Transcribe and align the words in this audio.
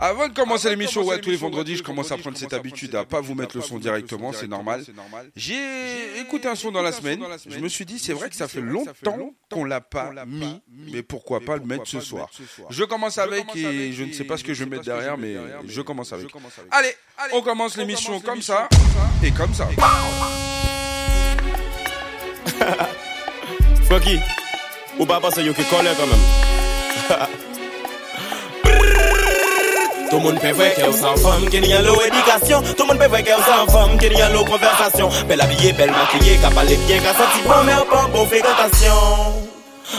Avant 0.00 0.28
de 0.28 0.32
commencer 0.32 0.70
l'émission, 0.70 1.02
ouais, 1.04 1.20
tous 1.20 1.30
les 1.30 1.36
vendredis, 1.36 1.76
je 1.76 1.82
commence 1.82 2.12
à 2.12 2.16
prendre 2.16 2.38
cette 2.38 2.52
habitude 2.52 2.94
à 2.94 3.04
pas 3.04 3.20
vous 3.20 3.34
mettre 3.34 3.56
le 3.56 3.62
son 3.62 3.78
directement, 3.78 4.32
c'est 4.32 4.46
normal. 4.46 4.84
J'ai 5.34 6.20
écouté 6.20 6.46
un 6.46 6.54
son 6.54 6.70
dans 6.70 6.82
la 6.82 6.92
semaine. 6.92 7.20
Je 7.48 7.58
me 7.58 7.68
suis 7.68 7.84
dit, 7.84 7.98
c'est 7.98 8.12
vrai 8.12 8.30
que 8.30 8.36
ça 8.36 8.46
fait 8.46 8.60
longtemps 8.60 9.34
qu'on 9.50 9.64
l'a 9.64 9.80
pas 9.80 10.12
mis, 10.24 10.62
mais 10.68 11.02
pourquoi 11.02 11.40
pas 11.40 11.56
le 11.56 11.64
mettre 11.64 11.86
ce 11.86 12.00
soir. 12.00 12.30
Je 12.70 12.84
commence 12.84 13.18
avec 13.18 13.44
et 13.56 13.92
je 13.92 14.04
ne 14.04 14.12
sais 14.12 14.24
pas 14.24 14.36
ce 14.36 14.44
que 14.44 14.54
je 14.54 14.64
vais 14.64 14.70
mettre 14.70 14.84
derrière, 14.84 15.18
mais 15.18 15.34
je 15.66 15.80
commence 15.80 16.12
avec. 16.12 16.28
Allez, 16.70 16.94
on 17.32 17.42
commence 17.42 17.76
l'émission 17.76 18.20
comme 18.20 18.42
ça 18.42 18.68
et 19.22 19.32
comme 19.32 19.52
ça. 19.52 19.68
Funky, 23.88 24.20
ou 24.98 25.06
pas 25.06 25.20
qui 25.20 25.64
colle 25.64 25.86
quand 25.96 26.06
même. 26.06 27.38
Tout 30.10 30.16
le 30.16 30.22
monde 30.22 30.40
peut 30.40 30.52
voir 30.52 30.74
qu'elle 30.74 30.92
sans 30.94 31.16
femme, 31.16 31.48
qu'il 31.50 31.66
y 31.66 31.72
a 31.72 31.82
l'eau 31.82 32.00
éducation. 32.00 32.62
Tout 32.62 32.82
le 32.82 32.86
monde 32.88 32.98
peut 32.98 33.08
voir 33.08 33.22
qu'elle 33.22 33.36
sans 33.36 33.70
femme, 33.70 33.98
qu'il 33.98 34.12
y 34.12 34.22
a 34.22 34.28
l'eau 34.30 34.44
conversation. 34.44 35.08
Belle 35.28 35.40
habillée, 35.40 35.72
belle 35.72 35.90
maquillée, 35.90 36.36
qu'à 36.38 36.50
parler 36.50 36.76
bien, 36.86 36.98
qu'à 36.98 37.14
sortir 37.14 37.42
bon, 37.44 37.64
mais 37.64 37.72
pas 37.90 38.08
bon 38.12 38.26
fréquentation. 38.26 39.47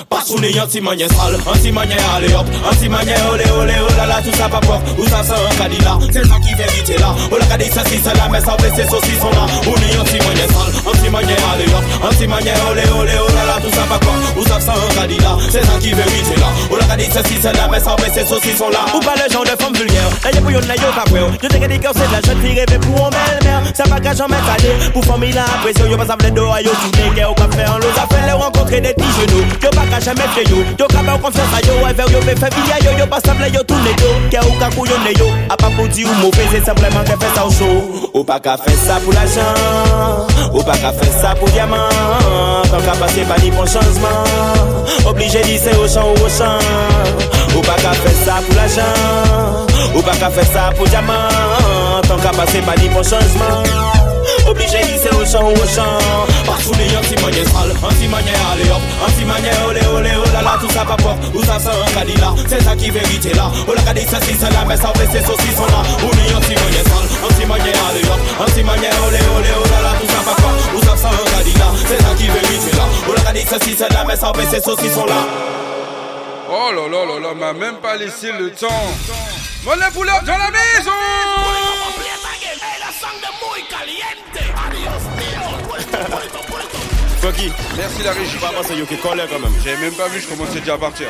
Pas 0.10 0.22
sous 0.22 0.38
les 0.38 0.60
anti-manier 0.60 1.08
sale, 1.08 1.38
anti-manier 1.48 1.96
allez 2.16 2.34
hop, 2.34 2.46
anti-manier 2.70 3.16
olé 3.32 3.44
olé 3.50 3.74
oh 3.82 3.98
là 3.98 4.06
là 4.06 4.22
tout 4.24 4.36
ça 4.38 4.48
pas 4.48 4.60
peur, 4.60 4.80
où 4.98 5.06
ça 5.06 5.24
sent 5.24 5.34
un 5.34 6.12
c'est 6.12 6.26
ça 6.28 6.36
qui 6.40 6.54
là, 7.00 7.16
oh 7.32 7.38
la 7.40 7.46
cadilla 7.48 7.74
ça 7.74 7.84
si 7.86 7.98
ça 8.00 8.12
fait 8.12 8.76
ses 8.76 8.88
saucissons 8.88 9.32
là, 9.32 9.46
on 9.66 9.74
est 9.74 9.98
anti-manier 9.98 10.48
sale, 10.50 10.74
anti-manier 10.86 11.36
allez 11.54 11.74
hop, 11.74 11.84
anti-manier 12.04 12.54
olé 12.70 12.84
olé 13.00 13.14
oh 13.18 13.32
là 13.34 13.58
tout 13.62 13.74
ça 13.74 13.82
pas 13.90 13.98
peur, 13.98 14.14
où 14.38 14.44
ça 14.44 14.60
sent 14.60 14.72
un 14.72 15.50
c'est 15.50 15.66
ça 15.66 15.74
qui 15.80 15.90
là, 15.92 16.50
oh 16.72 16.78
la 16.78 16.86
ça 17.12 17.24
si 17.26 17.42
là, 17.42 17.68
mais 17.72 17.80
ça 17.80 17.96
fait 17.98 18.14
ses 18.14 18.28
saucissons 18.28 18.70
là, 18.70 18.86
ou 18.96 19.00
pas 19.00 19.16
le 19.16 19.32
genre 19.32 19.44
de 19.44 19.62
femme 19.62 19.74
vulgaire, 19.74 20.10
y'a 20.24 20.42
pour 20.42 20.52
yon 20.52 20.62
y'a 20.62 20.76
pas 20.94 21.06
je 21.42 21.48
t'ai 21.48 21.68
dit 21.68 21.80
c'est 21.96 22.12
la 22.12 22.80
pour 22.80 23.08
un 23.08 23.10
ça 23.74 23.84
va 23.86 24.00
qu'à 24.00 24.14
jamais 24.14 24.36
pour 24.94 25.04
la 25.08 26.08
pas 26.08 26.30
d'eau, 26.30 26.48
y'a 26.58 26.70
tout 26.70 27.00
genoux, 29.20 29.79
baka 29.80 30.00
jame 30.04 30.26
fye 30.36 30.44
yo. 30.52 30.60
Yo 30.80 30.88
kaba 30.92 31.16
ou 31.16 31.24
konfesa 31.24 31.60
yo, 31.68 31.80
ay 31.88 31.94
ver 31.94 32.12
yo 32.12 32.20
ve 32.28 32.36
fe 32.36 32.48
vilya 32.56 32.78
yo 32.84 32.92
Yo 33.00 33.08
pa 33.08 33.20
semble 33.24 33.48
yo 33.54 33.64
toune 33.64 33.94
yo, 34.02 34.12
ke 34.32 34.40
ou 34.44 34.56
kakou 34.60 34.86
yo 34.86 34.98
ne 35.04 35.14
yo 35.18 35.28
A 35.50 35.58
pa 35.58 35.70
pou 35.76 35.88
di 35.88 36.06
ou 36.06 36.16
mouve, 36.20 36.44
se 36.52 36.62
sembleman 36.66 37.06
ke 37.08 37.16
fe 37.20 37.30
sa 37.36 37.46
ou 37.48 37.54
show 37.54 38.10
Ou 38.14 38.24
baka 38.24 38.58
fe 38.60 38.76
sa 38.76 39.00
pou 39.04 39.16
la 39.16 39.26
jan 39.30 40.28
Ou 40.52 40.64
baka 40.64 40.92
fe 41.00 41.08
sa 41.22 41.36
pou 41.40 41.50
diamant. 41.54 42.68
Tan 42.70 42.84
ka 42.86 42.98
pase 43.00 43.26
pa 43.30 43.38
ni 43.44 43.52
bon 43.56 43.68
chanjman 43.70 44.20
Oblige 45.10 45.44
di 45.48 45.58
se 45.62 45.76
ou 45.78 45.88
chan 45.88 46.10
ou 46.10 46.18
ou 46.18 46.34
chan 46.34 46.60
Ou 47.56 47.64
baka 47.66 47.96
fe 48.04 48.14
sa 48.24 48.42
pou 48.46 48.60
la 48.60 48.68
jan 48.68 49.96
Ou 49.96 50.04
baka 50.06 50.30
fe 50.34 50.46
sa 50.52 50.70
pou 50.76 50.90
diamant. 50.92 52.04
Tan 52.10 52.22
ka 52.24 52.36
pase 52.36 52.62
pa 52.68 52.78
ni 52.82 52.92
bon 52.94 53.06
chanjman 53.06 53.99
d'y 54.58 54.68
c'est 54.98 55.14
au 55.14 55.26
champ 55.26 55.50
ou 55.50 55.54
au 55.54 55.68
champ 55.68 55.98
Pas 56.46 56.62
sous 56.62 56.74
les 56.74 56.96
anti-manier 56.96 57.46
sale 57.46 57.74
Anti-manier 57.84 58.38
allez 58.52 58.70
hop. 58.70 58.82
Anti-manier 59.08 59.52
olé 59.68 59.82
olé 59.96 60.12
oh 60.18 60.34
là 60.34 60.42
là 60.42 60.58
tout 60.60 60.70
ça 60.70 60.86
pas 60.86 60.98
pop 60.98 61.18
ça 61.44 61.60
sent 61.60 61.70
un 61.70 61.92
cadilla 61.92 62.34
C'est 62.48 62.64
ça 62.64 62.76
qui 62.76 62.90
vérité 62.90 63.34
là. 63.34 63.52
Oh 63.68 63.74
la 63.76 63.82
cadilla 63.82 64.10
ça 64.10 64.20
si 64.22 64.36
sale 64.36 64.54
Anti-manier 67.30 67.68
allez 67.88 68.06
hop. 68.10 68.20
Là 69.72 69.82
là 69.82 69.94
tout 70.00 70.08
ça 70.08 70.22
pas 70.26 70.36
pop 70.42 70.56
Oh 73.08 73.14
la 73.16 73.22
cadilla 73.22 73.50
ça 73.50 73.60
si 73.66 73.76
saucissons 74.62 75.06
là 75.06 75.22
Oh 76.52 76.72
là 76.74 76.88
là 76.90 77.54
même 77.54 77.76
pas 77.76 77.96
laissé 77.96 78.32
le 78.32 78.52
temps. 78.52 78.68
L'heure 79.66 80.24
dans 80.26 80.38
la 80.38 80.50
maison 80.52 80.92
Funky 87.22 87.52
Merci 87.78 88.04
la 88.04 88.12
régie. 88.12 88.38
Pas 88.38 88.48
penser 88.50 88.76
yo 88.76 88.86
qui 88.86 88.98
colle 88.98 89.22
quand 89.30 89.40
même 89.40 89.54
J'avais 89.64 89.78
même 89.78 89.94
pas 89.94 90.08
vu, 90.08 90.22
je 90.22 90.28
commençais 90.28 90.60
déjà 90.60 90.74
à 90.74 90.78
partir. 90.78 91.08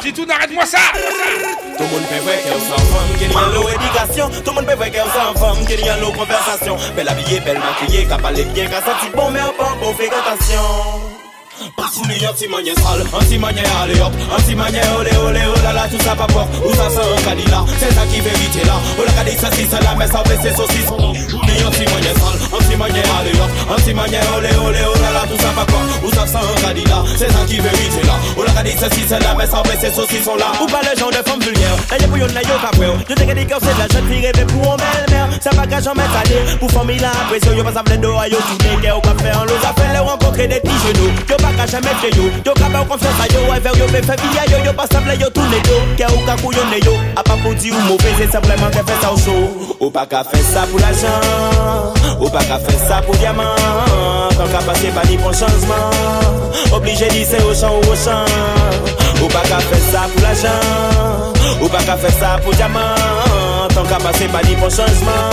Titou, 0.00 0.26
arrête-moi 0.28 0.66
ça 0.66 0.78
Tout 0.92 1.84
le 1.84 1.88
monde 1.88 2.06
peut 2.08 2.18
voir 2.18 2.36
qu'elle 2.42 2.60
sans 2.60 2.76
femme, 2.76 3.18
qu'il 3.18 3.32
y 3.32 3.36
a 3.36 3.48
l'eau 3.48 3.68
éducation. 3.68 4.28
Tout 4.28 4.50
le 4.50 4.52
monde 4.52 4.66
peut 4.66 4.74
voir 4.74 4.90
qu'elle 4.90 5.02
sans 5.02 5.34
femme, 5.34 5.66
qu'il 5.66 5.80
y 5.80 5.88
a 5.88 5.96
l'eau 5.98 6.12
conversation. 6.12 6.76
Belle 6.94 7.08
habillée, 7.08 7.40
belle 7.40 7.58
maquillée, 7.58 8.06
qu'à 8.06 8.18
parler 8.18 8.44
bien, 8.44 8.66
qu'à 8.66 8.82
sentir 8.82 9.10
bon, 9.14 9.30
mais 9.30 9.40
pas 9.56 9.76
bon 9.80 9.94
fréquentation. 9.94 11.23
Pas 11.76 11.86
sous 11.94 12.02
les 12.08 12.26
anti-manier 12.26 12.74
sale, 12.74 13.06
anti-manier 13.12 13.62
allez 13.82 14.00
hop, 14.00 14.12
anti-manier 14.36 14.80
olé 14.98 15.10
olé 15.16 15.40
oh 15.46 15.62
là 15.62 15.72
là 15.72 15.86
tout 15.88 16.02
ça 16.02 16.14
pas 16.16 16.26
peur, 16.26 16.48
où 16.64 16.74
ça 16.74 16.90
sent 16.90 16.98
un 16.98 17.22
la 19.04 19.12
cadilla 19.12 19.40
ça 19.40 19.50
si 19.52 19.62
là, 19.70 19.94
mais 19.96 20.06
ça 20.08 20.22
fait 20.24 20.40
ses 20.42 20.54
saucissons 20.56 20.98
là, 20.98 21.12
les 21.46 21.64
anti-manier 21.64 22.14
sale, 22.18 22.38
anti-manier 22.58 23.02
allez 23.18 23.38
hop, 23.38 23.50
oh 24.84 24.98
là 24.98 25.10
là 25.12 25.22
tout 25.30 25.38
ça 25.40 25.50
pas 25.54 25.64
peur, 25.64 25.82
où 26.02 26.10
ça 26.10 26.26
sent 26.26 26.42
un 26.42 26.60
cadilla, 26.66 27.04
c'est 27.16 27.30
ça 27.30 27.38
qui 27.46 27.60
vérité 27.60 28.02
là, 28.04 28.14
oh 28.36 28.42
la 28.44 28.52
cadilla 28.52 28.80
ça 28.80 28.90
si 28.90 29.06
ça 29.06 29.18
là, 29.20 29.34
mais 29.38 29.46
ça 29.46 29.62
fait 29.64 29.78
ses 29.78 29.94
saucissons 29.94 30.36
là, 30.36 30.46
ou 30.60 30.66
pas 30.66 30.80
le 30.82 30.98
genre 30.98 31.10
de 31.10 31.22
femme 31.22 31.40
vulgaire, 31.40 31.76
là 31.92 31.98
y'a 32.00 32.08
pour 32.08 32.18
yon 32.18 32.26
la 32.34 32.42
qu'à 35.66 35.80
jamais 35.80 36.02
t'aller, 36.02 36.58
pour 36.58 36.70
famille 36.70 36.98
la 36.98 37.10
pression, 37.30 37.52
y'a 37.52 37.62
pas 37.62 37.72
ça 37.72 37.82
v'lait 37.86 37.98
d'eau, 37.98 38.14
y'a 38.14 38.36
tout 38.36 38.80
des 38.82 38.90
au 38.90 39.00
café 39.00 39.30
en 39.38 39.44
l'eau, 39.44 39.54
ça 39.62 39.72
fait 39.76 39.92
les 39.92 39.98
rencontrer 39.98 40.48
des 40.48 40.60
petits 40.60 40.80
genoux, 40.88 41.12
y'a 41.30 41.36
pas 41.36 41.43
baka 41.44 41.64
jame 41.68 41.92
fye 42.00 42.10
yo. 42.16 42.24
Yo 42.46 42.52
ka 42.56 42.68
ba 42.72 42.80
konfesa 42.88 43.24
yo, 43.34 43.40
ay 43.52 43.60
ver 43.60 43.76
yo 43.78 43.86
pe 43.92 44.00
fe 44.02 44.14
via 44.22 44.44
yo 44.52 44.58
Yo 44.64 44.72
pa 44.72 44.86
sable 44.90 45.14
yo 45.20 45.28
toune 45.36 45.60
yo, 45.68 45.76
ke 45.98 46.08
ou 46.08 46.24
ka 46.24 46.34
kouyone 46.40 46.78
yo. 46.84 46.94
A 47.16 47.22
pa 47.22 47.36
pou 47.42 47.54
di 47.60 47.70
ou 47.70 47.80
mouve, 47.88 48.10
se 48.16 48.26
simplement 48.32 48.72
ke 48.72 48.82
fe 48.88 48.96
sa 49.02 49.12
ou 49.12 49.18
so 49.18 49.36
Ou 49.78 49.90
pa 49.90 50.06
ka 50.08 50.24
fe 50.24 50.40
sa 50.52 50.64
pou 50.70 50.80
la 50.80 50.92
jan 50.96 52.16
Ou 52.18 52.32
pa 52.32 52.42
ka 52.48 52.58
fe 52.64 52.74
sa 52.88 53.02
pou 53.04 53.16
diamant. 53.20 54.32
Kan 54.38 54.48
ka 54.50 54.64
pase 54.66 54.88
pa 54.96 55.04
ni 55.10 55.20
pon 55.20 55.32
chanjman 55.36 55.84
Oblige 56.72 57.08
di 57.12 57.24
se 57.28 57.38
ou 57.44 57.54
chan 57.54 57.70
ou 57.76 57.84
ou 57.84 57.96
chan 58.04 58.24
Ou 59.22 59.28
pa 59.28 59.44
ka 59.50 59.60
fe 59.68 59.78
sa 59.90 60.08
pou 60.10 60.24
la 60.24 60.34
jan 60.42 61.60
Ou 61.60 61.68
pa 61.68 61.84
ka 61.86 61.98
fe 62.00 62.10
sa 62.18 62.36
pou 62.42 62.56
diamant. 62.56 63.33
Tant 63.68 63.84
qu'à 63.84 63.96
passer 63.96 64.26
pas 64.26 64.42
ni 64.42 64.54
bon 64.56 64.68
changement, 64.68 65.30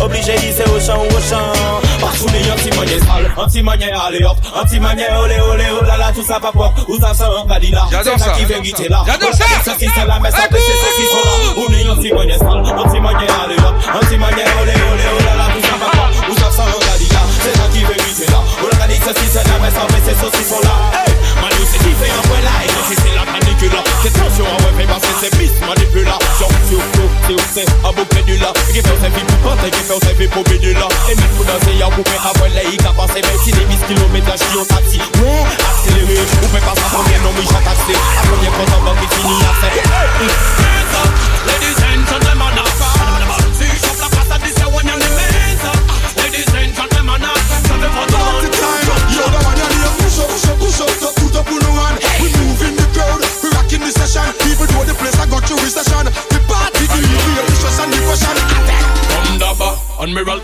obligé 0.00 0.34
d'y 0.36 0.52
c'est 0.52 0.68
au 0.68 0.80
champ 0.80 1.00
ou 1.02 1.06
au 1.06 1.20
champ, 1.20 1.52
pas 2.00 2.12
sous 2.16 2.28
les 2.28 2.50
anti-manier 2.50 2.98
sale, 3.00 3.30
anti-manier 3.36 3.90
allez 3.92 4.24
hop, 4.24 4.36
anti-manier 4.54 5.06
olé 5.22 5.40
olé 5.40 5.64
oh 5.80 5.84
là 5.84 5.96
là 5.96 6.12
tout 6.14 6.22
ça 6.22 6.38
pas. 6.40 6.52
Pop, 6.52 6.72
où 6.88 7.00
ça 7.00 7.14
sent 7.14 7.24
un 7.24 7.48
cadilla, 7.48 7.84
J'adore 7.90 8.18
ça 8.18 8.26
ça. 8.26 8.30
qui 8.32 8.44
vérité 8.44 8.88
là, 8.88 9.02
J'adore 9.06 9.32
ça. 9.34 9.44
ça 9.64 9.72
si 9.78 9.86
c'est 9.94 10.06
là, 10.06 10.18
mais 10.22 10.30
ça 10.30 10.42
fait 10.50 10.60
ses 10.60 10.78
saucissons 10.82 11.24
là, 11.24 11.32
on 11.56 11.72
est 11.72 11.88
anti-manier 11.88 12.38
sale, 12.38 12.62
anti-manier 12.78 13.28
allez 13.44 13.58
hop, 13.58 13.74
anti-manier 13.94 14.44
olé 14.62 14.72
olé 14.72 15.04
oh 15.18 15.24
là 15.24 15.34
là 15.36 15.46
tout 15.54 15.62
pas. 15.62 15.90
Pop, 15.90 16.30
où 16.30 16.34
ça 16.38 16.50
sent 16.50 16.68
un 16.68 16.80
cadilla, 16.86 17.20
c'est 17.40 17.56
ça 17.56 17.64
qui 17.72 17.80
vérité 17.84 18.26
là, 18.30 18.38
oh 18.62 18.68
la 18.70 18.78
cadilla 18.78 19.04
ça 19.04 19.12
si 19.20 19.26
c'est 19.28 19.44
là, 19.44 19.54
mais 19.60 19.70
ça 19.70 19.82
là, 19.82 20.74
hey, 21.00 21.14
Manu 21.40 21.64
c'est 21.66 21.82
différent, 21.82 22.00
ouais 22.00 22.11
sa 30.22 30.28
vie 30.28 30.28
pour 30.28 30.44
bédu 30.44 30.72
là, 30.74 30.88
et 31.10 31.14
mettre 31.14 31.28
pour 31.30 31.44
danser, 31.44 31.74
y'a 31.78 31.86
avoir 31.86 32.48
les 32.54 32.74
hiccups, 32.74 32.96
passer 32.96 33.20
26 33.22 33.52
des 33.52 33.64
10 33.64 33.76
km 33.88 34.34
qui 34.34 34.56
ont 34.56 34.64
taxi, 34.64 34.98
ouais, 34.98 35.02
accéléré, 35.02 35.11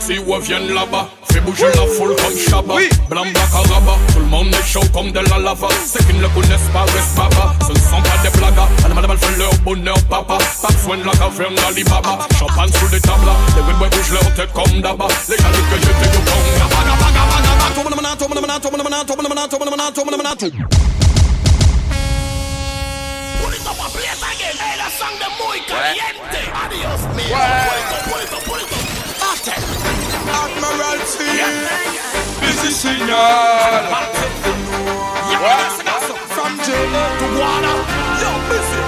d'ici 0.08 0.20
ou 0.26 0.38
viennent 0.40 0.72
là-bas. 0.74 1.08
Fais 1.30 1.40
bouger 1.40 1.66
la 1.74 1.86
foule 1.86 2.14
comme 2.16 2.38
Shabba, 2.38 2.74
oui. 2.74 2.88
blanc 3.08 3.24
caraba. 3.24 3.96
Tout 4.12 4.20
le 4.20 4.26
monde 4.26 4.54
est 4.54 4.66
chaud 4.66 4.80
comme 4.92 5.10
de 5.12 5.20
la 5.20 5.38
lava. 5.38 5.68
Ceux 5.86 6.04
qui 6.04 6.14
ne 6.14 6.22
le 6.22 6.28
connaissent 6.28 6.70
pas 6.72 6.82
restent 6.82 7.16
papa. 7.16 7.54
Ce 7.66 7.72
ne 7.72 7.78
sont 7.78 8.02
pas 8.02 8.18
des 8.22 8.30
blagas. 8.38 8.68
À 8.84 8.88
madame, 8.94 9.18
fait 9.18 9.38
leur 9.38 9.54
bonheur, 9.58 10.02
papa. 10.08 10.38
Pas 10.62 10.68
besoin 10.68 10.96
de 10.96 11.04
la 11.04 11.12
caverne 11.12 11.54
d'Alibaba. 11.54 12.18
Champagne 12.38 12.70
sous 12.72 12.88
les 12.92 13.00
tables, 13.00 13.30
les 13.56 13.62
webway 13.62 13.88
bougent 13.90 14.12
leur 14.12 14.34
tête 14.34 14.52
comme 14.52 14.80
d'abord. 14.80 15.10
Les 15.28 15.36
gars 15.36 15.44
que 15.44 15.76
je 15.76 15.86
fais 15.86 16.08
de 16.08 16.14
comme. 16.14 16.24
Pulito 23.38 23.72
pa' 23.78 23.88
again, 24.28 24.56
hey, 24.60 24.76
la 24.76 24.88
sangre 24.90 25.28
muy 25.38 25.58
Admiralty. 30.30 31.32
This 32.40 32.64
is 32.64 32.76
signal. 32.76 33.16
From 36.34 36.52
jail 36.64 36.94
to 37.18 37.26
Guana. 37.34 37.72
Yo, 38.20 38.30
busy. 38.48 38.80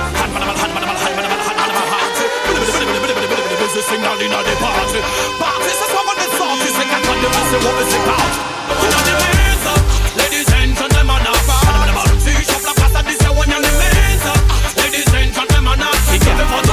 Busy 3.61 3.83
signal 3.83 4.21
in 4.21 4.31
the 4.31 4.55
party. 4.61 5.01
Party 5.39 5.71
is 5.71 5.81
what 5.95 6.17
the 6.17 6.27
song 6.37 6.59
is. 6.61 6.73
Sing 6.75 6.91
and 6.91 7.05
turn 7.05 7.19
the 7.23 7.29
busy 7.31 7.59
what 7.65 7.77
is 7.83 7.95
about. 7.99 8.33
Turn 8.81 8.95
on 8.99 9.03
the 9.07 9.15
music, 9.37 9.83
ladies 10.19 10.49
and 10.59 10.71
gentlemen. 10.77 11.27
See, 12.21 12.41
shop 12.45 12.63
la 12.65 12.73
casa 12.75 13.01
dice 13.03 13.21
you're 13.21 13.47
the 13.47 13.59
ladies 14.81 15.13
and 15.15 15.31
gentlemen. 15.35 15.81
One. 15.81 16.67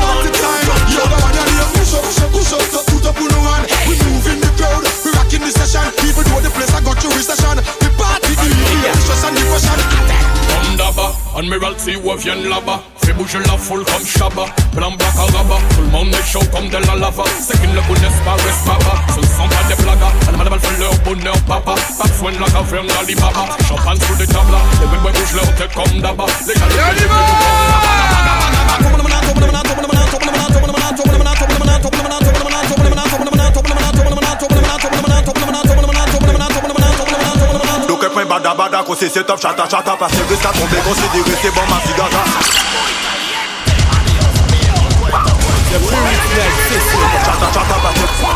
Yo, 0.92 1.04
the 1.04 1.44
you 1.56 1.66
push 1.76 1.94
up, 1.94 2.04
push 2.04 2.54
up, 2.54 2.60
push 2.60 2.76
up. 2.76 2.87
Even 6.18 6.34
though 6.34 6.42
the 6.42 6.50
place 6.50 6.74
I 6.74 6.82
got 6.82 6.98
you 7.06 7.14
recession. 7.14 7.62
The 7.62 7.90
party, 7.94 8.34
the 8.34 8.50
delicious 8.50 9.22
and 9.22 9.38
depression. 9.38 9.78
D'abord, 10.78 11.14
Admiralty 11.38 11.96
revient 11.96 12.42
là-bas 12.50 12.82
Fais 13.04 13.14
bouger 13.14 13.38
la 13.46 13.58
foule 13.58 13.84
comme 13.86 14.06
Shabba 14.06 14.46
Plan 14.76 14.92
black 14.92 15.16
à 15.16 15.38
rabat 15.38 15.62
Tout 15.76 15.82
le 15.82 15.88
monde 15.88 16.10
est 16.10 16.26
chaud 16.26 16.42
comme 16.52 16.70
de 16.70 16.78
la 16.78 16.96
lava 16.96 17.24
C'est 17.40 17.60
qu'ils 17.60 17.74
ne 17.74 17.82
connaissent 17.82 18.22
pas, 18.26 18.34
reste 18.34 18.66
baba 18.66 19.02
Ce 19.14 19.20
ne 19.20 19.26
sont 19.26 19.48
pas 19.48 19.64
des 19.68 19.82
blagues 19.82 19.98
Animal 20.28 20.50
mal 20.50 20.60
fait 20.60 20.80
leur 20.80 20.94
bonheur 21.00 21.38
papa 21.48 21.76
Pas 21.98 22.08
besoin 22.08 22.32
de 22.32 22.40
la 22.40 22.46
caverne 22.46 22.88
d'Alibaba 22.88 23.46
Champagne 23.68 24.00
sous 24.08 24.16
des 24.16 24.28
tables 24.28 24.58
Les 24.82 24.88
belles 24.88 25.14
bougent 25.14 25.36
leur 25.36 25.56
tête 25.56 25.74
comme 25.74 26.02
d'abord 26.02 26.30
Les 26.48 26.54
gars, 26.54 26.68
Donc 30.98 31.08
un 31.10 31.37
bada 38.28 38.54
bada 38.54 38.84
qu'on 38.84 38.96
c'est 38.96 39.26
top 39.26 39.40
chata 39.42 39.68
chata 39.70 39.96
Parce 39.98 40.12
que 40.14 40.24
risque 40.30 40.46
à 40.46 40.52
tomber 40.52 40.78
considéré 40.86 41.32
c'est 41.42 41.54
bon 41.54 41.62
ma 41.70 41.80
cigara 41.82 42.24
Chata 47.26 47.48
chata 47.54 47.76
parce 47.82 47.96
que 47.96 48.06
Oh 48.20 48.34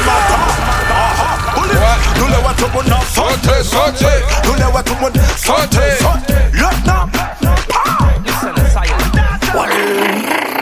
my 0.00 0.18
god 0.28 0.42
Ah, 0.90 1.96
Nous 2.18 2.26
les 2.26 2.34
voit 2.36 2.52
tout 2.56 2.66
le 2.66 2.72
monde 2.72 2.92
en 2.92 3.00
Sautez, 3.14 3.62
sautez. 3.62 4.18
Nous 4.44 4.54
les 4.54 4.64
voit 4.64 4.82
tout 4.82 4.94
le 4.94 5.00
monde 5.00 5.16
sauter 5.36 5.98
Lieutenant 6.52 7.08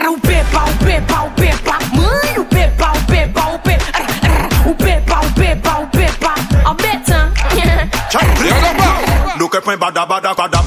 O 0.05 0.17
pepa, 0.17 0.63
o 0.67 0.85
pepa, 0.85 1.17
o 1.25 1.29
pepa, 1.31 1.77
mãe, 1.93 2.37
o 2.39 2.43
pepa, 2.45 2.91
o 2.95 2.99
pepa, 3.05 3.41
o 3.53 3.59
pepa, 3.59 3.91
o 4.69 4.73
pepa, 4.75 5.19
Look 9.39 9.55
at 9.55 9.65
my 9.65 9.75
bada 9.75 10.05
bada 10.05 10.35
bada 10.37 10.61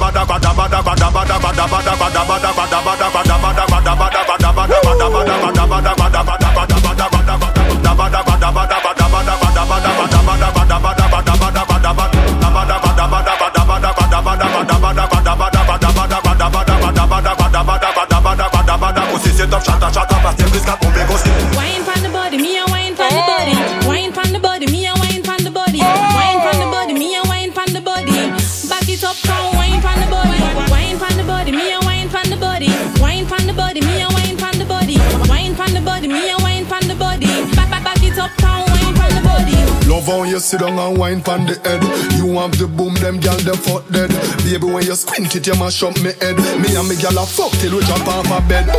Love 40.07 40.19
how 40.19 40.23
you 40.23 40.39
sit 40.39 40.61
down 40.61 40.79
and 40.79 40.97
wine 40.97 41.21
pon 41.21 41.43
the 41.43 41.59
head. 41.67 41.83
You 42.15 42.39
have 42.39 42.55
the 42.55 42.63
boom, 42.63 42.95
them 43.03 43.19
gal 43.19 43.35
them 43.43 43.59
fuck 43.59 43.83
dead. 43.91 44.07
Baby, 44.47 44.71
when 44.71 44.87
you 44.87 44.95
squint 44.95 45.35
it, 45.35 45.43
you 45.43 45.55
mash 45.59 45.83
up 45.83 45.99
me 45.99 46.15
head. 46.23 46.39
Me 46.63 46.71
and 46.79 46.87
me 46.87 46.95
gal 46.95 47.17
a 47.19 47.27
fuck 47.27 47.51
till 47.59 47.75
we 47.75 47.83
jump 47.83 48.07
off 48.07 48.31
a 48.31 48.39
bed. 48.47 48.71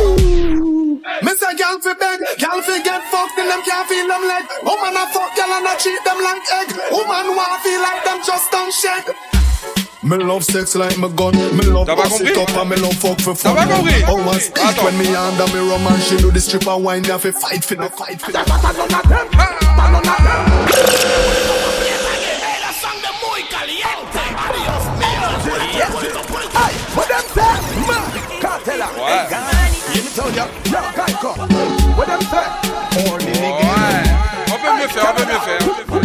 Me 1.21 1.31
say 1.37 1.53
gal 1.53 1.77
fi 1.85 1.93
beg, 1.93 2.17
gal 2.41 2.57
fi 2.65 2.81
get 2.81 3.05
fucked 3.13 3.37
and 3.37 3.45
them 3.45 3.61
can't 3.61 3.85
feel 3.85 4.09
them 4.09 4.25
leg. 4.25 4.41
Woman 4.65 4.97
a 4.97 5.05
fuck 5.13 5.29
gal 5.37 5.53
and 5.53 5.69
I 5.69 5.77
treat 5.77 6.01
them 6.01 6.17
like 6.17 6.41
egg. 6.65 6.69
Woman 6.89 7.37
want 7.37 7.61
feel 7.61 7.77
like 7.77 8.01
them 8.09 8.25
just 8.25 8.49
don't 8.49 8.73
shake. 8.73 9.13
Me 10.01 10.17
love 10.17 10.41
sex 10.41 10.73
like 10.73 10.97
my 10.97 11.13
gun. 11.13 11.37
Me 11.53 11.61
love 11.69 11.85
T'as 11.85 11.93
pas 11.93 12.09
bust 12.09 12.25
it 12.25 12.33
compris 12.33 12.57
up 12.57 12.57
and 12.57 12.69
me 12.73 12.75
love 12.81 12.97
fuck 12.97 13.21
for 13.21 13.35
fun. 13.37 13.53
T'as 13.53 13.67
pas 13.67 13.69
compris 13.69 14.01
Oh, 14.09 14.17
I 14.17 14.39
speak 14.41 14.65
Attends. 14.65 14.81
when 14.81 14.97
me 14.97 15.13
under 15.13 15.45
me 15.53 15.61
rum 15.61 15.85
and 15.93 16.01
she 16.09 16.17
do 16.17 16.31
the 16.31 16.41
stripper 16.41 16.77
wine. 16.77 17.03
Me 17.03 17.13
have 17.13 17.21
to 17.21 17.31
fight 17.33 17.61
for 17.61 17.75
the 17.75 17.89
fight 17.93 18.17
for 18.17 18.33
Let 29.09 30.03
me 30.03 30.09
tell 30.13 30.29
you, 30.29 30.45
yo, 30.69 30.79
Geico, 30.93 31.31
what 31.97 32.07
them 32.07 32.21
say? 32.21 32.45
All 33.09 33.17
the 33.17 33.25
niggas. 33.25 34.53
Open 34.53 34.73
me 34.77 34.85
fair, 34.87 35.09
open 35.09 35.93
me. 35.93 35.98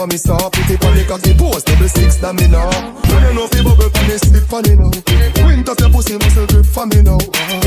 For 0.00 0.06
me, 0.06 0.16
stop. 0.16 0.52
Put 0.52 0.70
it 0.70 0.84
on 0.84 0.96
the 0.96 1.04
cocky 1.04 1.34
post, 1.36 1.66
double 1.66 1.88
six, 1.88 2.16
damn 2.16 2.36
me 2.36 2.48
now. 2.48 2.72
When 3.04 3.20
you 3.20 3.34
know 3.36 3.46
fi 3.52 3.60
bubble 3.60 3.90
for 3.92 4.04
me, 4.08 4.16
slip 4.16 4.44
for 4.48 4.60
me 4.64 4.72
now. 4.80 4.90
Wind 5.44 5.68
up 5.68 5.78
your 5.78 5.90
pussy, 5.92 6.16
muscle 6.16 6.46
grip 6.48 6.64
for 6.64 6.86
me 6.86 7.02
now. 7.04 7.20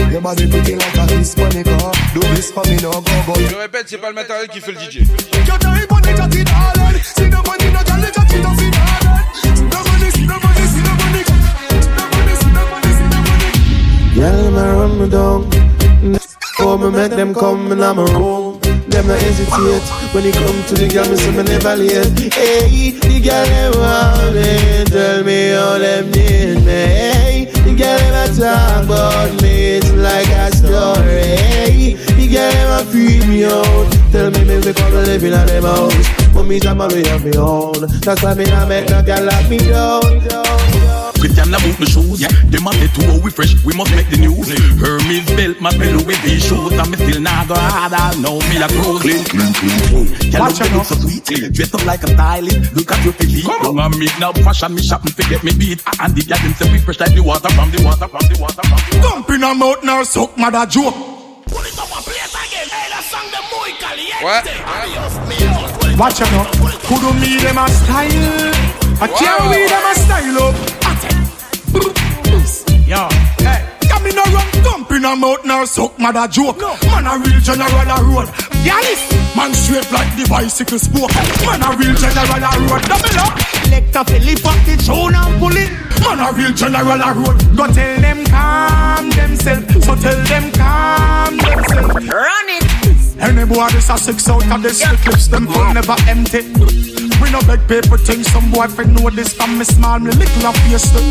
Your 0.10 0.22
body 0.22 0.50
pretty 0.50 0.76
like 0.76 0.98
a 0.98 1.06
Hispanic. 1.14 1.66
Do 2.14 2.22
this 2.34 2.50
for 2.50 2.66
me 2.66 2.78
now, 2.82 2.98
go, 3.06 3.14
go. 3.28 3.34
Je 3.38 3.56
répète, 3.56 3.86
c'est 3.90 4.02
pas 4.02 4.10
le 4.10 4.16
matériel 4.16 4.48
qui 4.48 4.62
fait 4.62 4.72
le 4.72 4.80
DJ. 4.82 5.06
Your 5.46 5.60
time 5.60 5.86
on 5.92 6.02
the 6.02 6.14
cocky, 6.18 6.42
darling. 6.44 7.04
See 7.04 7.30
the 7.30 7.38
money, 7.46 7.70
no 7.70 7.82
girl, 7.86 8.02
the 8.02 8.10
cocky, 8.10 8.38
no 8.42 8.52
fi 8.58 8.68
darling. 8.74 9.30
See 9.38 9.70
the 9.70 9.78
money, 9.86 10.10
see 10.18 10.26
the 10.26 10.38
money, 10.42 10.66
see 10.74 10.82
the 10.82 10.94
money. 10.98 11.22
See 11.22 11.94
the 11.94 12.06
money, 12.10 12.34
see 12.42 12.50
the 12.50 12.64
money, 12.74 12.92
see 12.98 13.10
the 13.14 13.20
money. 13.30 13.50
Girl, 14.18 14.50
me 14.56 14.64
run 14.74 14.92
me 15.00 15.06
down. 15.14 15.42
Oh, 16.60 16.78
me 16.78 16.90
make 16.90 17.12
them 17.12 17.34
come 17.34 17.72
in 17.72 17.78
my 17.78 17.94
room. 17.94 18.53
Them 19.04 19.12
not 19.12 19.22
hesitate 19.22 19.84
when 20.14 20.24
it 20.24 20.34
come 20.34 20.64
to 20.64 20.76
the 20.76 20.88
girl, 20.88 21.04
me 21.10 21.18
say 21.18 21.32
me 21.36 21.44
never 21.44 21.76
late. 21.76 22.34
Hey, 22.34 22.92
the 22.92 23.20
girl 23.20 23.44
them 23.44 23.76
want 23.76 24.32
me, 24.32 24.86
tell 24.86 25.24
me 25.26 25.50
how 25.52 25.78
them 25.78 26.10
need 26.10 26.64
me. 26.64 26.72
Hey, 26.72 27.52
the 27.52 27.76
girl 27.76 27.98
them 28.00 28.16
a 28.16 28.32
talk 28.32 28.86
about 28.86 29.42
me, 29.42 29.76
it's 29.76 29.92
like 29.92 30.30
a 30.32 30.56
story. 30.56 31.36
Hey, 31.36 31.94
the 32.16 32.28
girl 32.32 32.50
them 32.50 32.80
a 32.80 32.90
free 32.90 33.20
me 33.28 33.44
out, 33.44 33.92
tell 34.14 34.32
me 34.32 34.40
me 34.46 34.64
me 34.64 34.72
come 34.72 34.94
live 34.94 35.22
in 35.22 35.34
a 35.34 35.46
them 35.48 35.64
house. 35.64 36.34
But 36.34 36.44
me 36.44 36.62
jam 36.62 36.80
away 36.80 37.04
on 37.12 37.24
me 37.26 37.36
own, 37.36 37.74
that's 38.00 38.24
why 38.24 38.34
me 38.36 38.46
not 38.46 38.70
make 38.70 38.88
no 38.88 39.04
girl 39.04 39.26
lock 39.26 39.50
me 39.50 39.58
down. 39.58 41.03
Christian 41.24 41.56
about 41.56 41.80
the 41.80 41.88
shoes. 41.88 42.20
Yeah. 42.20 42.28
Them 42.52 42.68
have 42.68 42.76
the 42.84 42.92
two 42.92 43.16
we 43.24 43.32
fresh, 43.32 43.56
we 43.64 43.72
must 43.80 43.96
make 43.96 44.10
the 44.12 44.20
news. 44.20 44.52
Hermes 44.76 45.24
belt, 45.40 45.56
my 45.64 45.72
pillow 45.72 46.04
with 46.04 46.20
these 46.28 46.44
shoes. 46.44 46.76
And 46.76 46.90
me 46.92 47.00
still 47.00 47.22
not 47.24 47.48
go 47.48 47.56
hard, 47.56 47.96
I 47.96 48.12
know 48.20 48.44
me 48.52 48.60
a 48.60 48.68
cruise. 48.68 49.00
Clean, 49.00 49.24
clean, 49.24 49.54
clean, 49.56 49.80
clean. 49.88 50.08
Girl, 50.36 50.44
look, 50.52 50.60
you 50.60 50.76
look 50.76 50.84
so 50.84 50.96
sweet. 51.00 51.24
Dress 51.56 51.72
up 51.74 51.86
like 51.88 52.04
a 52.04 52.12
stylist, 52.12 52.76
look 52.76 52.92
at 52.92 53.00
your 53.08 53.14
physique. 53.16 53.48
Don't 53.64 53.80
I 53.80 53.88
make 53.96 54.12
now 54.20 54.34
fashion, 54.44 54.76
me 54.76 54.84
shop 54.84 55.08
and 55.08 55.16
forget 55.16 55.40
me 55.48 55.56
beat. 55.56 55.80
And 56.04 56.12
the 56.12 56.28
girl 56.28 56.44
them 56.44 56.54
say 56.60 56.68
we 56.68 56.80
fresh 56.84 57.00
like 57.00 57.16
the 57.16 57.24
water 57.24 57.48
from 57.56 57.72
the 57.72 57.80
water, 57.88 58.08
from 58.12 58.26
the 58.28 58.36
water, 58.44 58.60
from 58.68 58.80
the 58.84 58.92
water. 59.00 59.08
Dump 59.08 59.30
in 59.32 59.42
her 59.48 59.56
mouth 59.56 59.80
now, 59.88 60.04
suck 60.04 60.36
mother 60.38 60.66
joke. 60.68 60.92
Pull 61.48 61.64
it 61.64 61.80
up 61.80 61.88
and 61.88 62.04
play 62.04 62.20
it 62.20 62.36
again. 62.36 62.68
Hey, 62.68 62.88
that 62.92 63.04
song 63.08 63.28
them 63.32 63.46
muy 63.48 63.72
caliente. 63.80 64.28
Ouais. 64.28 64.44
Adios, 64.68 65.16
mío. 65.32 65.56
Watch 65.96 66.20
out 66.20 66.32
now. 66.36 66.44
Who 66.92 66.96
do 67.00 67.10
me 67.16 67.40
them 67.40 67.58
a 67.64 67.68
style? 67.72 68.52
I 69.00 69.08
can't 69.08 69.40
Wow. 69.40 69.52
read 69.52 69.70
them 69.72 69.86
a 69.88 69.94
style 69.96 70.38
up. 70.44 70.83
Yo, 71.74 73.08
hey. 73.40 73.74
Come 73.90 74.06
in 74.06 74.18
a 74.18 74.24
run, 74.30 74.64
dump 74.64 74.92
in 74.92 75.04
her 75.04 75.16
mouth 75.16 75.46
now, 75.46 75.66
suck 75.66 75.98
mother 75.98 76.28
joke. 76.28 76.60
Man 76.60 77.08
a 77.08 77.18
real 77.18 77.40
general 77.40 77.90
a 77.90 77.98
road. 78.04 78.28
Yalis, 78.62 79.02
man 79.36 79.54
straight 79.54 79.90
like 79.92 80.12
the 80.16 80.28
bicycle 80.30 80.78
spoke. 80.78 81.10
Man 81.46 81.64
a 81.64 81.76
real 81.78 81.96
general 81.96 82.44
a 82.44 82.52
road. 82.70 82.82
Double 82.84 83.20
up. 83.24 83.40
Select 83.64 83.96
a 83.96 84.04
Philip 84.06 84.46
up 84.46 84.60
the 84.66 84.76
tune 84.86 85.16
and 85.16 85.40
pull 85.40 85.58
it. 85.58 85.72
Man 86.04 86.20
a 86.20 86.30
real 86.38 86.54
general 86.54 87.02
a 87.02 87.10
road. 87.14 87.40
Go 87.56 87.66
tell 87.72 88.02
them 88.02 88.26
calm 88.26 89.10
themselves. 89.10 89.86
So 89.86 89.96
tell 89.96 90.24
them 90.26 90.52
calm 90.52 91.38
themselves. 91.38 92.08
Run 92.08 92.50
it. 92.50 92.64
Any 93.20 93.46
boy 93.46 93.70
this 93.70 93.90
a 93.90 93.98
six 93.98 94.28
out 94.30 94.52
of 94.52 94.62
this 94.62 94.82
yeah. 94.82 94.96
clips 94.98 95.28
them 95.28 95.48
full 95.48 95.74
never 95.74 95.96
empty. 96.08 96.93
We 97.24 97.32
no 97.32 97.40
beg 97.48 97.66
paper 97.70 97.98
things, 97.98 98.28
some 98.32 98.52
boy 98.52 98.68
fi 98.68 98.84
know 98.84 99.10
this 99.10 99.34
from 99.34 99.58
me 99.58 99.64
small, 99.64 99.98
me 100.00 100.12
little 100.12 100.46
and 100.46 100.58
face 100.68 100.92
them. 100.92 101.06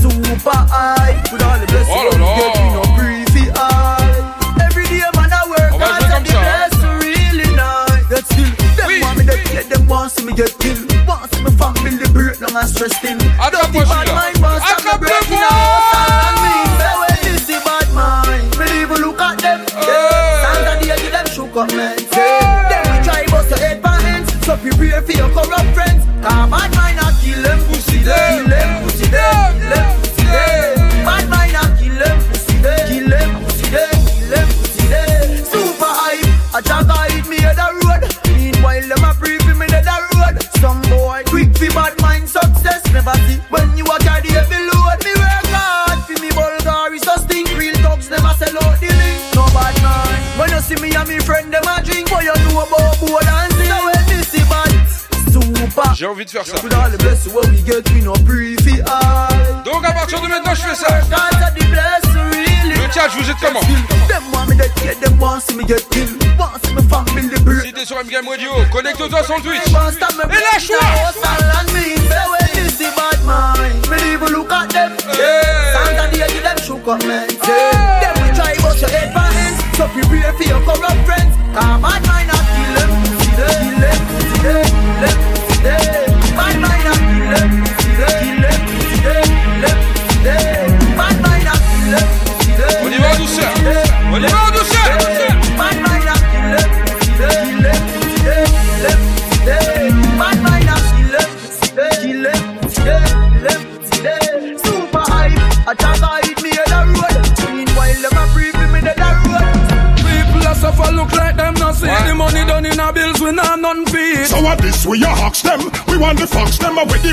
Super 0.00 0.50
high. 0.54 1.18
With 1.32 1.42
all 1.42 1.58
the 1.58 1.66
blessings 1.66 1.90
Oh 1.90 2.10
là 2.14 2.30
get, 2.38 2.54
we 2.62 2.68
no 2.70 2.82
breathy 2.96 3.50
high. 3.58 4.62
Every 4.62 4.84
day 4.86 5.02
man 5.18 5.32
I 5.32 5.42
work 5.50 5.72
On 5.74 5.78
va 5.78 5.86
hard 5.86 6.12
and 6.14 6.26
the 6.26 6.30
ça, 6.32 6.38
hein. 6.38 6.70
bless 6.70 7.02
really 7.02 7.48
nice. 7.58 8.06
Yet 8.10 8.24
still, 8.30 8.50
them 8.78 8.86
Oui, 8.86 9.00
want 9.02 9.18
me 9.18 9.24
to 9.26 9.34
oui. 9.34 9.52
get 9.52 9.66
them 9.68 9.82
want 9.88 10.12
see 10.12 10.24
me 10.24 10.32
get 10.32 10.54
killed. 10.58 10.86
Want 11.06 11.26
see 11.34 11.42
me 11.42 11.50
family 11.58 12.06
break 12.14 12.38
down 12.38 12.54
and 12.56 12.68
stress 12.68 12.94
thin. 13.02 13.18
Attrape-moi 13.18 13.50
Dirty 13.50 13.90
bad 13.90 14.06
mind 14.14 14.38
want 14.42 14.62
stop 14.62 14.78
me 14.78 14.90
Attrape-le, 14.90 14.98
breaking 15.10 15.42
moi. 15.42 15.50
out. 15.50 16.31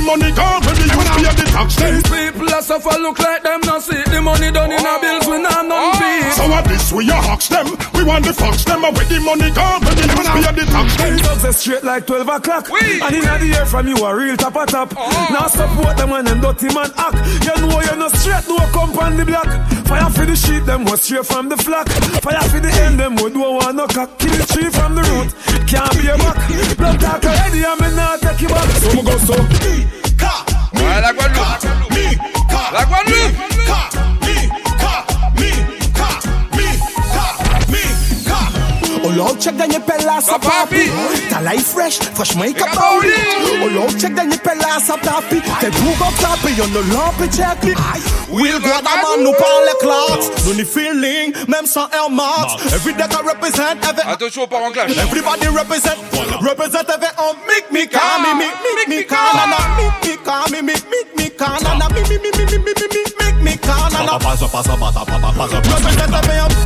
Money 0.10 0.32
gone, 0.34 0.62
when 0.66 0.76
youth 0.82 0.98
pay 0.98 1.22
the 1.22 1.46
tax. 1.54 1.78
These 1.78 2.04
people 2.10 2.50
a 2.50 2.60
suffer 2.66 2.98
look 2.98 3.20
like 3.20 3.44
them 3.44 3.62
not 3.62 3.82
see 3.86 4.02
the 4.10 4.22
money 4.22 4.50
done 4.50 4.72
in 4.74 4.82
our 4.82 4.98
oh. 4.98 5.02
bills 5.02 5.26
oh. 5.28 5.32
we 5.32 5.38
not 5.38 5.62
none 5.70 5.94
feed. 6.02 6.34
So 6.34 6.50
what 6.50 6.66
this 6.66 6.90
we 6.92 7.06
a 7.10 7.14
hawks 7.14 7.48
them? 7.48 7.68
We 7.94 8.02
want 8.04 8.26
the 8.26 8.34
fox 8.34 8.66
them, 8.66 8.82
and 8.86 8.98
with 8.98 9.10
the 9.10 9.20
money 9.22 9.54
gone, 9.54 9.86
when 9.86 9.94
the 9.94 10.06
youth 10.10 10.30
pay 10.34 10.54
the 10.58 10.66
tax 10.66 10.88
them. 10.98 11.18
Dogs 11.22 11.46
are 11.46 11.54
straight 11.54 11.84
like 11.84 12.08
12 12.08 12.28
o'clock. 12.28 12.66
And 12.74 13.14
in 13.14 13.22
the 13.22 13.50
air 13.54 13.66
from 13.66 13.88
you 13.88 13.98
a 14.02 14.10
real 14.16 14.38
top 14.38 14.58
a 14.58 14.66
top. 14.66 14.94
Oh. 14.98 15.28
Now 15.30 15.46
support 15.46 15.98
them 15.98 16.10
when 16.10 16.26
them 16.26 16.42
dirty 16.42 16.74
man 16.74 16.90
act. 16.98 17.18
You 17.46 17.54
know 17.62 17.78
you're 17.86 18.02
not 18.02 18.14
straight, 18.18 18.50
no 18.50 18.58
come 18.74 18.98
on 18.98 19.14
the 19.18 19.26
block. 19.26 19.50
Fire 19.86 20.10
for 20.10 20.26
the 20.26 20.36
sheep, 20.36 20.66
them 20.66 20.86
was 20.86 21.02
straight 21.06 21.26
from 21.26 21.50
the 21.50 21.58
flock. 21.58 21.86
Fire 22.26 22.42
for 22.50 22.60
the 22.60 22.72
end, 22.82 23.00
them 23.00 23.14
would 23.22 23.34
don't 23.34 23.56
want 23.62 23.76
no 23.78 23.86
cock. 23.86 24.18
Kill 24.18 24.34
the 24.34 24.46
tree 24.50 24.70
from 24.74 24.96
the 24.98 25.06
root, 25.06 25.30
can't 25.70 25.94
be 26.02 26.10
a 26.10 26.18
back. 26.18 26.38
Blood 26.78 26.98
talk 26.98 27.24
already, 27.26 27.62
I'm 27.66 27.78
not 27.96 28.22
take 28.22 28.42
you 28.42 28.50
back. 28.50 28.70
So 28.82 29.04
go 29.06 29.18
so. 29.18 29.99
Ouais, 31.00 31.06
la 31.06 31.14
Guadeloupe. 31.14 31.46
La 32.74 32.86
Guadeloupe. 32.86 33.36
Oh 39.02 39.12
Lord, 39.12 39.38
check 39.40 39.56
dans 39.56 39.66
les 39.66 39.80
pellas 39.80 40.30
à 40.30 40.38
papi. 40.38 40.90
Ta 41.30 41.42
life 41.52 41.68
fresh, 41.68 42.00
franchement, 42.14 42.44
il 42.44 42.54
capable. 42.54 43.08
Oh 43.64 43.70
Lord, 43.74 43.90
check 43.98 44.14
dans 44.14 44.30
les 44.30 44.38
pellas 44.38 44.92
à 44.94 44.98
papi. 44.98 45.42
T'es 45.62 45.70
bougon 45.72 46.12
clappé, 46.18 46.54
y'en 46.58 46.66
a 46.66 46.94
lampe 46.94 47.32
check 47.32 47.64
me. 47.64 47.74
Will 48.30 48.60
God 48.60 48.86
avant 48.86 49.18
nous 49.24 49.32
parle 49.32 49.70
clocks. 49.80 50.46
No 50.46 50.54
need 50.54 50.68
feeling, 50.68 51.34
même 51.48 51.66
sans 51.66 51.88
Air 51.90 52.10
Max. 52.12 52.62
Every 52.74 52.94
day 52.94 53.06
I 53.10 53.26
represent, 53.26 53.78
every 53.84 54.12
Attention 54.12 54.44
au 54.44 54.48
part 54.48 54.64
en 54.64 54.72
clash. 54.72 54.92
Everybody 54.98 55.48
represent, 55.48 55.96
represent 56.42 56.90
every 56.90 57.08
oh, 57.18 57.32
on 57.32 57.48
make 57.48 57.72
me 57.72 57.88
calm, 57.88 58.22
me, 58.22 58.46
me, 58.46 58.52
make 58.76 58.90
me 58.90 59.04
calm, 59.06 59.36
na 59.36 59.48
na, 59.48 59.58
make 59.78 59.94
me 60.04 60.09
calm, 60.09 60.09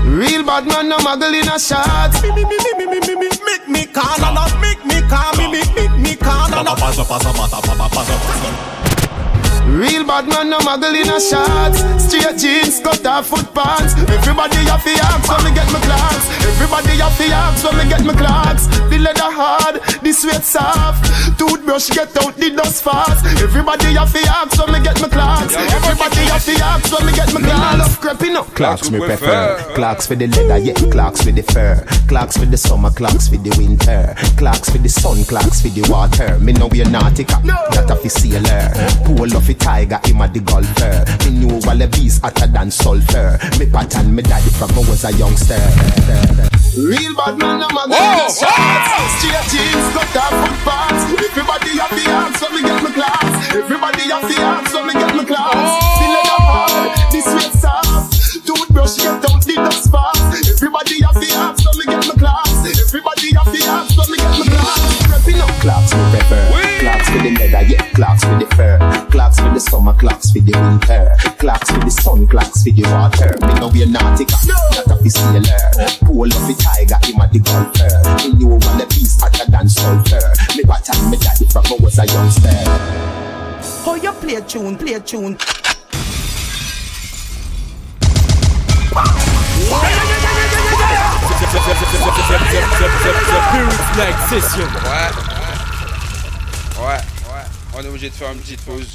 Real 0.06 0.44
bad 0.46 0.66
man, 0.68 0.90
no 0.90 0.98
muggle 1.00 1.34
in 1.34 1.48
a 1.50 1.60
shot. 1.60 2.14
Make 2.24 3.68
me 3.68 3.86
call 3.88 4.24
and 4.24 4.36
not 4.36 4.54
make 4.62 4.86
me 4.86 5.02
call 5.10 5.36
me, 5.36 5.48
make 5.52 5.98
me 6.00 6.16
call. 6.16 6.48
Real 9.68 10.06
bad 10.06 10.28
man, 10.28 10.50
no 10.50 10.60
muggle 10.60 10.94
in 10.94 11.10
a 11.10 11.20
shot. 11.20 11.74
Straight 12.00 12.38
jeans, 12.38 12.80
cut 12.80 13.06
off 13.06 13.28
foot 13.28 13.54
pants. 13.54 13.96
Everybody 14.08 14.58
have 14.70 14.84
the 14.84 14.96
axe 15.02 15.28
when 15.28 15.44
me 15.44 15.52
get 15.56 15.68
my 15.74 15.80
clocks. 15.82 16.30
Everybody 16.46 17.00
have 17.02 17.18
the 17.18 17.28
axe 17.34 17.64
when 17.64 17.78
me 17.78 17.90
get 17.90 18.04
my 18.06 18.14
clocks. 18.14 18.68
The 18.90 19.00
leather 19.00 19.32
hard, 19.34 19.82
the 20.04 20.12
sweat 20.14 20.44
soft. 20.44 21.33
Toothbrush 21.44 21.90
get 21.90 22.16
out 22.24 22.36
the 22.38 22.52
dust 22.52 22.84
fast. 22.84 23.26
Everybody 23.44 24.00
have 24.00 24.14
the 24.14 24.24
axe 24.32 24.58
when 24.58 24.72
me 24.72 24.80
get 24.80 25.02
my 25.02 25.10
clocks. 25.10 25.54
Everybody 25.56 26.24
have 26.32 26.46
the 26.46 26.56
axe 26.64 26.90
when 26.92 27.06
me 27.06 27.12
get 27.12 27.34
my 27.34 27.42
clocks. 27.42 27.80
Love 27.80 28.00
creeping 28.00 28.36
up. 28.38 28.48
Clocks 28.56 28.90
me 28.90 29.00
prefer. 29.00 29.60
Clocks 29.76 30.08
for 30.08 30.16
the 30.16 30.28
leather, 30.28 30.58
yeah. 30.58 30.74
Clocks 30.90 31.22
for 31.22 31.32
the 31.32 31.44
fur. 31.44 31.84
Clocks 32.08 32.38
for 32.38 32.46
the 32.46 32.56
summer, 32.56 32.92
clocks 32.92 33.28
for 33.28 33.36
the 33.36 33.52
winter. 33.58 34.16
Clocks 34.38 34.70
for 34.70 34.78
the 34.78 34.88
sun, 34.88 35.24
clocks 35.26 35.62
for 35.62 35.68
the 35.68 35.84
water. 35.92 36.40
Me 36.40 36.54
know 36.54 36.68
we're 36.68 36.86
nautica, 36.86 37.44
that 37.44 37.92
a 37.92 37.96
fi 37.98 38.08
sailor. 38.08 38.72
Pull 39.04 39.36
off 39.36 39.50
a 39.50 39.54
tiger, 39.54 40.00
him 40.06 40.22
a 40.22 40.28
the 40.32 40.40
golfer. 40.40 41.04
Me 41.28 41.44
knew 41.44 41.60
all 41.68 41.76
the 41.76 41.88
beast 41.92 42.24
hotter 42.24 42.48
than 42.48 42.72
sulfur. 42.72 43.38
Me 43.60 43.66
pattern 43.68 44.16
me 44.16 44.24
daddy 44.24 44.50
from 44.56 44.72
I 44.72 44.80
was 44.88 45.04
a 45.04 45.12
youngster. 45.20 45.60
Real 46.80 47.14
bad 47.20 47.38
man, 47.38 47.60
no 47.60 47.68
muggle 47.68 48.00
in 48.00 48.16
a 48.16 48.32
shots. 48.32 48.88
Straight 49.20 49.44
jeans, 49.52 49.92
cut 49.92 50.16
off 50.24 50.32
foot 50.32 50.58
pants. 50.64 51.33
Everybody 51.36 51.80
have 51.80 51.90
the 51.90 52.06
axe 52.12 52.42
when 52.44 52.54
me 52.54 52.62
get 52.62 52.84
my 52.84 52.92
class. 52.92 53.56
Everybody 53.56 54.04
have 54.04 54.22
the 54.22 54.40
axe 54.40 54.72
when 54.72 54.86
me 54.86 54.94
get 54.94 55.16
my. 55.16 55.74
The 55.98 56.06
leather 56.14 56.42
hard, 56.46 56.94
the 57.12 57.22
sweat 57.22 57.54
soft. 57.58 58.46
Toothbrush 58.46 58.98
get 58.98 59.26
out 59.26 59.42
the 59.42 59.56
dust 59.56 59.92
fast. 59.92 60.48
Everybody 60.62 61.02
have 61.02 61.16
the 61.16 61.34
axe 61.34 61.66
when 61.66 61.78
me 61.80 61.86
get 61.86 62.06
my 62.08 62.14
clocks. 62.22 62.53
Clocks 65.64 65.96
me 65.96 66.04
prefer. 66.12 66.44
Clocks 66.82 67.08
for 67.08 67.20
the 67.20 67.32
leather, 67.40 67.64
yeah. 67.64 67.88
Clocks 67.96 68.26
for 68.26 68.36
the 68.38 68.46
fur. 68.54 68.76
Clocks 69.10 69.40
for 69.40 69.48
the 69.48 69.62
summer, 69.62 69.94
clocks 69.94 70.30
for 70.32 70.40
the 70.40 70.52
winter. 70.52 71.16
Clocks 71.40 71.72
for 71.72 71.80
the 71.80 71.90
sun, 71.90 72.28
clocks 72.28 72.64
for 72.64 72.72
the 72.76 72.84
water. 72.92 73.32
Me 73.48 73.54
know 73.64 73.72
we're 73.72 73.88
nautica, 73.88 74.36
not 74.44 74.92
a 74.92 74.96
fi 75.00 75.08
sailor. 75.08 75.56
Pull 76.04 76.28
off 76.28 76.52
a 76.52 76.54
tiger, 76.60 77.00
him 77.08 77.22
a 77.24 77.32
the 77.32 77.40
golfer. 77.40 77.88
Me 78.20 78.36
knew 78.36 78.52
all 78.52 78.76
the 78.76 78.84
beast 78.92 79.24
hotter 79.24 79.50
than 79.50 79.70
sulfur. 79.70 80.20
Me 80.52 80.68
pattern 80.68 81.00
me 81.10 81.16
daddy 81.16 81.48
from 81.48 81.64
I 81.64 81.78
was 81.80 81.96
a 81.96 82.06
youngster. 82.12 82.52
Oh, 82.52 83.80
How 83.86 83.96
you 83.96 84.12
play 84.20 84.42
tune, 84.44 84.76
play 84.76 85.00
tune. 85.00 85.40
Like 93.96 94.20
session. 94.28 94.68
Ouais. 94.84 95.33
Ouais. 96.80 96.96
Ouais. 96.96 97.46
On 97.76 97.84
est 97.84 97.88
obligé 97.88 98.10
de 98.10 98.16
faire 98.16 98.32
une 98.32 98.40
petite 98.40 98.62
pause. 98.62 98.88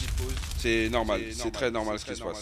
C'est 0.61 0.88
normal. 0.90 1.20
C'est 1.37 1.52
très 1.52 1.70
normal 1.70 1.99
ce 1.99 2.04
qui 2.04 2.16
se 2.16 2.23
passe. 2.23 2.40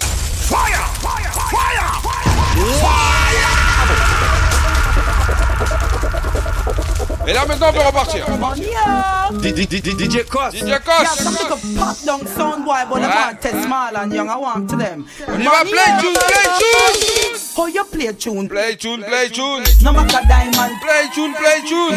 Et 7.27 7.33
là 7.33 7.45
maintenant 7.47 7.69
on 7.71 7.73
peut 7.73 7.81
repartir. 7.81 8.25
DJ 9.43 10.25
Cos. 10.29 10.51
DJ 10.53 10.79
them. 14.77 15.05
On 15.29 15.39
y 15.39 15.45
va, 15.45 15.63
play 15.65 15.93
tune, 16.01 16.13
play 16.13 16.49
tune. 16.59 17.46
How 17.57 17.65
you 17.67 17.85
play 17.85 18.13
tune? 18.13 18.49
Play 18.49 18.77
tune, 18.77 19.03
play 19.03 19.29
tune. 19.29 19.65
No 19.83 19.91
matter 19.93 20.21
diamond. 20.29 20.79
Play 20.83 21.09
tune, 21.15 21.33
play 21.33 21.61
tune. 21.67 21.97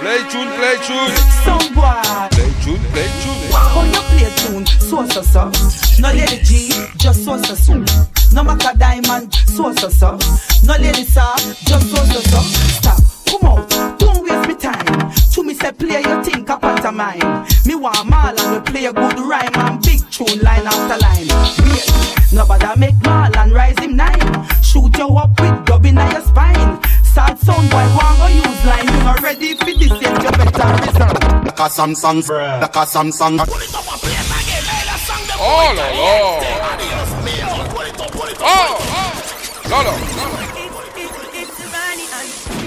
Play 0.00 0.20
tune, 0.30 0.48
play 0.56 0.76
tune. 0.80 1.12
Sound 1.44 1.74
boy. 1.74 2.00
Play 2.32 2.50
tune, 2.64 2.80
play 2.90 3.10
tune. 3.20 3.52
How 3.52 3.84
you 3.84 4.00
play 4.16 4.30
tune? 4.40 4.66
So 4.66 5.06
so 5.08 5.20
so. 5.20 5.52
No 6.00 6.08
lady 6.12 6.40
G, 6.42 6.72
just 6.96 7.24
so 7.24 7.36
so 7.42 7.54
so. 7.54 7.84
No 8.32 8.42
matter 8.42 8.72
diamond, 8.78 9.34
so 9.34 9.74
so 9.74 9.88
so. 9.90 10.18
No 10.64 10.74
lady 10.78 11.04
sir, 11.04 11.34
just 11.68 11.90
so 11.90 11.96
so 11.96 12.20
so. 12.20 12.40
Stop, 12.80 12.98
come 13.28 13.46
out, 13.46 13.68
don't 13.68 14.00
waste 14.00 14.08
me 14.08 14.09
time. 14.60 15.10
To 15.32 15.42
me 15.42 15.54
say 15.54 15.72
play 15.72 16.02
your 16.02 16.22
thing 16.22 16.48
a 16.48 16.58
pantomime. 16.58 17.46
Me 17.64 17.74
want 17.74 17.96
Marlon 18.08 18.52
we 18.52 18.60
play 18.70 18.84
a 18.86 18.92
good 18.92 19.18
rhyme 19.18 19.54
and 19.54 19.82
big 19.82 20.00
tune 20.10 20.40
line 20.40 20.66
after 20.66 20.98
line. 21.00 21.28
Wait, 21.72 21.88
nobody 22.32 22.78
make 22.78 22.94
Marlon 22.96 23.52
rise 23.52 23.78
him 23.78 23.96
nine. 23.96 24.46
Shoot 24.62 24.96
you 24.98 25.08
up 25.16 25.30
with 25.40 25.64
dubbing 25.66 25.98
on 25.98 26.10
your 26.12 26.22
spine. 26.22 26.78
Sad 27.02 27.38
sound 27.38 27.70
boy, 27.70 27.86
want 27.96 28.18
go 28.18 28.26
use 28.28 28.64
line. 28.64 28.86
You 28.86 29.02
not 29.02 29.22
ready 29.22 29.54
for 29.56 29.64
this 29.64 30.02
yet, 30.02 30.22
you 30.22 30.30
better 30.30 30.70
reserve. 30.84 31.44
Like 31.44 31.60
a 31.60 31.68
Samsung, 31.68 32.28
like 32.60 32.76
a 32.76 32.84
Samsung. 32.86 33.40
Oh 35.42 35.72
là 35.74 35.90
là. 35.90 36.00
Oh. 36.02 36.50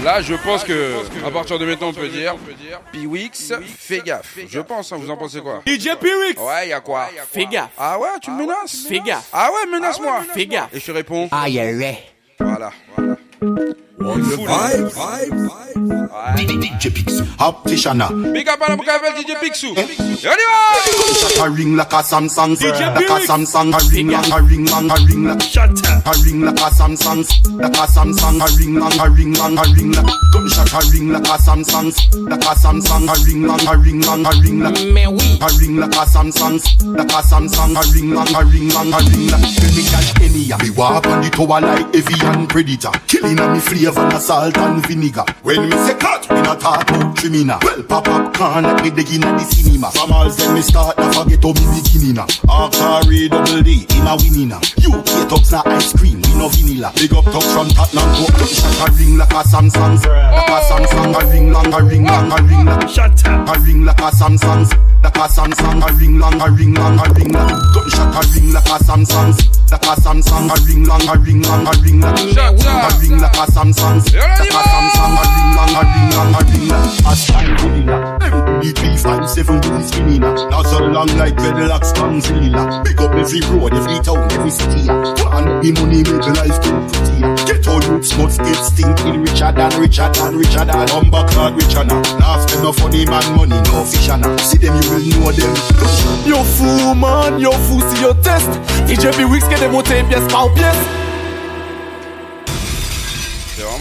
Là, 0.04 0.20
je 0.20 0.34
pense 0.34 0.64
que 0.64 0.96
à 1.26 1.30
partir 1.30 1.58
de 1.58 1.64
maintenant, 1.64 1.88
on 1.88 1.92
peut 1.94 2.08
dire 2.08 2.34
Piwix, 2.92 3.54
fais 3.78 4.02
gaffe. 4.04 4.36
Je 4.46 4.60
pense, 4.60 4.92
hein, 4.92 4.98
vous 5.00 5.10
en 5.10 5.16
pensez 5.16 5.40
quoi? 5.40 5.62
DJ 5.66 5.96
Piwix. 5.98 6.38
Ouais, 6.38 6.68
y 6.68 6.72
a 6.74 6.80
quoi? 6.80 7.08
Fais 7.32 7.46
gaffe. 7.46 7.70
Ah 7.78 7.98
ouais, 7.98 8.08
tu 8.20 8.30
me 8.30 8.42
menaces? 8.42 8.84
Fais 8.86 9.00
gaffe. 9.00 9.30
Ah 9.32 9.48
ouais, 9.50 9.70
menace-moi. 9.72 10.20
Fais 10.34 10.46
gaffe. 10.46 10.74
Et 10.74 10.80
je 10.80 10.84
te 10.84 10.90
réponds 10.92 11.28
Ah, 11.32 11.48
yeah. 11.48 11.72
Voilà. 12.38 12.70
voilà. 12.94 13.16
DJ 16.36 16.90
Pixu, 16.90 17.22
Opticiana. 17.38 18.08
Big 18.32 18.48
up 18.48 18.60
on 18.60 18.78
DJ 18.78 19.34
Pixu. 19.36 19.70
Anyway! 19.76 20.64
A 21.40 21.50
ring 21.50 21.76
like 21.76 21.92
a 21.92 22.02
Samsung, 22.02 22.56
like 22.60 23.08
a 23.08 23.20
Samsung, 23.26 23.72
a 23.72 23.78
ring, 23.94 24.08
like 24.10 24.26
a 26.54 26.68
Samsung, 26.74 27.20
a 27.60 27.70
Samsung, 27.86 28.40
a 28.40 28.46
ring, 28.58 28.76
a 28.76 28.88
ring, 29.10 29.36
a 29.36 29.62
ring, 29.74 29.92
gunshot, 30.32 30.72
a 30.72 30.80
ring 30.92 31.12
like 31.12 31.26
a 31.26 31.38
Samsung, 31.38 31.88
like 32.28 32.42
a 32.42 32.54
Samsung, 32.54 33.06
a 33.06 33.14
ring, 33.24 33.44
a 33.44 33.54
ring, 33.78 34.02
a 34.04 34.30
ring, 34.42 34.62
a 34.62 35.46
ring 35.58 35.76
like 35.78 35.94
a 35.94 36.04
Samsung, 36.04 36.58
like 36.96 37.10
a 37.10 37.22
Samsung, 37.22 37.74
a 37.74 37.78
a 37.78 37.94
ring, 37.94 38.12
a 38.12 38.42
ring, 38.44 38.72
a 38.74 38.80
ring, 38.80 38.82
a 38.82 39.02
ring, 39.04 39.30
a 39.30 39.34
ring, 39.34 39.78
a 39.84 40.02
a 40.14 40.34
ring, 40.34 40.50
a 40.50 40.58
a 40.58 40.72
ring, 40.74 40.82
a 40.82 41.04
a 41.04 41.20
ring, 41.20 41.22
a 41.22 41.38
ring, 41.74 42.42
a 42.42 42.42
ring, 42.42 42.42
a 42.42 42.42
ring, 42.42 42.42
a 42.42 42.42
ring, 42.42 42.42
a 42.42 42.42
ring, 42.42 42.42
a 42.42 42.46
ring, 42.46 42.46
a 42.46 42.54
ring, 42.54 42.54
a 42.54 42.54
ring, 42.54 42.54
a 42.54 42.54
ring, 42.54 42.54
a 42.54 42.54
ring, 42.54 42.74
a 42.74 43.00
ring, 43.24 43.38
a 43.38 43.60
ring, 43.64 43.83
a 43.83 43.83
flavor 43.84 44.08
and 44.08 44.22
salt 44.22 44.56
and 44.58 44.86
vinegar. 44.86 45.24
When 45.42 45.68
me 45.68 45.76
say 45.84 45.94
cut, 45.98 46.30
me 46.30 46.40
not 46.42 46.60
talk 46.60 46.88
about 46.88 47.16
criminal. 47.16 47.58
Well, 47.62 47.82
pop 47.82 48.08
up 48.08 48.34
can 48.34 48.62
like 48.62 48.82
me 48.82 48.90
dig 48.90 49.10
in 49.12 49.20
the 49.20 49.38
cinema. 49.40 49.90
From 49.90 50.12
all 50.12 50.30
then 50.30 50.54
me 50.54 50.62
start, 50.62 50.98
I 50.98 51.12
forget 51.12 51.42
how 51.42 51.52
me 51.52 51.82
beginning. 51.82 52.18
Archery 52.48 53.28
double 53.28 53.62
D, 53.62 53.86
in 53.90 54.06
a 54.06 54.16
winning 54.16 54.48
now. 54.48 54.60
UK 54.80 55.28
talks 55.28 55.52
na 55.52 55.62
ice 55.66 55.92
cream, 55.92 56.20
we 56.22 56.32
no 56.38 56.48
vanilla. 56.48 56.92
Big 56.96 57.12
up 57.12 57.24
talks 57.24 57.52
from 57.52 57.68
Tottenham 57.68 58.08
to 58.14 58.32
Gunshot 58.32 58.88
a 58.88 58.92
ring 58.96 59.16
like 59.18 59.32
a 59.32 59.42
Samsung, 59.44 60.00
like 60.00 60.48
a 60.48 60.58
Samsung, 60.64 61.12
a 61.12 61.20
ring 61.28 61.52
long, 61.52 61.72
a 61.72 61.80
ring 61.82 62.04
long, 62.04 62.32
a 62.32 62.36
ring 62.42 62.64
like. 62.64 62.88
Shut 62.88 63.26
up. 63.26 63.48
A 63.48 63.60
ring 63.60 63.84
like 63.84 64.00
a 64.00 64.08
Samsung, 64.08 64.64
like 65.02 65.16
a 65.16 65.26
Samsung, 65.28 65.82
a 65.84 65.92
ring 65.94 66.18
long, 66.18 66.40
a 66.40 66.48
ring 66.50 66.74
long, 66.74 66.98
a 66.98 67.04
ring 67.12 67.32
long. 67.32 67.48
Gunshot 67.74 68.16
a 68.16 68.20
ring 68.32 68.52
like 68.52 68.64
a 68.64 68.76
Samsung, 68.80 69.32
like 69.70 69.84
a 69.84 69.94
Samsung, 70.00 70.48
a 70.48 70.56
ring 70.64 70.84
long, 70.84 71.04
a 71.08 71.14
ring 71.20 71.42
long, 71.42 71.66
a 71.66 71.72
ring 71.82 72.00
long. 72.00 72.16
Shut 72.32 72.54
A 72.54 72.88
ring 73.00 73.20
like 73.20 73.36
a 73.36 73.44
Samsung, 73.52 73.73
On 73.82 73.98
y 73.98 74.16
a 74.16 74.26
va 74.52 74.62
Samsung, 74.64 75.16
a 75.16 75.24
ring 75.34 75.54
long, 75.56 75.74
a 75.74 75.82
ring 75.84 76.10
long, 76.14 76.34
a 76.34 76.44
ring 76.44 76.68
long. 76.68 76.88
A 77.06 77.16
stand 77.16 77.58
gorilla, 77.58 78.18
the 78.62 78.72
three 78.72 78.96
five 78.96 79.28
seven 79.28 79.56
with 79.56 79.86
spinning. 79.86 80.20
Now 80.20 80.62
so 80.62 80.78
long 80.78 81.08
like 81.18 81.34
dreadlocks, 81.36 81.92
Gonzilla. 81.94 82.82
Big 82.84 83.00
up 83.00 83.14
every 83.14 83.40
road, 83.40 83.74
every 83.74 83.98
town, 84.00 84.30
every 84.32 84.50
city. 84.50 84.86
One 84.88 85.60
the 85.60 85.72
money 85.72 86.02
make 86.04 86.26
life 86.36 86.58
too 86.62 86.76
pretty. 86.88 87.18
Get 87.46 87.68
all 87.68 87.80
roots, 87.80 88.10
smuts, 88.10 88.38
get 88.38 88.56
stinking 88.56 89.22
richer 89.22 89.52
than 89.52 89.80
richer 89.80 90.08
than 90.12 90.36
richer 90.36 90.64
than 90.64 90.88
humber 90.88 91.24
card 91.28 91.54
richer 91.54 91.84
now. 91.84 92.02
Spend 92.46 92.62
no 92.62 92.72
funny 92.72 93.04
man 93.06 93.24
money, 93.36 93.60
no 93.68 93.84
fish 93.84 94.08
now. 94.08 94.36
See 94.38 94.58
them, 94.58 94.76
you 94.82 94.90
will 94.90 95.04
know 95.20 95.32
them. 95.32 95.54
Yo 96.24 96.42
fou 96.42 96.94
man, 96.94 97.38
yo 97.38 97.52
fou 97.52 97.80
si 97.80 98.02
yo 98.02 98.14
test 98.14 98.50
DJ 98.86 99.16
B-Wix 99.16 99.44
qui 99.48 99.54
est 99.54 99.60
démonté 99.60 100.02
pièce 100.08 100.26
par 100.30 100.52
pièce 100.54 100.76
C'est 100.76 101.03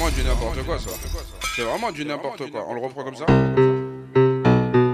vraiment 0.03 0.15
du 0.17 0.23
n'importe 0.23 0.65
quoi 0.65 0.79
ça. 0.79 0.89
C'est 1.55 1.61
vraiment 1.61 1.91
du 1.91 2.05
n'importe 2.05 2.51
quoi. 2.51 2.65
On 2.67 2.73
le 2.73 2.81
reprend 2.81 3.03
comme 3.03 3.15
ça 3.15 3.25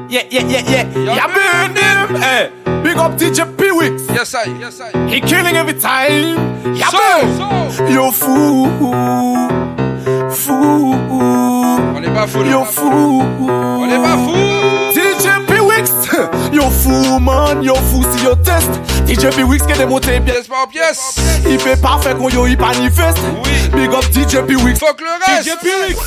Yeah, 0.09 0.23
yeah, 0.31 0.41
yeah, 0.41 0.61
yeah 0.61 1.15
Ya 1.15 1.27
burn 1.27 1.75
him 1.75 2.21
hey. 2.21 2.49
Big 2.83 2.97
up 2.97 3.15
DJ 3.17 3.45
B-Wix 3.57 4.07
Yes 4.09 4.33
I, 4.33 4.49
yes 4.59 4.81
I. 4.81 4.91
He 5.07 5.21
killing 5.21 5.55
every 5.55 5.79
time 5.79 6.75
Ya 6.75 6.87
So, 6.89 6.97
so. 7.37 7.87
Yo 7.87 8.11
fou 8.11 8.67
Fou 10.29 10.95
On 11.95 12.03
est 12.03 12.13
pas 12.13 12.27
fou. 12.27 12.43
Yo 12.43 12.63
fou 12.65 13.21
On 13.21 13.85
est 13.87 14.01
pas 14.01 14.17
fou. 14.17 14.88
B-Wix 15.81 15.91
Yo 16.53 16.69
fou 16.69 17.19
man, 17.19 17.63
yo 17.63 17.75
fou 17.75 18.03
si 18.13 18.23
yo 18.23 18.35
test 18.35 18.69
DJ 19.07 19.35
B-Wix 19.35 19.65
qui 19.65 19.73
est 19.73 19.77
démonté 19.77 20.19
pièce 20.19 20.47
par 20.47 20.67
pièce. 20.67 21.15
Il 21.47 21.59
fait 21.59 21.79
parfait 21.81 22.13
qu'on 22.15 22.29
yo 22.29 22.47
il 22.47 22.57
manifeste 22.57 23.19
Oui. 23.43 23.51
Big 23.73 23.93
up 23.93 24.03
DJ 24.11 24.37
B-Wix 24.41 24.79
que 24.79 25.03
le 25.03 25.33
reste. 25.33 25.49
DJ 25.49 25.57
Piwix. 25.61 25.99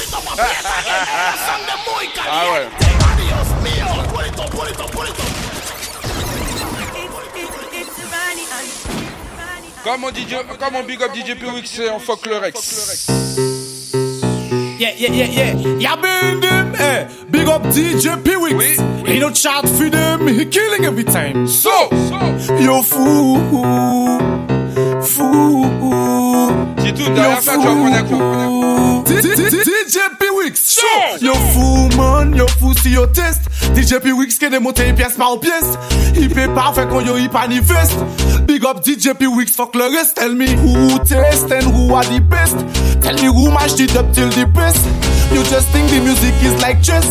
Ah 2.30 2.44
ouais. 2.52 2.68
Comme 9.84 10.04
on, 10.04 10.10
DJ, 10.10 10.36
comme 10.60 10.76
on 10.76 10.84
big 10.84 11.02
up 11.02 11.10
DJ 11.12 11.34
Pewix 11.34 11.80
en 11.92 11.98
Folklorex. 11.98 13.51
yeah, 14.82 15.08
yeah, 15.08 15.24
yeah, 15.24 15.52
yeah. 15.54 15.78
Y'all 15.78 16.00
burn 16.00 16.40
them, 16.40 16.74
eh. 16.74 17.08
Big 17.30 17.46
up 17.46 17.62
DJ 17.62 18.16
Pewix. 18.22 18.80
Ain't 19.08 19.20
no 19.20 19.30
chat 19.30 19.68
for 19.68 19.88
them, 19.88 20.26
he 20.26 20.44
killing 20.46 20.84
every 20.84 21.04
time. 21.04 21.46
So, 21.46 21.88
so. 21.90 22.58
yo 22.58 22.82
fool, 22.82 23.38
fool. 25.02 25.52
J'ai 26.84 26.92
tout 26.94 27.10
dans 27.10 27.22
la 27.22 27.36
fête, 27.36 27.60
je. 27.62 28.51
DJ 29.22 29.98
Pewix, 30.18 30.80
show. 30.80 31.16
Yo 31.20 31.34
fou, 31.52 31.88
man, 31.96 32.34
yo 32.34 32.46
fou 32.58 32.72
si 32.74 32.90
yo 32.90 33.06
test. 33.06 33.42
DJ 33.74 34.00
Pewix 34.00 34.38
qui 34.38 34.48
démonté 34.48 34.92
pièce 34.92 35.16
par 35.16 35.38
pièce. 35.38 35.78
Il 36.16 36.30
fait 36.30 36.48
parfait 36.48 36.86
quand 36.90 37.00
yo 37.00 37.16
y 37.16 37.28
manifeste. 37.28 37.96
Big 38.46 38.64
up 38.64 38.82
DJ 38.84 39.12
Pewix, 39.18 39.52
fuck 39.54 39.74
le 39.74 39.84
rest. 39.84 40.16
Tell 40.16 40.34
me 40.34 40.46
who 40.46 40.98
test 41.00 41.50
and 41.52 41.64
who 41.64 41.94
are 41.94 42.04
the 42.04 42.20
best. 42.20 42.56
Tell 43.00 43.14
me 43.14 43.26
who 43.26 43.50
matched 43.50 43.80
it 43.80 43.96
up 43.96 44.10
till 44.12 44.28
the 44.30 44.46
best. 44.46 44.80
You 45.32 45.42
just 45.44 45.68
think 45.68 45.88
the 45.90 46.00
music 46.00 46.34
is 46.42 46.60
like 46.62 46.82
chess. 46.82 47.06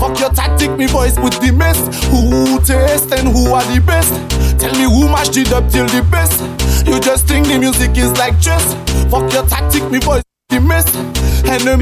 Fuck 0.00 0.18
your 0.20 0.30
tactic, 0.30 0.70
me 0.76 0.86
voice 0.86 1.14
put 1.14 1.32
the 1.40 1.52
mess. 1.52 1.78
Who 2.10 2.60
test 2.60 3.12
and 3.12 3.28
who 3.28 3.52
are 3.52 3.64
the 3.64 3.80
best? 3.80 4.12
Tell 4.58 4.72
me 4.72 4.84
who 4.84 5.08
matched 5.08 5.36
it 5.36 5.52
up 5.52 5.68
till 5.70 5.86
the 5.86 6.02
best. 6.10 6.40
You 6.86 7.00
just 7.00 7.26
think 7.26 7.46
the 7.46 7.58
music 7.58 7.96
is 7.96 8.16
like 8.18 8.40
chess. 8.40 8.74
Fuck 9.10 9.32
your 9.32 9.46
tactic, 9.46 9.90
me 9.90 9.98
voice 9.98 10.22
the 10.48 10.60
mess. 10.60 11.15
Enem 11.46 11.80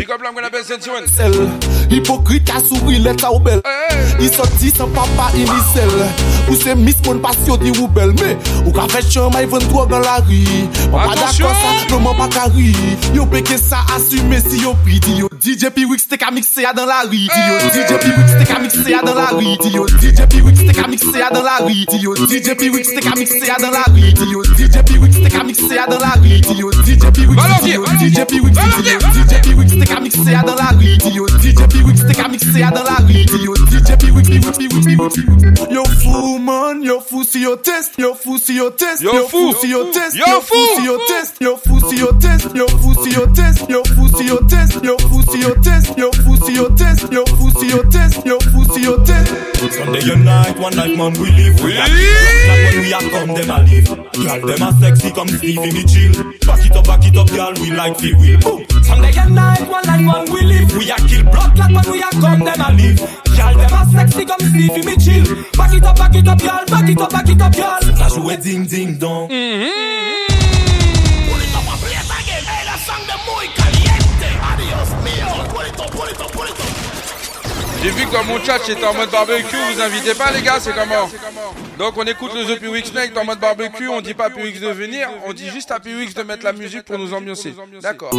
Hipokrit 1.91 2.51
a 2.51 2.61
souri 2.61 2.99
let 2.99 3.23
a 3.25 3.31
oubel 3.31 3.61
I 4.21 4.29
soti 4.29 4.71
san 4.71 4.91
papa 4.93 5.31
inisel 5.37 5.93
Ou 6.49 6.57
se 6.57 6.75
mis 6.75 6.97
moun 7.05 7.21
pasyo 7.23 7.57
di 7.57 7.71
oubel 7.79 8.13
Me 8.21 8.35
ou 8.65 8.73
ka 8.75 8.87
fè 8.91 9.03
chanma 9.05 9.43
y 9.43 9.47
ven 9.47 9.63
drog 9.69 9.93
an 9.95 10.03
la 10.05 10.17
ri 10.29 10.43
Mwen 10.91 11.11
pa 11.11 11.15
dakan 11.19 11.55
sa, 11.61 11.99
mwen 11.99 12.17
pa 12.19 12.29
kari 12.33 12.73
Yo 13.15 13.27
peke 13.31 13.59
sa 13.61 13.85
asume 13.95 14.41
si 14.45 14.63
yo 14.65 14.75
pri 14.85 14.99
Di 15.05 15.19
yo. 15.21 15.29
DJ 15.45 15.71
P-Wix 15.75 16.09
te 16.09 16.17
ka 16.17 16.31
mikse 16.33 16.63
ya 16.65 16.73
dan 16.73 16.89
la 16.89 17.03
ri 17.11 17.27
Di 17.29 17.41
yo. 17.45 17.59
DJ 17.69 17.99
P-Wix 18.01 18.37
te 18.39 18.45
ka 18.49 18.59
mikse 18.63 18.89
ya 18.91 19.03
dan 19.05 19.15
la 19.17 19.29
ri 19.37 19.57
Di 19.61 19.71
yo. 19.75 19.85
DJ 20.01 20.27
P-Wix 20.31 20.65
te 20.65 20.75
ka 20.75 20.89
mikse 20.89 21.19
ya 21.19 21.31
dan 21.31 21.45
la 21.45 21.59
ri 21.67 21.85
Di 21.85 22.01
yo. 22.01 22.15
DJ 22.15 22.57
P-Wix 22.57 22.95
te 22.95 23.01
ka 23.05 23.15
mikse 23.15 23.47
ya 23.47 23.59
dan 23.61 23.73
la 23.73 23.85
ri 23.93 24.13
Di 24.13 24.31
yo. 24.33 24.43
DJ 24.57 24.83
P-Wix 24.89 25.21
te 25.21 25.31
ka 25.31 25.45
mikse 25.45 25.75
ya 25.75 25.87
dan 25.87 26.01
la 26.01 26.15
ri 26.23 26.41
Di 26.41 26.55
yo. 26.61 26.71
DJ 26.85 27.13
P-Wix 27.13 27.39
Di 27.63 27.71
yo. 27.77 27.85
DJ 28.01 28.19
P-Wix 28.25 28.55
Di 28.57 28.91
yo. 28.91 28.99
DJ 29.15 29.33
P-Wix 29.45 29.54
t'es 29.63 29.87
qu'à 29.87 30.01
mixer 30.01 30.31
ya 30.33 30.43
dans 30.43 30.55
la 30.55 30.69
rue. 30.77 30.97
Di 30.99 31.11
yo 31.15 31.27
DJ 31.27 31.67
P-Wix, 31.69 32.07
t'es 32.07 32.15
qu'à 32.15 32.29
mixer 32.29 32.59
ya 32.59 32.71
dans 32.71 32.83
la 32.83 32.97
rue. 33.07 33.13
Di 33.13 33.25
DJ 33.25 33.97
P-Wix, 33.99 34.29
P-Wix, 34.29 34.59
P-Wix, 34.59 34.87
P-Wix. 34.87 35.71
Yo 35.71 35.85
fou 36.03 36.39
man, 36.39 36.83
yo 36.83 37.01
fou 37.01 37.23
si 37.25 37.41
yo 37.43 37.57
test, 37.57 37.93
yo 37.99 38.15
fou 38.15 38.39
si 38.39 38.57
yo 38.57 38.71
test, 38.71 39.03
Yo 39.03 39.27
fou. 39.29 39.55
si 39.61 39.71
yo 39.71 39.85
test, 39.91 40.15
Yo 40.15 40.25
yo 40.27 40.41
fou. 40.41 40.55
fou 40.57 40.77
si 40.77 40.85
yo 40.87 40.99
test, 41.09 41.41
yo 41.41 41.57
fou 41.57 41.81
si 41.89 41.99
yo 41.99 42.13
test, 42.17 42.51
yo 42.55 42.73
fou 42.75 42.95
si 43.05 43.15
yo 43.15 43.27
test, 43.37 43.69
yo 43.69 43.83
fou 43.95 44.09
si 44.23 44.25
yo 44.29 44.45
test, 44.47 44.81
yo 44.85 44.97
fou 45.09 45.27
si 45.31 45.41
yo 45.41 45.55
test, 45.63 45.97
yo 45.99 46.11
fou 46.25 46.37
si 46.47 46.55
yo 46.55 46.69
test, 46.77 47.13
yo 47.13 47.25
fou 47.27 47.51
si 47.59 47.67
yo 47.71 47.83
test, 47.91 48.27
yo 48.27 48.39
fou 48.53 48.65
si 48.75 48.83
yo 48.83 48.97
test. 49.05 49.33
Sunday 49.75 50.13
a 50.13 50.17
night, 50.17 50.59
one 50.59 50.77
night 50.77 50.97
man 50.97 51.13
we 51.15 51.31
live. 51.33 51.57
We 51.65 51.73
are 51.79 51.89
like 51.89 52.75
when 52.75 52.81
we 52.83 52.93
are 52.93 53.01
come 53.11 53.35
them 53.35 53.51
a 53.51 53.59
live. 53.65 53.89
Girl 54.13 54.47
them 54.47 54.63
a 54.63 54.73
sexy 54.81 55.11
come 55.11 55.29
Stevie 55.29 55.73
me 55.73 55.85
chill. 55.85 56.13
Back 56.47 56.67
it 56.67 56.77
up, 56.77 56.85
back 56.87 57.05
it 57.07 57.17
up, 57.17 57.29
girl 57.31 57.53
we 57.61 57.71
like 57.71 57.97
the 57.97 58.13
wheel. 58.15 58.41
Sunday 58.85 59.13
a 59.17 59.27
night, 59.31 59.44
one 59.69 59.87
night 59.87 60.05
man 60.05 60.25
we 60.33 60.43
live. 60.43 60.77
We 60.77 60.91
a 60.91 60.97
kill 60.97 61.25
blood 61.25 61.59
like 61.59 61.75
when 61.75 61.93
we 61.93 62.03
are 62.03 62.11
come 62.11 62.45
them 62.45 62.61
a 62.61 62.73
live. 62.73 62.99
Girl 63.37 63.55
them 63.55 63.75
a 63.75 63.81
sexy 63.93 64.25
come 64.25 64.41
Stevie 64.41 64.83
me 64.87 64.97
chill. 64.97 65.25
Back 65.57 65.75
it 65.75 65.85
up, 65.85 65.97
back 65.97 66.15
it 66.15 66.29
up, 66.29 66.39
girl. 66.39 66.65
Back 66.67 66.89
it 66.89 67.01
up, 67.01 67.11
back 67.11 67.29
it 67.29 67.43
up, 67.43 67.53
girl. 67.53 67.97
Ça 67.97 68.09
jouait 68.09 68.37
ding 68.37 68.67
ding 68.67 68.99
dong. 68.99 69.29
J'ai 77.83 77.91
vu 77.91 78.07
que 78.07 78.27
mon 78.27 78.43
chat 78.43 78.59
j'étais 78.67 78.87
en 78.87 78.95
mode 78.95 79.11
barbecue, 79.11 79.57
vous 79.75 79.81
invitez 79.83 80.15
pas 80.15 80.31
les 80.33 80.41
gars, 80.41 80.59
c'est 80.59 80.73
comment? 80.73 81.07
Donc 81.79 81.97
on 81.97 82.05
écoute 82.05 82.31
le 82.35 82.45
The 82.45 82.61
Pewix 82.61 82.91
Snake 82.91 83.17
en 83.17 83.25
mode 83.25 83.41
barbecue, 83.41 83.89
on 83.89 84.01
dit 84.01 84.15
pas 84.15 84.27
à 84.27 84.31
Pewix 84.31 84.61
de 84.61 84.69
venir, 84.69 85.09
on 85.27 85.33
dit 85.33 85.49
juste 85.51 85.71
à 85.73 85.81
Pewix 85.81 86.15
de 86.15 86.23
mettre 86.23 86.45
la 86.45 86.53
musique 86.53 86.85
pour 86.85 86.99
nous 86.99 87.13
ambiancer. 87.13 87.55
D'accord. 87.83 88.13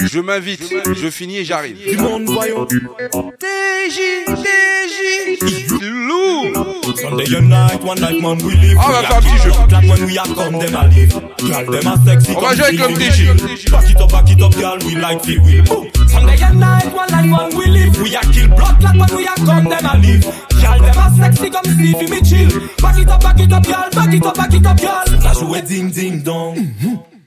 Je 0.00 0.20
m'invite, 0.20 0.62
je 0.94 1.10
finis 1.10 1.38
et 1.38 1.44
j'arrive. 1.44 1.76
Du 1.76 1.96
monde 1.96 2.26
voyons. 2.26 2.66
TJ, 2.66 4.26
TJ, 4.26 5.80
lourd. 5.82 6.74
Sunday 6.96 7.40
night, 7.40 7.82
one 7.82 8.00
night 8.00 8.22
man 8.22 8.38
we 8.44 8.54
live. 8.54 8.76
Ah, 8.78 8.86
on 8.86 8.92
va 8.92 9.02
faire 9.02 9.16
un 9.16 9.20
petit 9.20 9.38
jeu. 9.42 9.50
When 9.90 10.04
we 10.06 10.18
are 10.18 10.26
come 10.34 10.58
them 10.58 10.74
a 10.76 10.86
live. 10.86 11.20
Girl 11.38 11.66
them 11.70 11.86
a 11.86 11.96
sexy 12.04 12.32
On 12.36 12.40
va 12.40 12.54
jouer 12.54 12.64
avec 12.64 12.80
Stevie 12.80 13.26
le 13.26 13.34
me 13.34 13.38
TJ. 13.56 13.70
Back 13.70 13.90
it 13.90 14.00
up, 14.00 14.12
back 14.12 14.30
it 14.30 14.40
up, 14.40 14.54
girl, 14.54 14.78
we 14.86 14.94
like. 14.94 15.20
Boom. 15.66 15.88
Sunday 16.08 16.36
night, 16.54 16.94
one 16.94 17.10
night 17.10 17.26
man 17.28 17.50
we 17.56 17.66
live. 17.66 18.00
We 18.00 18.14
a 18.14 18.20
kill 18.20 18.48
blood 18.48 18.82
like 18.82 18.94
when 19.00 19.16
we 19.16 19.26
a 19.26 19.34
come 19.34 19.64
them 19.64 19.84
a 19.84 19.98
live. 19.98 20.22
Girl 20.62 20.78
them 20.78 20.98
a 20.98 21.10
sexy 21.16 21.23
comme 21.50 21.72
Stevie 21.72 22.10
me 22.10 22.22
chill. 22.22 22.48
Back 22.80 22.98
it 22.98 23.10
up, 23.10 23.20
back 23.22 23.40
it 23.40 23.52
up, 23.52 23.64
girl, 23.64 23.90
back 23.92 24.14
it 24.14 24.26
up, 24.26 24.36
back 24.36 24.54
it 24.54 24.66
up, 24.66 24.76
girl. 24.80 25.20
Ça 25.22 25.32
jouait 25.40 25.62
ding 25.62 25.90
ding 25.90 26.22
dong. 26.22 26.56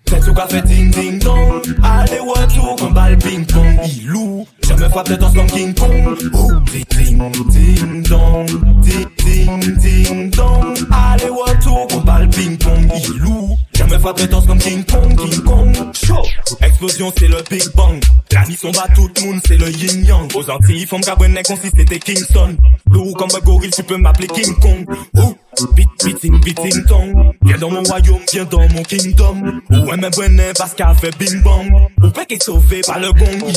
Fais 0.10 0.19
tout 0.19 0.33
qu'a 0.33 0.47
fait 0.47 0.62
ding 0.62 0.91
ding 0.91 1.19
dong. 1.19 1.62
Allez 1.83 2.19
retour 2.19 2.75
comme 2.77 2.93
balle 2.93 3.17
ping 3.17 3.45
pong. 3.45 3.79
Ilou, 3.97 4.45
je 4.63 4.73
me 4.73 4.89
frappe 4.89 5.10
les 5.10 5.17
danses 5.17 5.33
comme 5.33 5.47
King 5.47 5.73
Kong. 5.73 6.17
Oh, 6.33 6.51
ding 6.71 6.86
ding 6.89 7.31
ding 7.51 8.03
dong, 8.03 8.45
ding 8.81 9.26
ding 9.45 9.78
ding 9.78 10.30
dong. 10.32 10.76
Allez 10.91 11.30
retour 11.30 11.88
comme 11.88 12.04
balle 12.04 12.30
ping 12.30 12.58
pong. 12.58 12.89
Ilou, 13.15 13.58
je 13.73 13.84
me 13.84 14.00
frappe 14.00 14.19
les 14.19 14.28
danses 14.28 14.45
comme 14.45 14.60
King 14.60 14.84
Kong, 14.84 15.15
King 15.15 15.43
Kong. 15.43 15.76
Show, 15.93 16.23
explosion 16.62 17.12
c'est 17.17 17.28
le 17.28 17.38
Big 17.50 17.63
Bang. 17.76 18.02
La 18.32 18.45
mission 18.45 18.71
bat 18.71 18.88
tout 18.95 19.10
le 19.15 19.26
monde, 19.26 19.41
c'est 19.45 19.58
le 19.58 19.69
yin 19.69 20.06
yang. 20.06 20.28
Aux 20.36 20.50
Antilles, 20.50 20.86
font 20.86 21.00
cabrenet 21.00 21.43
consiste 21.43 21.76
c'était 21.78 22.00
Kingston. 22.00 22.58
Lourd 22.91 23.15
comme 23.17 23.30
un 23.36 23.39
gorille, 23.45 23.71
tu 23.71 23.84
peux 23.84 23.97
m'appeler 23.97 24.28
King 24.28 24.56
Kong. 24.60 24.86
Oh, 25.17 25.36
beat, 25.76 25.89
beating, 26.04 26.39
beating 26.41 26.84
tong. 26.86 27.34
Viens 27.43 27.58
dans 27.58 27.71
mon 27.71 27.84
royaume, 27.84 28.21
viens 28.32 28.45
dans 28.45 28.67
mon 28.69 28.84
kingdom. 28.84 29.62
Ou 29.71 29.91
un 29.91 29.97
même 29.97 30.12
bonnet 30.15 30.54
parce 30.58 30.73
qu'elle 30.73 30.95
fait 31.00 31.17
bing 31.17 31.41
bang. 31.43 31.71
Ou 32.04 32.10
pas 32.10 32.26
qu'est 32.26 32.41
sauvé 32.43 32.82
par 32.86 33.00
le 33.00 33.12
gong. 33.13 33.54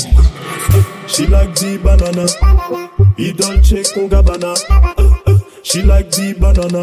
She 1.09 1.29
like 1.29 1.53
the 1.55 1.79
banana. 1.83 2.27
He 3.19 3.33
dolce 3.33 3.93
con 3.93 4.07
gabbana. 4.09 4.55
She 5.63 5.83
like 5.83 6.11
the 6.11 6.35
banana. 6.35 6.83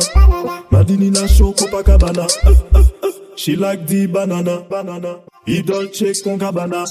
Madinina 0.72 1.28
show 1.28 1.52
Copacabana. 1.54 2.28
She 3.36 3.56
like 3.56 3.86
the 3.88 4.08
banana. 4.08 4.62
Banana. 4.70 5.22
He 5.46 5.62
dolce 5.62 6.14
con 6.24 6.38
gabbana. 6.40 6.86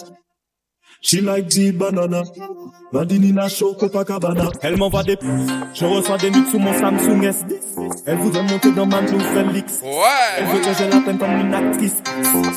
She 1.01 1.21
like 1.21 1.49
the 1.51 1.73
banana. 1.73 2.23
Madinina 2.93 3.49
show 3.49 3.75
Copacabana. 3.75 4.51
Elle 4.63 4.77
m'envoie 4.77 5.03
des 5.03 5.17
pouces. 5.17 5.51
Je 5.75 5.85
reçois 5.85 6.17
des 6.19 6.31
nudes 6.31 6.49
sous 6.49 6.59
mon 6.59 6.73
Samsung 6.73 7.21
S10. 7.21 8.03
Elle 8.07 8.17
voudrait 8.19 8.43
monter 8.43 8.73
dans 8.73 8.87
ma 8.87 9.03
Blue 9.03 9.21
Felix. 9.21 9.83
Elle 10.39 10.47
veut 10.47 10.61
que 10.61 10.73
je 10.73 10.85
la 10.85 11.01
peine 11.03 11.19
comme 11.19 11.41
une 11.41 11.55
actrice. 11.55 12.03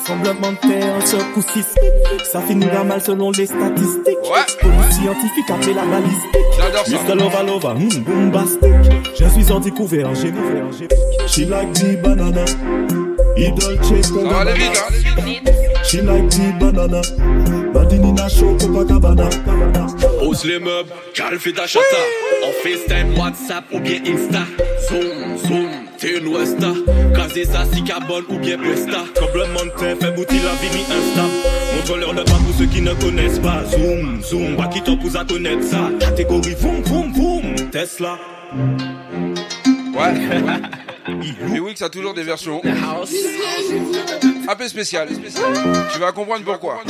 Semblement 0.06 0.52
de 0.52 0.68
terre, 0.68 1.34
coup 1.34 1.42
6. 1.42 1.76
Ça 2.32 2.42
finira 2.42 2.84
mal 2.84 3.02
selon 3.02 3.32
les 3.32 3.46
statistiques. 3.46 4.18
Police 4.62 4.96
scientifique 4.96 5.50
appelée 5.50 5.74
la 5.74 5.86
balistique. 5.86 6.38
J'adore 6.58 6.86
ça. 6.86 7.16
Lova 7.16 7.44
Lova, 7.44 7.74
hmm, 7.74 8.04
bombastique. 8.06 9.20
Je 9.20 9.26
suis 9.26 9.52
en 9.52 9.60
découvert, 9.60 10.16
j'ai 10.16 10.34
She 11.28 11.48
like 11.48 11.74
the 11.74 12.02
banana. 12.02 12.46
He 13.36 13.52
dolce 13.52 14.10
con 14.12 14.24
Ça 14.24 14.30
va 14.30 14.40
aller 14.40 14.54
vite, 14.54 14.84
hein. 14.90 15.79
She 15.90 16.04
like 16.04 16.30
the 16.30 16.56
banana. 16.60 17.02
Madinina 17.74 18.30
show 18.30 18.56
Copacabana. 18.60 19.28
Ose 20.22 20.46
les 20.46 20.60
meubles, 20.60 20.92
Cal 21.16 21.40
fait 21.40 21.52
ta 21.52 21.66
chata. 21.66 21.84
En 22.46 22.52
FaceTime, 22.62 23.18
WhatsApp 23.18 23.64
ou 23.72 23.80
bien 23.80 24.00
Insta. 24.06 24.46
Zoom, 24.88 25.38
zoom, 25.48 25.70
t'es 25.98 26.20
une 26.20 26.28
Westa. 26.28 26.74
Casé 27.16 27.44
ça, 27.46 27.66
si 27.74 27.84
carbone 27.84 28.24
ou 28.30 28.38
bien 28.38 28.58
de 28.58 28.64
terre, 29.80 29.98
fait 30.00 30.12
bouti 30.12 30.36
la 30.36 30.54
vie 30.62 30.70
mi 30.76 30.84
instable. 30.84 31.34
Montre-leur 31.76 32.14
le 32.14 32.24
pas 32.24 32.34
pour 32.34 32.56
ceux 32.60 32.68
qui 32.68 32.84
ne 32.84 32.94
connaissent 32.94 33.40
pas. 33.40 33.64
Zoom, 33.72 34.22
zoom, 34.22 34.58
pas 34.58 34.68
qui 34.68 34.84
t'en 34.84 34.96
pousse 34.96 35.16
à 35.16 35.26
connaître 35.26 35.64
ça. 35.64 35.90
Catégorie, 36.00 36.56
boum, 36.62 36.84
boum, 36.84 37.14
boum. 37.14 37.56
Tesla. 37.72 38.20
Ouais. 39.98 40.14
Pewix 41.06 41.82
a 41.82 41.90
toujours 41.90 42.14
des 42.14 42.24
versions 42.24 42.62
un 44.48 44.56
peu 44.56 44.68
spéciales. 44.68 45.10
Tu 45.94 46.00
vas 46.00 46.12
comprendre 46.12 46.44
pourquoi. 46.44 46.82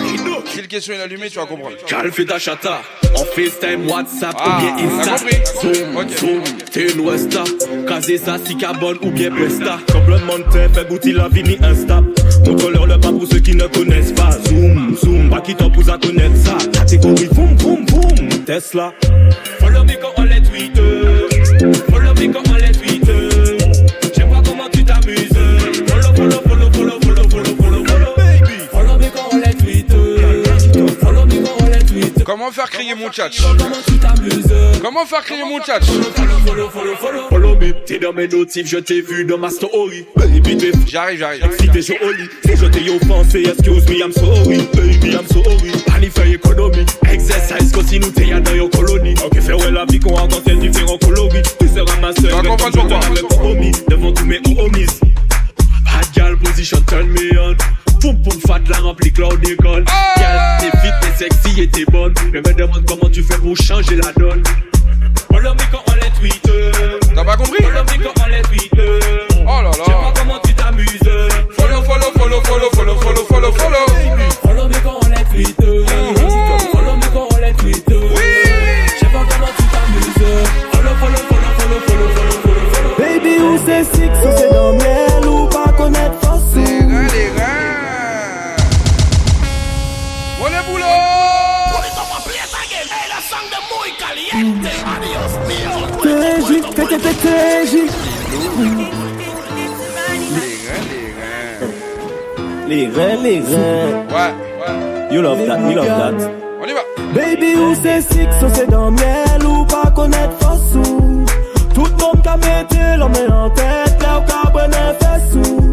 Si 0.45 0.61
le 0.61 0.67
question 0.67 0.93
est 0.93 1.01
allumé, 1.01 1.29
tu 1.29 1.37
vas 1.37 1.45
comprendre. 1.45 1.75
Cal 1.85 2.11
fait 2.11 2.25
ta 2.25 2.39
chata. 2.39 2.81
En 3.15 3.25
FaceTime, 3.25 3.89
WhatsApp 3.89 4.35
Ah, 4.39 4.59
ou 4.59 4.61
bien 4.61 4.99
Insta. 4.99 5.17
Zoom, 5.61 5.97
Ok. 5.97 6.09
zoom, 6.19 6.43
t'es 6.71 6.91
une 6.91 7.01
Westa. 7.01 7.43
Casé 7.87 8.17
ça, 8.17 8.37
si 8.45 8.55
carbone 8.55 8.97
ou 9.01 9.09
bien 9.11 9.29
de 10.39 10.51
terre, 10.51 10.69
fait 10.73 10.85
bouti 10.87 11.11
la 11.11 11.27
vie 11.27 11.43
mi 11.43 11.57
instable. 11.61 12.07
Montre-leur 12.45 12.85
le 12.87 12.99
pas 12.99 13.09
pour 13.11 13.27
ceux 13.29 13.39
qui 13.39 13.55
ne 13.55 13.67
connaissent 13.67 14.13
pas. 14.13 14.31
Zoom, 14.47 14.95
zoom, 14.95 15.29
pas 15.29 15.41
qui 15.41 15.55
t'en 15.55 15.69
pousse 15.69 15.89
à 15.89 15.97
connaître 15.97 16.37
ça. 16.37 16.57
Catégorie, 16.71 17.27
boum, 17.31 17.55
boum, 17.55 17.85
boum. 17.85 18.29
Tesla. 18.45 18.93
Follow 19.59 19.79
Follow 19.79 19.83
me 19.83 19.93
quand 20.01 20.13
on 20.17 20.23
les 20.23 20.41
tweet. 20.41 20.77
Follow 21.89 22.13
me 22.13 22.33
quand 22.33 22.49
on 22.51 22.55
les 22.55 22.71
Comment 32.29 32.51
faire 32.51 32.69
crier 32.69 32.93
mon 32.93 33.11
chat 33.11 33.31
Comment 34.83 35.03
faire 35.07 35.23
crier 35.23 35.43
mon 35.45 35.59
chat 35.63 35.79
Follow, 35.81 36.69
follow, 36.69 36.95
follow. 36.95 37.27
Follow 37.27 37.55
me. 37.55 37.73
T'es 37.87 37.97
dans 37.97 38.13
mes 38.13 38.27
notifs, 38.27 38.67
je 38.67 38.77
t'ai 38.77 39.01
vu 39.01 39.25
dans 39.25 39.39
ma 39.39 39.49
story. 39.49 40.05
Baby, 40.15 40.71
J'arrive, 40.85 41.17
j'arrive. 41.17 41.41
Si 41.59 41.67
t'es 41.69 41.81
joli, 41.81 42.29
si 42.45 42.55
je 42.55 42.67
t'ai 42.67 42.87
offensé, 42.91 43.45
excuse 43.47 43.89
me, 43.89 43.95
I'm 43.95 44.11
sorry. 44.11 44.57
Baby, 44.75 45.15
I'm 45.15 45.25
sorry. 45.25 45.71
Panify 45.87 46.33
économie. 46.35 46.85
Exercise, 47.11 47.71
continue, 47.71 48.11
t'es 48.11 48.39
dans 48.39 48.53
your 48.53 48.69
colonie. 48.69 49.15
Ok, 49.25 49.41
fais 49.41 49.53
ouais 49.53 49.71
la 49.71 49.85
vie 49.85 49.99
qu'on 49.99 50.27
tel 50.27 50.59
différents 50.59 50.99
coloris. 50.99 51.41
Tu 51.59 51.67
seras 51.67 51.99
ma 51.99 52.13
compris 52.13 52.71
je 53.15 53.25
promis 53.25 53.71
devant 53.89 54.11
tous 54.11 54.25
mes 54.25 54.39
homies. 54.55 54.85
Bad 55.83 56.13
girl 56.13 56.37
position, 56.37 56.79
turn 56.85 57.07
me 57.07 57.39
on. 57.39 57.57
Poum 57.99 58.21
poum 58.23 58.39
fat 58.47 58.61
la 58.69 58.77
remplie 58.77 59.11
Claude 59.11 59.45
Ecole. 59.47 59.83
Girl, 60.17 60.39
t'es 60.59 60.71
fit, 60.79 60.93
t'es 61.01 61.17
sexy 61.29 61.61
et 61.61 61.67
t'es 61.67 61.85
bonne. 61.85 62.13
Je 62.33 62.37
me 62.39 62.53
demande 62.53 62.85
comment 62.87 63.09
tu 63.09 63.23
fais 63.23 63.37
pour 63.37 63.55
changer 63.57 63.97
la 63.97 64.11
donne. 64.13 64.41
Follow 65.31 65.53
me 65.53 65.71
quand 65.71 65.83
on 65.87 65.93
les 65.95 66.09
tweet. 66.19 66.49
T'as 67.13 67.23
pas 67.25 67.35
compris? 67.37 67.61
Follow 67.63 67.83
me 67.83 68.03
quand 68.03 68.23
on 68.23 68.29
les 68.29 68.41
tweet. 68.43 68.71
Oh 69.41 69.61
là 69.63 69.71
Je 69.73 69.83
sais 69.83 69.91
là. 69.91 69.97
pas 69.97 70.13
comment 70.15 70.39
tu 70.45 70.53
t'amuses. 70.53 70.99
Follow, 71.57 71.81
follow, 71.83 72.11
follow, 72.17 72.41
follow, 72.43 72.69
follow, 72.71 72.95
follow, 72.95 73.25
follow, 73.25 73.51
follow. 73.51 73.85
Follow 74.43 74.67
me 74.67 74.73
quand 74.83 74.99
on 75.03 75.09
les 75.09 75.43
tweet. 75.45 75.68
TTTJ. 96.85 97.73
Les 102.67 102.85
gars, 102.85 102.85
les 102.85 102.85
reins, 102.87 103.23
les 103.23 103.39
reins. 103.39 104.05
Ouais, 104.09 104.31
ouais. 104.59 105.15
You 105.15 105.21
love 105.21 105.45
that, 105.47 105.59
you 105.59 105.75
love 105.75 105.87
that. 105.87 106.13
On 106.61 106.65
y 106.65 106.73
va. 106.73 106.81
Baby, 107.13 107.55
où 107.55 107.73
c'est 107.81 108.01
six, 108.01 108.27
ou 108.43 108.49
c'est 108.53 108.69
dans 108.69 108.91
miel 108.91 109.43
ou 109.45 109.65
pas 109.65 109.89
connaître 109.91 110.35
ou. 110.75 111.25
Tout 111.73 111.85
le 111.85 111.91
monde 112.03 112.21
qu'a 112.23 112.37
metté 112.37 112.97
l'homme 112.97 113.13
en 113.31 113.49
tête, 113.49 113.97
là 114.01 114.19
où 114.19 114.23
qu'a 114.25 114.49
bonne 114.51 114.71
fessou. 114.99 115.68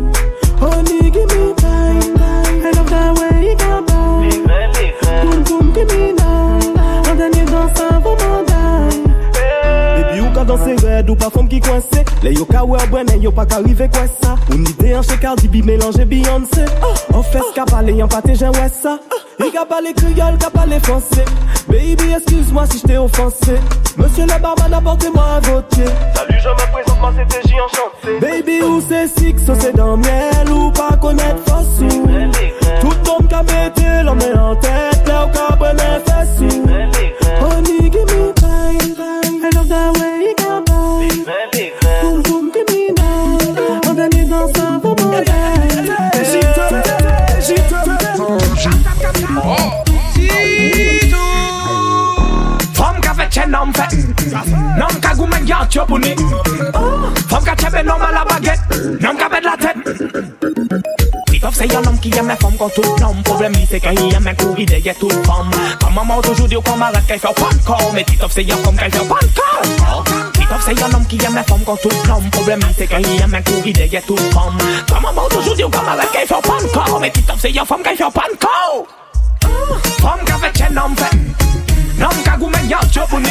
Red 10.96 11.10
ou 11.10 11.16
pa 11.16 11.28
fom 11.30 11.48
ki 11.48 11.60
coincé. 11.60 12.04
Le 12.22 12.32
yo 12.32 12.44
ka 12.48 12.64
bwene 12.64 13.20
yo 13.22 13.32
pa 13.32 13.44
ka 13.46 13.60
rive 13.64 13.88
kwen 13.92 14.08
sa 14.20 14.36
Ou 14.50 14.58
ni 14.58 14.72
de 14.78 14.94
an 14.94 15.02
che 15.02 15.18
Cardi 15.18 15.48
B 15.48 15.64
mélange 15.64 16.04
Beyoncé. 16.04 16.64
On 17.14 17.22
fes 17.22 17.52
ka 17.54 17.64
pale 17.64 17.92
yon 17.92 18.08
pate 18.08 18.34
jen 18.34 18.52
wè 18.56 18.68
sa 18.68 18.98
I 19.38 19.50
ka 19.52 19.66
pale 19.68 19.92
kriol, 19.92 20.38
ka 20.38 20.48
pale 20.50 20.80
français. 20.80 21.24
Baby 21.68 22.14
excuse-moi 22.16 22.64
si 22.70 22.78
je 22.78 22.86
t'ai 22.86 22.96
offensé. 22.96 23.58
Monsieur 23.98 24.24
le 24.24 24.40
barman 24.40 24.72
apportez-moi 24.72 25.24
un 25.36 25.40
vautier. 25.40 25.84
Salut 26.14 26.40
je 26.42 26.48
me 26.48 26.72
présente 26.72 27.00
moi 27.00 27.12
c'est 27.16 27.28
TJ 27.28 27.54
enchanté. 27.54 28.20
Baby 28.20 28.62
ou 28.62 28.80
c'est 28.80 29.08
six 29.08 29.34
ou 29.48 29.54
c'est 29.58 29.76
dans 29.76 29.96
miel 29.96 30.50
ou 30.50 30.70
pas 30.70 30.96
connaître 30.96 31.42
force 31.46 31.80
ou? 31.80 32.06
Tout 32.80 33.10
monde 33.10 33.28
ka 33.28 33.42
mette 33.42 33.82
l'homme 34.04 34.18
en 34.38 34.54
tête 34.56 35.06
Là 35.06 35.26
ou? 35.26 35.30
Ka 35.30 35.56
bonne 35.56 35.76
Honey 37.40 37.90
give 37.90 37.95
Chen 53.36 53.50
nom 53.50 53.70
fait 53.74 53.94
Nom 54.78 55.00
ka 55.02 55.14
goumen 55.14 55.46
yon 55.46 55.68
chopouni 55.68 56.14
Femme 57.28 57.44
ka 57.44 57.54
chebe 57.54 57.84
nom 57.84 58.00
à 58.00 58.10
la 58.10 58.24
baguette 58.24 58.60
Nom 59.02 59.14
ka 59.14 59.28
bet 59.28 59.42
la 59.42 59.56
tête 59.58 59.76
Titoff 61.26 61.54
c'est 61.54 61.76
un 61.76 61.84
homme 61.84 61.98
qui 62.00 62.10
aime 62.16 62.28
les 62.28 62.36
femmes 62.36 62.56
quand 62.58 62.70
tout 62.70 62.80
l'homme 62.98 63.22
Problème 63.24 63.52
c'est 63.68 63.78
qu'il 63.78 64.14
aime 64.14 64.34
courir 64.38 64.66
derrière 64.66 64.94
toute 64.94 65.12
femme 65.26 65.50
Comme 65.82 65.94
maman 65.94 66.22
toujours 66.22 66.48
dit 66.48 66.56
qu'on 66.64 66.76
m'arrête 66.78 67.06
qu'elle 67.06 67.18
fait 67.18 67.34
pas 67.34 67.52
de 67.52 67.62
corps 67.62 67.92
Mais 67.92 68.04
Titoff 68.04 68.32
c'est 68.32 68.50
un 68.50 68.54
homme 68.66 68.74
qu'elle 68.74 68.90
fait 68.90 69.06
pas 69.06 69.20
de 69.20 69.28
corps 69.36 70.04
Titoff 70.32 70.64
c'est 70.64 70.82
un 70.82 70.94
homme 70.94 71.06
qui 71.06 71.16
aime 71.22 71.36
les 71.36 71.42
femmes 71.42 71.64
quand 71.66 71.76
tout 71.76 71.90
l'homme 72.08 72.30
Problème 72.30 72.60
c'est 72.78 72.86
qu'il 72.86 73.22
aime 73.22 73.42
courir 73.44 73.74
derrière 73.74 74.02
toute 74.06 74.32
femme 74.32 74.56
Comme 74.88 75.02
maman 75.02 75.28
toujours 75.28 75.54
dit 75.54 75.62
qu'on 75.62 75.82
m'arrête 75.82 76.10
qu'elle 76.10 76.26
fait 76.26 76.34
pas 76.34 76.62
de 76.62 76.72
corps 76.72 77.00
Mais 77.02 77.10
Titoff 77.10 77.36
c'est 77.38 77.58
un 77.58 77.66
femme 77.66 77.82
qu'elle 77.82 77.98
fait 77.98 78.04
pas 78.04 78.24
de 78.32 78.38
corps 78.38 78.86
Femme 80.00 80.24
ka 80.24 80.36
fait 80.38 80.56
chen 80.56 80.72
nom 80.72 80.96
fait 80.96 81.65
Nom 81.98 82.08
ka 82.24 82.36
goumen 82.36 82.68
yon 82.68 82.90
chopouni 82.92 83.28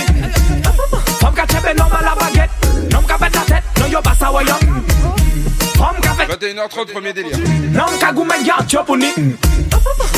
Femme 1.20 1.34
ka 1.34 1.46
chebe 1.48 1.78
nom 1.78 1.86
à 1.86 2.04
la 2.04 2.16
baguette 2.16 2.92
Nom 2.92 3.02
ka 3.02 3.18
bet 3.18 3.30
la 3.34 3.42
tête 3.42 3.64
Non 3.80 3.88
yo 3.88 4.02
basa 4.02 4.32
wayon 4.32 4.56
Femme 5.78 6.02
ka 6.02 6.10
fait 6.14 6.48
21h30, 6.48 6.92
premier 6.92 7.14
délire. 7.14 7.38
Nom 7.72 7.98
ka 8.00 8.12
goumen 8.12 8.46
yon 8.46 8.68
chopouni 8.68 9.08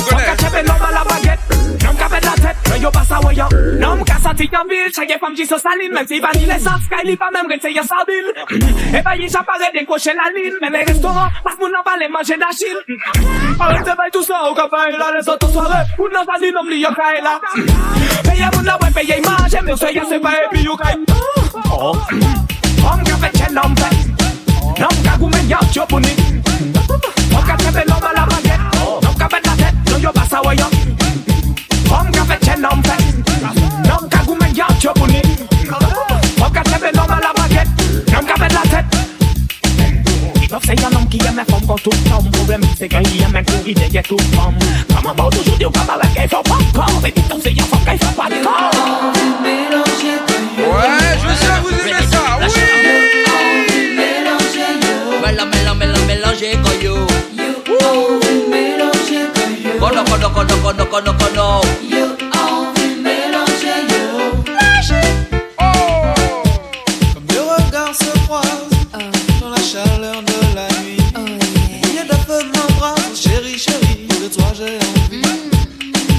Mwen 0.08 0.24
ka 0.26 0.36
chebe 0.38 0.62
loma 0.64 0.90
la 0.92 1.04
baget 1.04 1.40
Mwen 1.84 1.98
ka 1.98 2.10
pet 2.10 2.24
la 2.24 2.32
tet 2.40 2.56
Mwen 2.68 2.82
yo 2.82 2.92
basa 2.92 3.20
weyo 3.26 3.48
Mwen 3.52 4.06
ka 4.06 4.20
sati 4.24 4.50
yon 4.52 4.68
vil 4.70 4.92
Chage 4.96 5.18
fam 5.20 5.36
jiso 5.36 5.58
salin 5.60 5.92
Mwen 5.92 6.08
si 6.08 6.20
vanil 6.20 6.52
e 6.52 6.60
saf 6.60 6.82
Sky 6.86 7.08
li 7.08 7.16
pa 7.18 7.30
mem 7.34 7.48
rete 7.52 7.70
yo 7.76 7.84
sabil 7.84 8.26
E 8.32 8.34
eh 8.98 9.02
bayi 9.04 9.30
chapare 9.30 9.72
dekoche 9.74 10.14
la 10.16 10.32
lin 10.36 10.54
Men 10.62 10.72
le 10.72 10.80
restoran 10.88 11.30
Pas 11.44 11.56
moun 11.60 11.72
nan 11.72 11.82
vale 11.86 12.08
manje 12.10 12.38
da 12.40 12.50
chil 12.56 12.78
Arete 13.60 13.96
bay 13.98 14.10
tout 14.14 14.24
sa 14.24 14.50
ou 14.50 14.56
ka 14.56 14.68
faye 14.72 14.98
la 14.98 15.12
Le 15.12 15.22
soto 15.24 15.48
soare 15.52 15.86
Moun 15.98 16.12
nan 16.14 16.26
sali 16.26 16.52
nom 16.52 16.70
li 16.72 16.82
yo 16.82 16.92
kae 16.96 17.22
la 17.22 17.40
Peye 18.24 18.50
moun 18.54 18.66
la 18.66 18.78
we 18.82 18.90
peye 18.96 19.18
imanje 19.20 19.62
Mwen 19.62 19.78
se 19.78 19.94
yase 19.94 20.20
pa 20.24 20.32
e 20.40 20.48
pi 20.56 20.64
yo 20.64 20.78
kae 20.78 20.96
Mwen 20.96 21.06
ka 23.12 23.18
pet 23.26 23.38
chen 23.38 23.54
lom 23.60 23.76
pet 23.76 23.94
Mwen 24.80 25.04
ka 25.04 25.18
gumen 25.20 25.50
yap 25.50 25.66
chopuni 25.74 26.14
Mwen 26.48 27.44
ka 27.48 27.56
chebe 27.64 27.84
loma 27.92 28.12
la 28.16 28.24
baget 28.32 28.47
yo. 30.08 30.14
Basa 30.14 30.42
wayon 30.44 30.70
Femme 31.88 32.12
ka 32.12 32.24
fait 32.26 32.46
chen 32.46 32.62
nom 32.62 32.82
fait 32.84 33.02
Nom 33.88 34.08
ka 34.10 34.20
goumen 34.26 34.54
yon 34.56 34.66
chopouni 34.82 35.22
Femme 36.38 36.52
ka 36.54 36.62
chebe 36.70 36.96
nom 36.96 37.04
à 37.04 37.20
la 37.20 37.32
Nom 38.14 38.26
ka 38.26 38.34
bet 38.40 38.54
la 38.54 38.62
tête 38.70 38.86
Titoff 40.42 40.64
c'est 40.66 40.84
un 40.84 40.96
homme 40.96 41.08
qui 41.10 41.20
aime 41.26 41.38
les 41.38 41.52
femmes 41.52 41.66
quand 41.68 41.82
tout 41.84 41.90
l'homme 42.10 42.32
Problème 42.32 42.62
c'est 42.78 42.88
qu'il 42.88 43.22
aime 43.22 43.44
courir 43.46 43.76
derrière 43.76 44.04
toute 44.04 44.22
femme 44.36 44.58
Comme 44.94 45.04
maman 45.16 45.30
toujours 45.30 45.58
dit 45.58 45.66
au 45.66 45.72
cabaret 45.72 46.08
qu'elle 46.16 46.30
fait 46.30 46.36
pas 46.36 46.42
de 46.42 46.76
corps 46.76 47.00
Mais 47.04 47.12
Titoff 47.12 47.40
c'est 47.44 47.52
un 47.52 47.64
femme 47.64 47.86
qu'elle 47.86 48.00
fait 48.00 48.16
pas 48.16 48.30
de 48.30 48.44
corps 48.44 48.72
Ouais, 50.58 50.64
je 51.22 51.28
vous 51.28 51.30
aimez 51.30 51.36
ça, 51.36 51.62
oui 51.66 51.87
Kono, 60.34 60.56
kono, 60.62 60.86
kono, 60.86 61.14
kono. 61.18 61.62
Comme 67.14 67.26
deux 67.28 67.42
regards 67.42 67.96
se 67.96 68.12
croisent 68.26 68.70
dans 69.42 69.50
la 69.50 69.62
chaleur 69.62 70.22
de 70.22 70.56
la 70.56 70.68
nuit. 70.82 71.02
Il 71.84 71.96
y 71.96 72.00
a 72.00 72.04
de 72.04 72.18
feu 72.28 72.40
m'embrasse, 72.54 73.20
chérie, 73.20 73.58
chérie, 73.58 74.08
de 74.08 74.28
toi 74.28 74.46
j'ai 74.56 74.78
envie. 74.78 75.24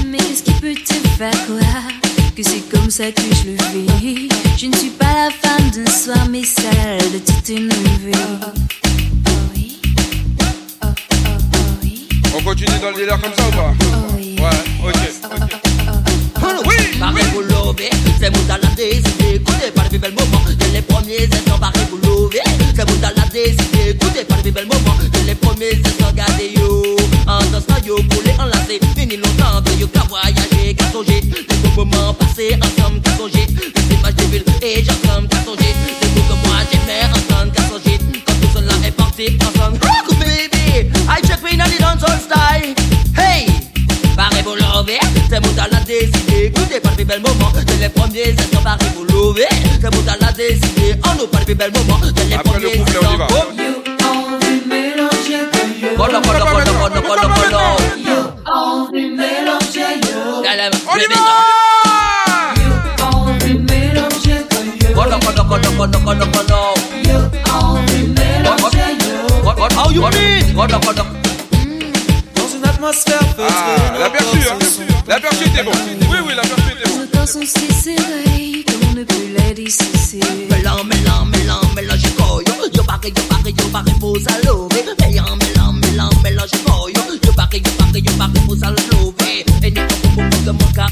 Mais 0.07 0.17
qu'est-ce 0.17 0.43
qui 0.43 0.53
peut 0.53 0.75
te 0.75 0.95
faire 1.17 1.31
croire 1.45 1.87
que 2.35 2.43
c'est 2.43 2.63
comme 2.69 2.89
ça 2.89 3.11
que 3.11 3.21
je 3.21 3.51
le 3.51 3.55
vis? 4.01 4.29
Je 4.57 4.65
ne 4.65 4.75
suis 4.75 4.89
pas 4.89 5.13
la 5.13 5.29
femme 5.41 5.69
d'un 5.71 5.89
soir, 5.91 6.27
mais 6.29 6.43
celle 6.43 7.11
de 7.13 7.19
toute 7.19 7.49
une 7.49 7.69
vie. 7.69 8.11
On 12.35 12.41
continue 12.41 12.79
dans 12.81 12.91
le 12.91 12.95
délire 12.95 13.19
comme 13.19 13.33
ça 13.33 13.47
ou 13.47 13.51
pas 13.51 13.73
Ouais, 14.41 14.49
ok, 14.85 14.95
ok. 15.41 16.99
Barré 16.99 17.23
pour 17.31 17.41
lever, 17.41 17.89
c'est 18.19 18.29
mon 18.29 18.43
talent 18.43 18.73
décidé. 18.75 19.35
Écoutez 19.35 19.71
par 19.73 19.83
les 19.85 19.89
plus 19.89 19.99
belles 19.99 20.13
moments, 20.13 20.43
de 20.47 20.73
les 20.73 20.81
premiers 20.81 21.23
instants. 21.23 21.57
Barré 21.59 21.79
lever, 22.03 22.41
c'est 22.75 22.89
mon 22.89 22.95
talent 22.97 23.27
décidé. 23.31 23.89
Écoutez 23.89 24.23
par 24.25 24.37
les 24.37 24.43
plus 24.43 24.51
belles 24.51 24.67
moments, 24.67 24.97
de 24.97 25.27
les 25.27 25.35
premiers 25.35 25.73
instants. 25.73 26.13
Gardez 26.15 26.53
yo, 26.55 26.97
en 27.27 27.39
dansant 27.51 27.81
yo, 27.85 27.95
pour 28.09 28.21
les 28.23 28.33
enlacer. 28.39 28.79
Fini 28.95 29.17
longtemps, 29.17 29.61
de 29.61 29.79
yo, 29.79 29.87
qu'à 29.87 30.03
voyager, 30.07 30.73
qu'à 30.75 30.91
songer. 30.91 31.21
Les 31.21 31.69
beaux 31.69 31.85
moments 31.85 32.13
passés 32.13 32.57
ensemble, 32.61 33.01
qu'à 33.01 33.17
songer. 33.17 33.47
Les 33.89 33.95
images 33.95 34.15
de 34.15 34.65
Et 34.65 34.83
j'entends 34.83 35.25
qu'à 35.27 35.43
songer 35.43 35.73
C'est 36.01 36.07
tout 36.13 36.21
que 36.21 36.47
moi 36.47 36.57
j'aimais 36.71 37.05
entendre 37.11 37.51
qu'à 37.53 37.63
songer 37.63 37.97
Quand 38.25 38.33
tout 38.41 38.49
cela 38.53 38.73
est 38.87 38.91
parti 38.91 39.37
ensemble 39.41 39.79
I 41.19 41.21
check 41.27 41.43
me 41.43 41.51
dans 41.57 41.65
les 41.65 41.77
dancehall 41.77 42.17
style. 42.17 42.75
Hey. 43.17 43.47
Barré 44.15 44.41
pour 44.41 44.55
l'envers 44.55 45.01
C'est 45.29 45.45
mon 45.45 45.51
talent 45.53 45.83
décidé. 45.85 46.45
Écoutez 46.45 46.79
pas 46.79 46.91
le 46.91 46.95
plus 46.95 47.03
bel 47.03 47.19
moment 47.21 47.51
C'est 47.53 47.77
les 47.77 47.89
premiers 47.89 48.31
instants. 48.31 48.61
Barré 48.63 48.85
pour 48.95 49.03
l'envers 49.03 49.49
C'est 49.81 49.93
mon 49.93 50.01
talent 50.03 50.31
décidé. 50.37 50.95
On 51.05 51.15
nous 51.19 51.27
pas 51.27 51.39
le 51.39 51.45
plus 51.45 51.55
bel 51.55 51.71
moment 51.73 51.99
C'est 52.15 52.23
les 52.25 52.37
premiers 52.37 52.79
instants. 52.79 53.27
Colo, 55.97 56.21
colo, 56.21 56.45
colo, 56.45 56.73
colo, 56.79 57.01
colo, 57.01 57.27
colo 57.35 57.59
On 58.47 58.89
est 58.93 59.09
mélangé, 59.09 59.87
yo. 60.07 60.41
Dale, 60.41 60.71
On 60.87 60.95
y 60.95 60.99
baby, 61.01 61.15
va! 61.19 61.33
On 63.11 63.27
est 63.45 63.59
mélangé, 63.69 64.35
yo. 64.81 64.87
Colo, 64.93 65.17
colo, 65.19 65.43
colo, 65.49 65.69
colo, 65.77 65.97
colo, 65.99 66.25
colo 66.31 66.59
On 67.61 67.77
est 67.77 67.88
how 69.89 69.93
you 69.93 70.19
need? 70.19 70.55
Colo, 70.55 70.79
colo 70.79 71.03
Dans 72.35 72.49
une 72.55 72.65
atmosphère 72.65 73.19
Ah, 73.39 73.97
l'aperçu, 73.99 74.37
hein. 74.49 74.57
L'aperçu 75.07 75.47
était 75.47 75.63
bon. 75.63 75.71
Oui, 76.11 76.17
oui, 76.25 76.33
l'aperçu 76.35 76.71
était 76.71 76.89
bon. 76.89 76.99
Nos 76.99 77.07
corps 77.07 77.27
sont 77.27 77.41
si 77.41 77.73
serrés 77.73 78.65
qu'on 78.65 78.93
ne 78.93 79.03
peut 79.03 79.27
les 79.37 79.53
dissocier. 79.53 80.21
Mélan, 80.49 80.83
mélan, 80.83 81.25
mélan, 81.25 81.61
mélange 81.75 82.13
coyo 82.17 82.53
Yo 82.73 82.83
barré, 82.83 83.09
yo 83.09 83.23
barré, 83.29 83.53
yo 83.57 83.67
barré 83.69 83.91
pour 83.99 84.17
s'allover 84.17 84.83
Mélan, 84.99 85.35
mélan, 85.37 85.73
mélan, 85.73 86.09
mélange 86.23 86.51
coyo 86.65 87.01
Yo 87.25 87.31
barré, 87.33 87.57
yo 87.57 87.71
barré, 87.79 88.01
yo 88.01 88.11
barré 88.17 88.39
pour 88.45 88.57
s'allover 88.57 89.45
Et 89.63 89.71
n'est 89.71 89.71
pas 89.71 89.93
pour 90.03 90.29
pour 90.29 90.43
que 90.45 90.51
mon 90.51 90.71
Car 90.73 90.89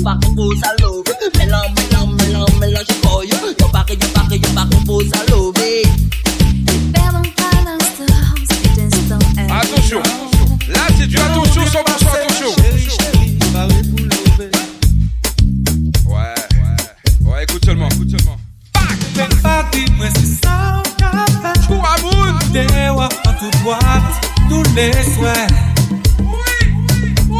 yo 0.00 0.04
barré, 0.04 0.26
yo 0.26 0.34
barré 0.34 0.36
pour 0.40 0.52
s'allover 0.54 1.12
Mélan, 1.38 1.62
mélan, 1.76 2.06
mélan, 2.16 2.46
mélange 2.58 2.94
coyo 3.02 3.36
Yo 3.58 3.66
Perdons 6.92 7.30
pas 7.36 7.56
l'instant, 7.64 8.20
cet 8.48 8.78
instant 8.78 9.18
Attention. 9.50 10.02
Là, 10.68 10.80
c'est 10.96 11.06
du 11.06 11.16
attention, 11.16 11.64
100% 11.64 11.68
attention. 11.68 12.50
Ouais. 16.06 16.34
Ouais, 17.24 17.42
écoute 17.42 17.64
seulement. 17.64 17.88
Écoute 17.88 18.10
seulement. 18.10 18.36
En 23.26 23.64
boîte 23.64 23.80
tous 24.48 24.62
les 24.74 24.92
soirs 25.14 25.46
Oui, 26.20 26.26
oui 27.28 27.38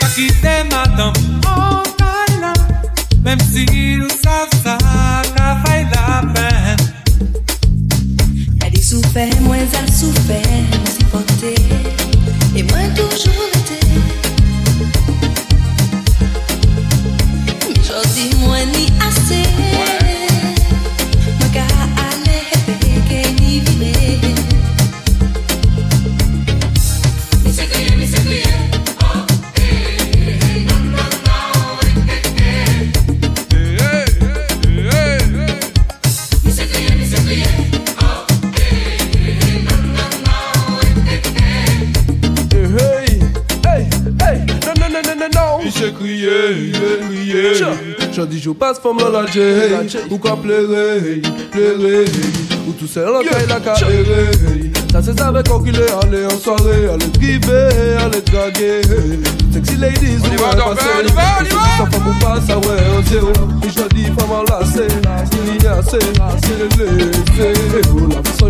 Pas 0.00 0.08
quitter 0.08 0.64
madame 0.70 1.29
Même 3.22 3.38
si 3.40 3.96
nous 3.96 4.08
savons 4.08 4.78
fait 5.64 5.84
la 5.94 6.22
peine 6.34 6.76
des 8.72 8.82
souffert, 8.82 9.40
moins 9.42 9.56
elle 9.56 9.92
souffert. 9.92 10.40
Et 12.56 12.62
moi 12.64 12.78
toujours 12.94 13.59
J'en 48.20 48.26
dis, 48.26 48.38
je 48.38 48.50
passe 48.50 48.78
femme 48.78 48.98
la 48.98 49.24
j'ai, 49.24 49.88
ou 50.10 50.18
quoi 50.18 50.36
pleurer, 50.36 51.22
pleurer, 51.50 52.04
ou 52.68 52.72
tout 52.72 52.86
seul 52.86 53.08
en 53.08 53.20
caille 53.20 53.46
la 53.48 53.58
carrière. 53.60 54.04
Ça 54.92 55.00
c'est 55.02 55.18
avec 55.22 55.48
qu'on 55.48 55.62
qu'il 55.62 55.74
est 55.74 55.90
allé 56.04 56.26
en 56.26 56.38
soirée, 56.38 56.88
aller 56.92 57.06
driver, 57.14 57.72
aller 57.98 58.20
draguer. 58.20 58.82
Sexy 59.52 59.76
ladies, 59.76 60.20
On 60.22 60.32
y 60.32 60.36
va, 60.36 60.50
on 60.50 60.54
y 60.54 60.56
va, 60.56 60.66
on 60.70 61.04
y 61.04 61.12
va, 61.12 61.22
on 61.40 61.44
y 61.44 61.48
va. 61.48 61.60
Ça 61.76 61.86
femme 61.90 62.06
ou 62.06 62.14
pas, 62.20 62.40
ça 62.40 62.56
ouais, 62.58 62.82
on 62.96 63.02
zéro. 63.02 63.32
Et 63.64 63.68
je 63.68 63.94
dis, 63.94 64.04
femme 64.04 64.30
enlacée, 64.30 64.86
ignace, 65.54 65.86
c'est 65.90 66.58
le 66.58 66.68
laisser. 66.78 67.52
Oh, 67.92 68.06
la 68.08 68.22
façon 68.22 68.46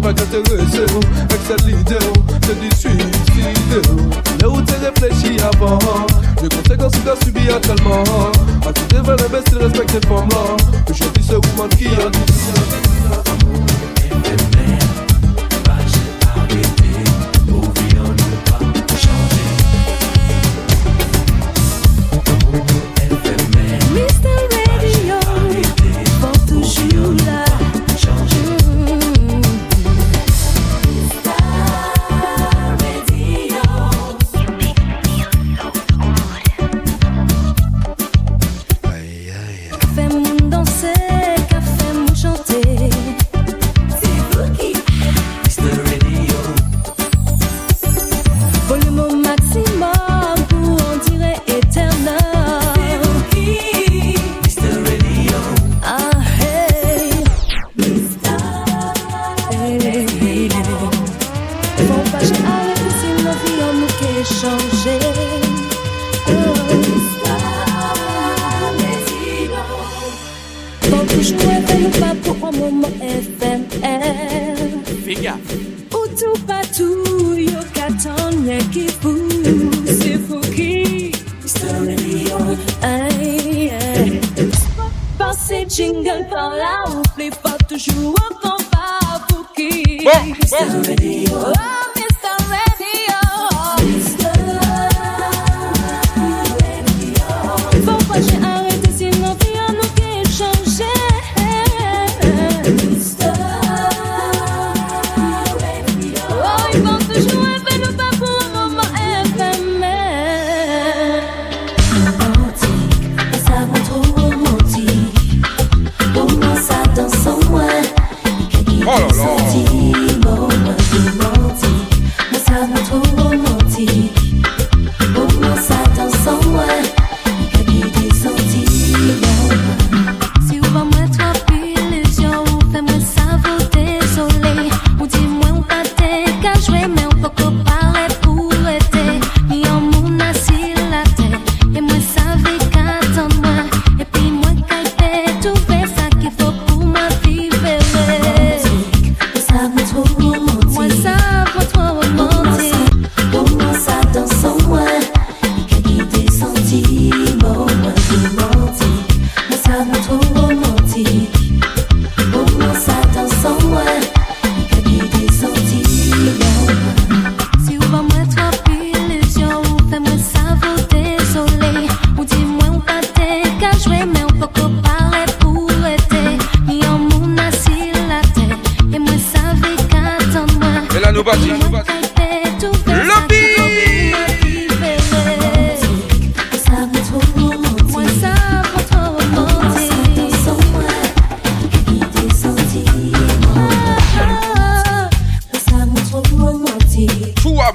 il 1.67 1.81
idée, 1.81 1.97
c'est 2.43 2.59
du 2.61 2.71
suicide. 2.77 3.75
Mais 4.41 4.47
où 4.47 4.61
t'es 4.63 4.77
réfléchi 4.77 5.41
avant, 5.41 5.79
les 6.43 6.49
conséquences 6.49 6.93
que 6.93 6.99
t'as 6.99 7.25
subies 7.25 7.51
à 7.51 7.61
tellement. 7.61 8.05
À 8.67 8.73
tout 8.73 8.87
devant 8.95 9.13
le 9.13 9.29
best, 9.29 9.49
il 9.53 9.59
respecte 9.59 9.95
les 9.95 10.09
femmes 10.09 10.29
là. 10.31 10.57
Aujourd'hui, 10.91 11.25
c'est 11.27 11.35
woman 11.35 11.69
qui 11.71 11.87
a 11.87 12.11
dit. 12.11 12.19
Mr. 14.21 14.50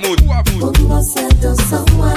mood. 0.07 0.21
Walking 0.61 0.91
on 0.91 1.03
Santos 1.03 1.59
somewhere. 1.69 2.14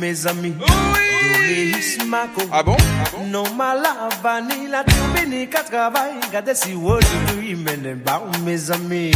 Mes 0.00 0.26
amis. 0.26 0.54
Ah 2.50 2.62
bon? 2.64 2.76
Non, 3.28 3.44
ma 3.56 3.74
la 3.74 4.08
vanille, 4.20 4.68
la 4.68 4.82
qu'à 5.46 5.62
travail. 5.62 6.14
Regardez 6.26 6.54
si 6.54 6.74
mes 8.44 8.70
amis. 8.72 9.12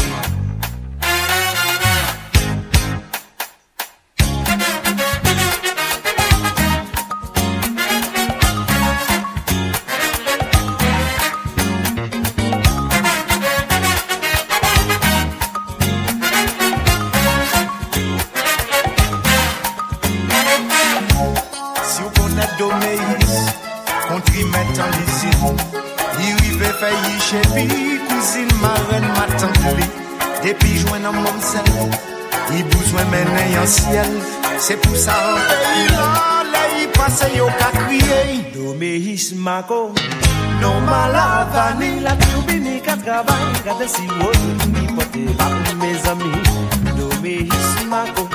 Se 34.69 34.75
pou 34.77 34.97
sa 35.01 35.14
an 35.16 36.49
Le 36.53 36.62
yi 36.77 36.87
pase 36.93 37.29
yo 37.35 37.47
ka 37.61 37.71
Do 38.53 38.75
me 38.75 38.99
his 39.01 39.33
mako 39.33 39.95
Non 40.61 40.85
malavani 40.85 42.01
La 42.05 42.12
koubini 42.21 42.75
ka 42.85 42.97
travay 42.97 43.47
Kade 43.64 43.89
si 43.89 44.05
wote 44.19 44.69
mi 44.75 44.85
pote 44.93 45.25
Pa 45.39 45.47
pou 45.49 45.75
me 45.81 45.91
zami 46.05 46.33
Do 46.99 47.09
me 47.23 47.35
his 47.49 47.71
mako 47.89 48.29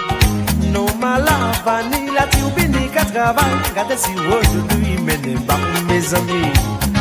Non 0.73 0.89
malavani 0.97 2.01
La 2.17 2.25
koubini 2.33 2.89
ka 2.89 3.05
travay 3.13 3.53
Kade 3.75 3.95
si 3.95 4.15
wote 4.25 4.57
mi 4.81 4.97
mene 5.05 5.37
Pa 5.45 5.61
pou 5.61 5.85
me 5.85 6.01
zami 6.01 6.92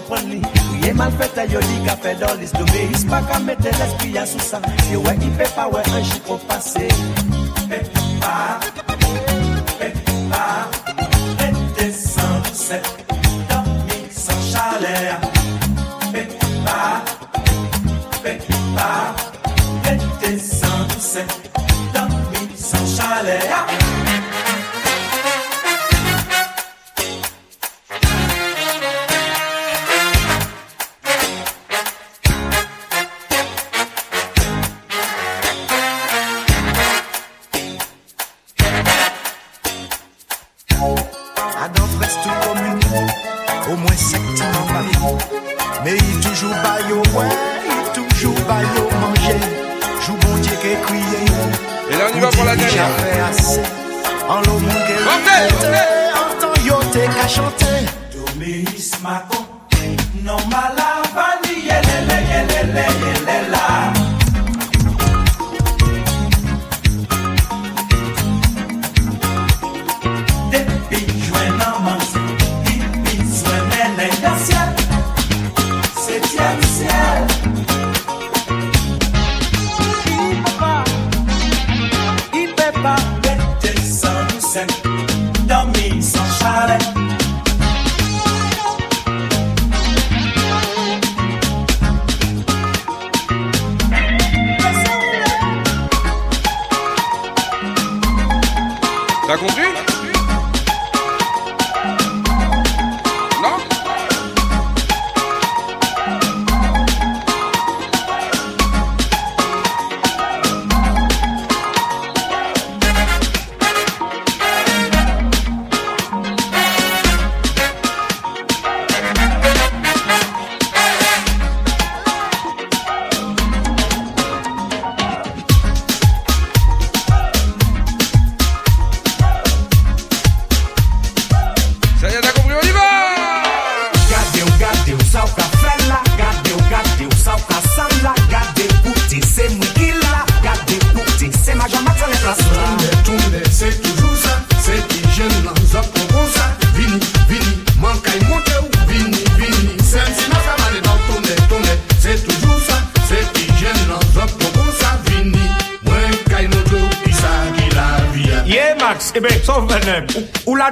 properly. 0.00 0.40
Ye 0.82 0.92
malfeta 0.92 1.44
yo 1.50 1.60
diga 1.60 1.96
fed 1.98 2.22
all 2.22 2.36
this 2.36 2.52
to 2.52 2.64
me. 2.64 2.86
His 2.92 3.04
pack 3.04 3.30
and 3.34 3.46
mete 3.46 3.64
lesbian 3.64 4.26
Susan. 4.26 4.62
You 4.90 5.00
were 5.00 5.12
in 5.12 5.36
paper 5.36 5.68
where 5.68 5.84
and 5.86 6.06
she 6.06 6.20
could 6.20 6.40
pass 6.48 6.76
it. 6.76 6.92
Paper. 7.68 8.69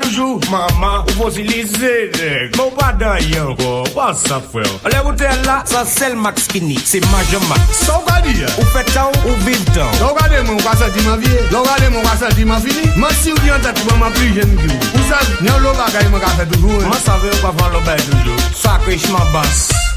toujou. 0.03 0.41
Maman, 0.51 1.05
ou 1.09 1.15
fosilize 1.19 1.77
dek 2.15 2.57
Mou 2.57 2.73
pa 2.77 2.93
dan 2.97 3.21
yon 3.29 3.55
ko, 3.59 3.83
pa 3.95 4.11
sa 4.17 4.39
fwe 4.41 4.63
Le 4.65 5.01
goutè 5.05 5.29
la, 5.45 5.61
sa 5.69 5.85
sel 5.89 6.17
Max 6.17 6.49
Kini 6.49 6.79
Se 6.79 7.01
Majo 7.13 7.41
Max. 7.49 7.83
Sa 7.85 7.99
ou 7.99 8.07
gadi 8.09 8.39
ya? 8.41 8.51
Ou 8.59 8.69
fè 8.73 8.85
tan, 8.93 9.13
ou 9.27 9.37
viv 9.45 9.61
tan 9.75 9.91
Sa 9.99 10.13
gade 10.17 10.39
gadi 10.39 10.47
moun, 10.49 10.63
kwa 10.63 10.77
sa 10.79 10.89
di 10.95 11.05
man 11.07 11.21
vie? 11.21 11.43
Sa 11.51 11.63
gade 11.63 11.69
gadi 11.69 11.93
moun, 11.93 12.07
kwa 12.07 12.17
sa 12.17 12.33
di 12.35 12.45
man 12.49 12.63
fini? 12.65 12.87
Man 12.97 13.13
si 13.21 13.35
ou 13.35 13.43
diyan 13.45 13.61
tati, 13.65 13.85
man 13.91 14.07
ma 14.07 14.15
pli 14.17 14.33
jen 14.37 14.57
ki. 14.63 14.73
Ou 14.73 14.99
Ou 14.99 15.11
sa, 15.11 15.21
nyan 15.41 15.61
lo 15.65 15.73
bagay 15.79 16.09
man 16.13 16.21
ka 16.21 16.33
sa 16.37 16.49
toujou 16.49 16.81
eh? 16.81 16.89
Man 16.89 17.01
sa 17.01 17.21
ve 17.23 17.33
ou 17.33 17.45
pa 17.45 17.53
fan 17.57 17.77
lo 17.77 17.85
bay 17.89 18.01
toujou. 18.09 18.49
Sakrichman 18.57 19.33
bas. 19.33 19.88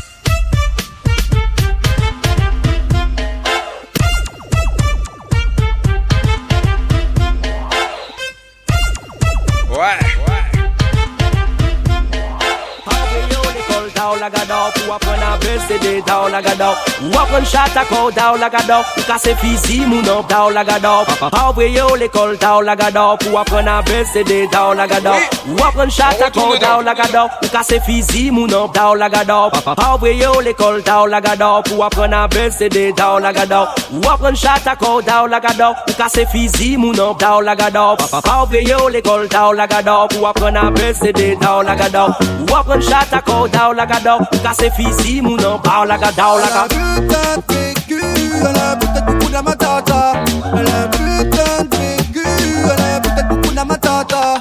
Lagado 14.22 14.61
wapwen 14.92 15.24
apese 15.24 15.78
de 15.80 16.02
da 16.06 16.16
ou 16.22 16.30
la 16.30 16.42
gada 16.42 16.70
ou 16.70 17.10
Wapwen 17.16 17.46
chata 17.46 17.84
kou 17.90 18.12
da 18.12 18.32
ou 18.32 18.38
la 18.38 18.50
gada 18.50 18.80
ou 18.80 18.84
Ou 18.98 19.04
kase 19.08 19.36
fizi 19.42 19.80
moun 19.86 20.10
op 20.10 20.28
da 20.30 20.40
ou 20.46 20.50
la 20.52 20.64
gada 20.64 20.92
ou 21.00 21.06
Pa 21.32 21.44
ou 21.48 21.54
breye 21.54 21.82
ou 21.84 21.96
l'ekol 21.96 22.36
da 22.38 22.56
ou 22.58 22.62
la 22.62 22.76
gada 22.76 23.04
ou 23.12 23.18
Pou 23.22 23.36
wapwen 23.36 23.70
apese 23.72 24.24
de 24.30 24.40
da 24.52 24.66
ou 24.68 24.74
la 24.74 24.88
gada 24.88 25.14
ou 25.14 25.56
Wapwen 25.62 25.94
chata 25.98 26.30
kou 26.36 26.58
a 26.60 26.74
ou 26.78 26.84
la 26.88 26.94
gada 26.94 27.24
ou 27.24 27.30
Ou 27.44 27.52
kase 27.54 27.80
fizi 27.86 28.32
moun 28.32 28.54
op 28.58 28.74
da 28.76 28.90
ou 28.90 28.96
la 28.96 29.10
gada 29.10 29.38
ou 29.46 29.64
Pa 29.64 29.94
ou 29.94 30.02
breye 30.04 30.28
ou 30.28 30.42
l'ekol 30.42 30.82
da 30.84 31.00
ou 31.04 31.08
la 31.14 31.22
gada 31.22 31.50
ou 31.54 31.64
Pou 31.70 31.80
wapwen 31.84 32.18
apese 32.20 32.70
de 32.70 32.92
da 32.98 33.14
ou 33.14 33.24
la 33.24 33.32
gada 33.32 33.62
ou 33.62 34.04
Wapwen 34.08 34.36
chata 34.36 34.76
kou 34.76 35.02
da 35.08 35.22
ou 35.24 35.32
la 35.32 35.40
gada 35.40 35.70
ou 35.70 35.88
Ou 35.88 35.98
kase 36.02 36.28
fizi 36.34 36.76
moun 36.78 37.00
op 37.00 37.20
da 37.20 37.38
ou 37.38 37.48
la 37.48 37.56
gada 37.56 37.86
ou 37.94 38.12
Pa 38.28 38.36
ou 38.42 38.52
breye 38.52 38.76
ou 38.76 38.92
l'ekol 38.92 39.28
da 39.32 39.48
ou 39.48 39.56
la 39.56 39.68
gada 39.72 39.98
ou 40.04 40.12
Pou 40.12 40.28
wapwen 40.28 40.60
apese 40.66 41.16
de 41.16 41.32
da 41.40 41.58
ou 41.62 41.64
la 41.64 41.80
gada 41.80 42.06
ou 42.10 42.52
Wapwen 42.52 42.84
chata 42.84 43.24
kou 43.24 43.48
da 43.48 43.70
ou 43.70 43.80
la 43.80 43.88
gada 43.88 44.18
ou 44.20 44.28
Ou 44.32 44.44
kase 44.44 44.68
fizi 44.68 44.81
moun 45.22 45.40
an 45.46 45.62
down 45.62 45.88
like 45.88 46.02
a 46.02 46.12
down 46.16 46.42
like 46.42 46.52
a 46.54 46.68
putain 46.68 47.38
de 47.38 47.54
vécu, 47.54 48.02
elle 48.02 48.58
a 48.58 48.76
peut-être 48.76 49.06
beaucoup 49.06 49.32
de 49.32 49.42
matata. 49.44 50.14
Elle 50.58 50.68
a 50.68 50.88
putain 50.88 51.64
de 51.64 51.78
vécu, 51.78 52.28
elle 52.64 52.84
a 52.84 53.00
peut-être 53.00 53.28
beaucoup 53.30 53.54
de 53.54 53.68
matata. 53.68 54.36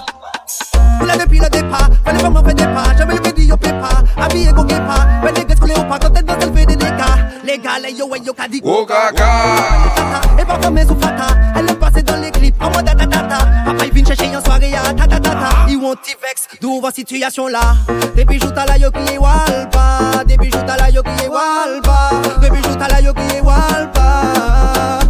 Il 1.02 1.10
a 1.10 1.16
depuis 1.16 1.38
le 1.38 1.48
départ, 1.48 1.88
fallait 2.04 2.18
vraiment 2.18 2.42
faire 2.44 2.54
des 2.54 2.64
pas. 2.64 2.84
J'avais 2.96 3.14
le 3.14 3.20
crédit 3.20 3.52
au 3.52 3.56
pépa, 3.56 3.88
habillé 4.16 4.52
go 4.52 4.64
guépa. 4.64 5.06
Mais 5.24 5.32
les 5.32 5.44
gars, 5.44 5.54
les 5.66 5.74
pas 5.74 5.98
quand 5.98 6.12
elle 6.16 6.54
fait 6.54 6.66
des 6.66 6.76
dégâts. 6.76 6.90
Les 7.44 7.58
gars, 7.58 7.78
les 7.82 7.92
yo, 7.92 8.08
yo, 8.24 8.32
tata 8.32 8.48
dit 8.48 8.60
Go 8.60 8.86
gaga. 8.86 9.12
Tata, 9.96 10.42
et 10.42 10.44
pas 10.44 10.58
comme 10.62 10.74
mes 10.74 10.86
fata 10.86 11.34
Elle 11.56 11.70
aime 11.70 11.76
passer 11.76 12.02
dans 12.02 12.16
les 12.16 12.30
clips 12.30 12.62
en 12.62 12.70
mode 12.70 12.84
tata 12.84 13.38
vient 14.02 14.14
chercher 14.14 14.36
en 14.36 14.44
soirée 14.44 14.74
à 14.74 14.94
tata 14.94 15.20
tata 15.20 15.48
Ils 15.68 15.76
want 15.76 15.94
vex 16.22 16.48
d'où 16.60 16.80
va 16.80 16.90
situation 16.90 17.46
là? 17.48 17.60
Des 18.14 18.24
bijoux 18.24 18.50
t'as 18.50 18.66
la 18.66 18.78
yo 18.78 18.90
qui 18.90 19.14
est 19.14 19.18
walpa. 19.18 20.24
Des 20.26 20.36
bijoux 20.36 20.58
t'as 20.66 20.76
la 20.76 20.90
yo 20.90 21.02
qui 21.02 21.24
est 21.24 21.28
walpa. 21.28 22.10
Des 22.40 22.50
bijoux 22.50 22.76
t'as 22.78 22.88
la 22.88 23.00
yo 23.00 23.12
qui 23.12 23.36
est 23.36 23.40
walpa. 23.40 25.00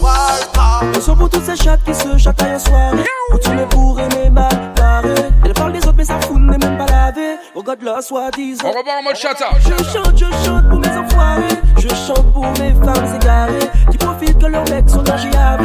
Walpa. 0.00 0.80
Le 0.94 1.00
son 1.00 1.16
pour 1.16 1.28
toutes 1.30 1.44
ces 1.44 1.56
chattes 1.56 1.82
qui 1.84 1.94
se 1.94 2.16
chataillent 2.16 2.54
en 2.54 2.58
soirée. 2.58 3.04
Pour 3.30 3.40
tous 3.40 3.52
les 3.52 3.66
bourrés 3.66 4.08
mais 4.14 4.30
mal 4.30 4.72
barrés 4.76 5.14
Elle 5.44 5.52
parle 5.52 5.72
des 5.72 5.80
autres 5.80 5.94
mais 5.96 6.04
ça 6.04 6.20
fout 6.20 6.40
n'est 6.40 6.58
même 6.58 6.78
pas 6.78 6.86
lavé. 6.86 7.36
Regarde 7.54 7.82
la 7.82 8.00
soi-disant. 8.00 8.64
On 8.64 8.70
repart 8.70 9.00
en 9.00 9.02
mode 9.04 9.16
chata. 9.16 9.48
Je 9.60 9.84
chante, 9.84 10.16
je 10.16 10.46
chante 10.46 10.68
pour 10.68 10.78
mes 10.78 10.96
enfoirés. 10.96 11.42
Je 11.78 11.88
chante 11.88 12.32
pour 12.32 12.46
mes 12.46 12.72
femmes 12.84 13.16
égarées. 13.20 13.70
Qui 13.90 13.98
profitent 13.98 14.38
que 14.38 14.46
leurs 14.46 14.68
mecs 14.70 14.88
sont 14.88 15.08
en 15.08 15.16
JAV 15.16 15.60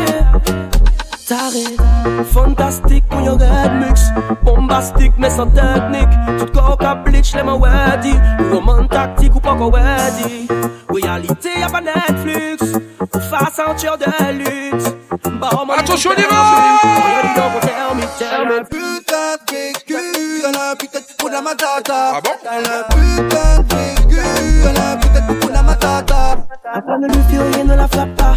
Taré, 1.28 1.64
fantastique 2.34 3.06
pour 3.08 3.22
your 3.22 3.38
red 3.40 3.72
mix 3.80 4.10
Bombastique 4.44 5.14
mais 5.18 5.30
sans 5.30 5.48
technique. 5.48 6.10
Tout 6.38 6.48
corps 6.52 6.78
à 6.82 6.96
bleach 6.96 7.34
les 7.34 7.44
mains 7.44 7.62
ready 7.62 8.14
Roman 8.52 8.86
tactique 8.88 9.34
ou 9.34 9.40
pas 9.40 9.56
qu'on 9.56 9.72
ready 9.72 10.50
Réalité 10.90 11.60
y'a 11.60 11.70
pas 11.70 11.80
Netflix. 11.80 12.74
Pour 13.10 13.22
faire 13.22 13.50
sentir 13.54 13.98
de 13.98 14.06
luxe. 14.34 14.92
Attention, 15.78 16.12
on 16.12 16.16
y 16.20 16.24
Elle 16.26 16.34
a 18.52 18.56
un 18.56 18.64
putain 18.64 19.38
de 19.48 19.54
vécu, 19.54 20.42
elle 20.46 20.56
a 20.56 20.72
un 20.72 20.76
putain 20.76 21.00
de 21.00 21.06
coucou 21.06 21.30
dans 21.30 21.42
ma 21.42 21.56
tata. 21.56 22.16
Ah 22.16 22.20
bon? 22.22 22.32
Elle 22.52 22.66
a 22.66 22.80
un 22.80 22.84
putain 22.84 23.62
de 23.62 23.76
vécu, 23.76 24.20
elle 24.70 24.78
a 24.78 24.92
un 24.92 24.98
putain 24.98 25.22
de 25.22 25.28
coucou 25.40 25.54
dans 25.54 25.64
ma 25.64 25.76
tata. 25.76 26.36
Après 26.74 26.98
ne 27.00 27.08
lui 27.08 27.24
fais 27.30 27.40
rien, 27.40 27.64
ne 27.64 27.76
la 27.76 27.88
frappe 27.88 28.14
pas. 28.16 28.36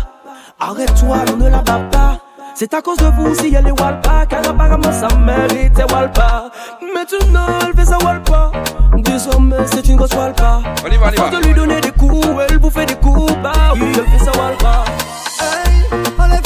Arrête-toi, 0.60 1.16
on 1.32 1.36
ne 1.36 1.48
la 1.48 1.62
bat 1.62 1.80
pas 1.90 2.20
c'est 2.58 2.72
à 2.72 2.80
cause 2.80 2.96
de 2.96 3.04
vous 3.04 3.34
si 3.34 3.54
elle 3.54 3.66
est 3.66 3.80
Walpa 3.80 4.24
Car 4.26 4.48
apparemment 4.48 4.90
sa 4.90 5.14
mère 5.16 5.52
était 5.52 5.84
Walpa. 5.92 6.50
Maintenant 6.94 7.46
elle 7.60 7.76
fait 7.76 7.84
sa 7.84 7.98
Walpa. 7.98 8.50
Désormais 8.96 9.56
c'est 9.66 9.86
une 9.86 9.96
grosse 9.96 10.14
Walpa. 10.14 10.62
On 10.82 10.90
y 10.90 10.96
va, 10.96 11.08
on 11.08 11.12
y 11.12 11.16
va. 11.16 11.28
de 11.28 11.46
lui 11.46 11.52
donner 11.52 11.80
des 11.82 11.90
coups, 11.90 12.26
elle 12.48 12.58
vous 12.58 12.70
fait 12.70 12.86
des 12.86 12.94
coups 12.94 13.30
Bah 13.42 13.74
oui, 13.74 13.92
elle 13.94 14.06
fait 14.06 14.24
sa 14.24 14.30
Walpa. 14.40 14.84
On 16.18 16.26
les 16.28 16.40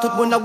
tout 0.00 0.12
moun 0.16 0.30
nan 0.30 0.40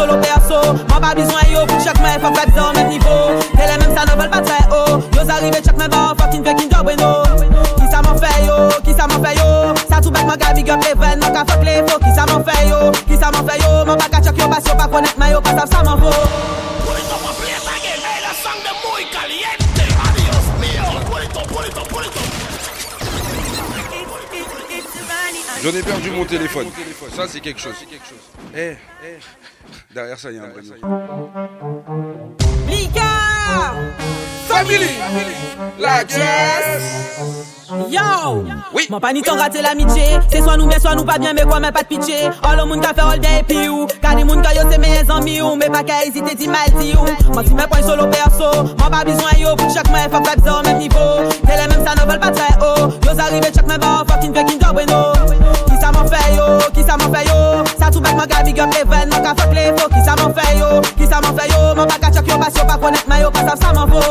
solo 0.00 0.16
perso, 0.20 0.60
yo 1.52 1.66
Yo 7.50 7.79
m'en 8.20 8.26
fait 8.26 8.46
yo, 8.46 8.68
qui 13.06 13.14
yo 13.14 13.38
ka 13.46 13.56
yo, 13.58 13.84
yo 13.86 13.96
chok 14.22 14.36
yo, 14.38 14.46
yo, 14.46 14.50
yo, 15.30 15.40
sav 15.66 15.84
Pulito 16.84 17.16
hey 18.04 18.20
la 18.22 18.32
sang 18.42 18.60
de 18.62 18.70
Adios 20.08 20.46
mío, 20.60 20.84
pulito, 21.08 21.40
pulito, 21.42 21.82
pulito 21.84 22.20
J'en 25.62 25.70
ai 25.70 25.82
perdu 25.82 26.10
mon 26.10 26.24
téléphone. 26.24 26.66
Ça, 27.14 27.26
c'est 27.28 27.40
quelque 27.40 27.60
chose. 27.60 27.74
Eh, 28.56 28.76
derrière 29.94 30.18
ça, 30.18 30.30
il 30.30 30.36
y 30.36 30.40
a 30.40 30.44
un 30.44 30.48
vrai 30.48 30.62
Lika 32.68 33.00
Family! 34.48 34.98
La 35.78 36.04
guerre 36.04 36.80
Yo! 37.88 38.44
Oui. 38.74 38.86
Mon 38.90 38.98
pas 39.00 39.12
ni 39.12 39.22
temps 39.22 39.36
raté 39.36 39.62
l'amitié. 39.62 40.18
C'est 40.30 40.42
soit 40.42 40.56
nous 40.56 40.66
mais 40.66 40.80
soit 40.80 40.94
nous 40.94 41.04
pas 41.04 41.18
bien 41.18 41.32
mais 41.32 41.42
quoi 41.42 41.60
mais 41.60 41.70
pas 41.70 41.82
de 41.82 41.86
pitié. 41.86 42.28
Oh 42.42 42.56
le 42.56 42.64
monde 42.64 42.80
qu'a 42.80 42.92
fait 42.92 43.00
all 43.00 43.20
day 43.20 43.44
puis 43.46 43.68
ou 43.68 43.86
Car 44.02 44.16
des 44.16 44.24
monde 44.24 44.42
qu'a 44.42 44.54
yo 44.54 44.62
c'est 44.70 44.78
mes 44.78 45.08
amis 45.08 45.40
ou 45.40 45.54
Mais 45.54 45.70
pas 45.70 45.84
qu'à 45.84 46.04
hésiter 46.04 46.34
dit 46.34 46.48
mal 46.48 46.68
dit 46.80 46.94
ou 46.94 47.32
Moi 47.32 47.44
si 47.44 47.54
mes 47.54 47.66
points 47.66 47.82
solo 47.82 48.06
perso. 48.08 48.64
Moi 48.78 48.90
pas 48.90 49.04
besoin 49.04 49.30
yo 49.38 49.54
pour 49.56 49.72
chaque 49.72 49.90
main 49.90 50.08
Faut 50.10 50.20
pas 50.20 50.58
au 50.58 50.62
même 50.64 50.78
niveau. 50.78 51.30
T'es 51.46 51.56
les 51.56 51.68
mêmes 51.68 51.86
ça 51.86 51.94
ne 51.94 52.10
vole 52.10 52.20
pas 52.20 52.30
très 52.30 52.54
haut. 52.58 52.90
Yo 53.04 53.20
arrivé 53.20 53.46
chaque 53.54 53.66
main 53.66 53.78
bah 53.78 54.04
fucking 54.08 54.34
fucking 54.34 54.60
job 54.60 54.74
bueno 54.74 55.39
Ki 55.68 55.76
sa 55.80 55.92
man 55.92 56.08
fe 56.08 56.20
yo, 56.36 56.46
ki 56.74 56.82
sa 56.82 56.96
man 56.96 57.12
fe 57.14 57.24
yo 57.28 57.38
Sa 57.78 57.90
tou 57.90 58.00
bak 58.00 58.14
man 58.16 58.28
gabi 58.28 58.52
gop 58.52 58.72
le 58.74 58.84
ven 58.84 59.08
Man 59.08 59.22
ka 59.24 59.34
fok 59.38 59.52
le 59.54 59.70
fo 59.78 59.88
Ki 59.88 60.00
sa 60.04 60.16
man 60.20 60.34
fe 60.34 60.46
yo, 60.58 60.80
ki 60.98 61.06
sa 61.06 61.20
man 61.20 61.36
fe 61.36 61.48
yo 61.52 61.60
Man 61.74 61.88
pa 61.88 61.96
ka 61.98 62.10
chok 62.14 62.26
yo 62.28 62.38
bas 62.38 62.54
yo 62.56 62.64
pa 62.64 62.76
konet 62.78 63.06
man 63.08 63.20
yo 63.20 63.30
Ka 63.30 63.42
sav 63.48 63.58
sa 63.62 63.72
man 63.72 63.88
fo 63.90 64.02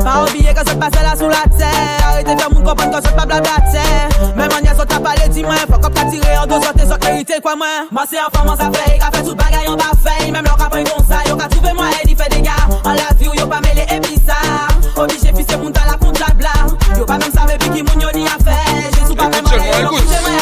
Pa 0.00 0.24
oubliye 0.24 0.52
ke 0.54 0.62
sot 0.66 0.78
pase 0.80 1.02
la 1.04 1.14
sou 1.16 1.28
la 1.28 1.44
te 1.52 1.70
Arite 2.08 2.36
fe 2.40 2.48
moun 2.52 2.64
kompon 2.64 2.92
kon 2.92 3.02
sot 3.04 3.16
pa 3.16 3.26
blabla 3.28 3.56
te 3.72 3.84
Men 4.36 4.48
man 4.48 4.64
ya 4.64 4.74
sot 4.74 4.92
a 4.92 5.00
pale 5.00 5.28
di 5.32 5.44
mwen 5.44 5.64
Fok 5.70 5.88
op 5.88 5.94
ta 5.94 6.04
tire 6.10 6.36
an 6.40 6.48
do 6.48 6.60
sot 6.64 6.80
e 6.80 6.88
sot 6.88 7.04
merite 7.04 7.40
kwa 7.44 7.56
mwen 7.56 7.90
Man 7.90 8.08
se 8.10 8.20
an 8.20 8.32
fon 8.34 8.48
man 8.48 8.56
sa 8.60 8.70
fe 8.72 8.98
Ka 9.00 9.10
fe 9.14 9.24
tout 9.24 9.36
bagay 9.36 9.68
an 9.68 9.78
ba 9.80 9.92
fe 10.04 10.30
Mem 10.30 10.44
lor 10.44 10.58
ka 10.60 10.68
pon 10.72 10.84
kon 10.88 11.04
sa 11.08 11.22
Yo 11.28 11.36
ka 11.36 11.48
trouve 11.52 11.74
mwen 11.76 11.96
e 12.00 12.06
di 12.08 12.16
fe 12.16 12.28
dega 12.32 12.56
An 12.84 12.96
la 12.96 13.12
vi 13.18 13.28
ou 13.28 13.36
yo 13.38 13.48
pa 13.50 13.60
mele 13.64 13.86
e 13.88 14.00
pisa 14.08 14.38
Obije 14.96 15.34
fise 15.36 15.56
moun 15.56 15.72
ta 15.72 15.84
la 15.88 15.98
kontabla 16.00 16.54
Yo 16.98 17.06
pa 17.06 17.18
men 17.20 17.32
save 17.32 17.58
pi 17.60 17.74
ki 17.76 17.82
moun 17.88 18.08
yo 18.08 18.12
ni 18.16 18.26
a 18.28 18.38
fe 18.44 18.56
Je 18.96 19.06
sou 19.06 19.16
pa 19.16 19.28
men 19.28 19.44
man 19.44 19.60
e 19.60 19.82
yo 19.84 20.39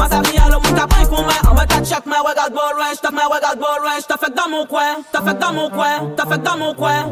Mas 0.00 0.12
aviya 0.16 0.48
lo 0.48 0.56
moun 0.64 0.72
ka 0.72 0.86
pren 0.88 1.04
kou 1.12 1.20
mwen 1.20 1.40
An 1.44 1.52
wè 1.58 1.64
ka 1.68 1.78
chak 1.84 2.06
mwen, 2.08 2.22
wè 2.24 2.32
gat 2.38 2.54
bol 2.56 2.72
wen 2.80 2.94
Jtaf 2.96 3.12
mwen, 3.12 3.28
wè 3.28 3.38
gat 3.44 3.58
bol 3.60 3.82
wen 3.84 4.00
Jtaf 4.00 4.20
fèk 4.22 4.32
dan 4.38 4.48
moun 4.48 4.64
kwen, 4.70 5.04
taf 5.12 5.26
fèk 5.28 5.36
dan 5.44 5.58
moun 5.60 5.70
kwen 5.76 6.16
Taf 6.16 6.30
fèk 6.32 6.44
dan 6.46 6.54
moun 6.56 6.72
kwen, 6.80 7.04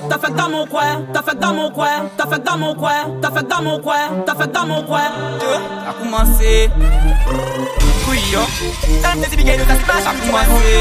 taf 0.00 0.22
fèk 0.24 0.32
dan 0.32 0.54
kwen 0.64 0.96
fèk 4.40 4.52
dan 4.56 4.72
kwen, 4.88 5.12
A 5.84 5.92
koumanse 5.98 6.52
si 9.28 9.36
bigay 9.36 9.56
nou 9.60 9.68
ta 9.68 9.76
si 9.76 9.84
A 10.08 10.12
koumanse 10.24 10.76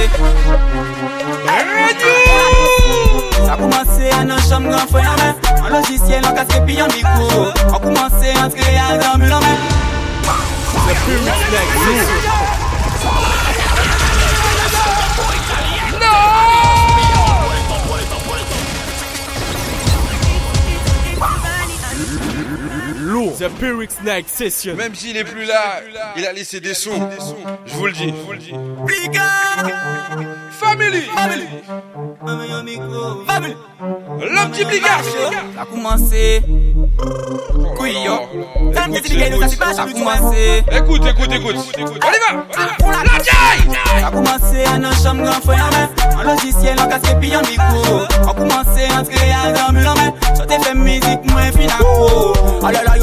A 3.51 3.56
koumanse 3.60 4.08
an 4.16 4.32
an 4.32 4.39
gran 4.72 4.88
fwen 4.88 5.04
The 10.74 10.95
pyramid 11.05 11.34
snack 11.47 11.67
rule. 11.86 13.32
Plus 23.14 23.38
The 23.38 23.49
Pyrrhic 23.59 23.91
Snake 23.91 24.26
Session. 24.28 24.76
Même 24.76 24.95
s'il 24.95 25.16
est 25.18 25.24
plus 25.24 25.45
là, 25.45 25.82
il 26.18 26.26
a 26.26 26.34
laissé 26.34 26.59
des 26.59 26.74
sons. 26.74 27.09
Je 27.66 27.74
vous 27.74 27.86
le 27.86 27.91
dis. 27.91 28.07
Je 28.07 28.24
vous 28.24 28.32
le 28.32 28.38
dis. 28.39 28.53
Family. 30.51 31.01
Family. 31.16 31.47
L'homme 34.20 34.51
qui 34.51 34.66
bligard. 34.66 35.01
A 35.59 35.66
commencé 35.66 36.41
ta 38.74 38.84
smash 39.47 39.80
A 39.80 39.86
commencé 39.91 40.64
Écoute, 40.72 41.05
écoute, 41.05 41.32
écoute. 41.32 41.55
On 41.78 41.82
y 41.82 41.84
va. 41.93 42.45
On. 42.57 42.89
La 42.91 43.24
jaille. 43.24 44.03
A 44.03 44.11
commencé 44.11 44.64
à 44.66 44.78
nan 44.78 44.93
chambre 44.95 45.24
grand 45.24 45.41
frère 45.41 45.66
en 45.68 45.72
main 45.72 45.89
Un 46.20 46.24
logiciel 46.24 46.80
en 46.80 46.88
casque 46.88 47.16
puis 47.20 47.36
en 47.36 47.41
micro 47.41 48.03
A 48.28 48.34
commencé 48.34 48.86
à 48.89 49.01
entrer 49.01 49.32
à 49.32 49.70
en 49.70 49.74
te 50.45 50.64
fait 50.64 50.74
musique 50.76 51.26
moins 51.32 51.51
fin 51.51 51.68
à 52.66 52.72
là 52.72 52.84
là 52.84 53.03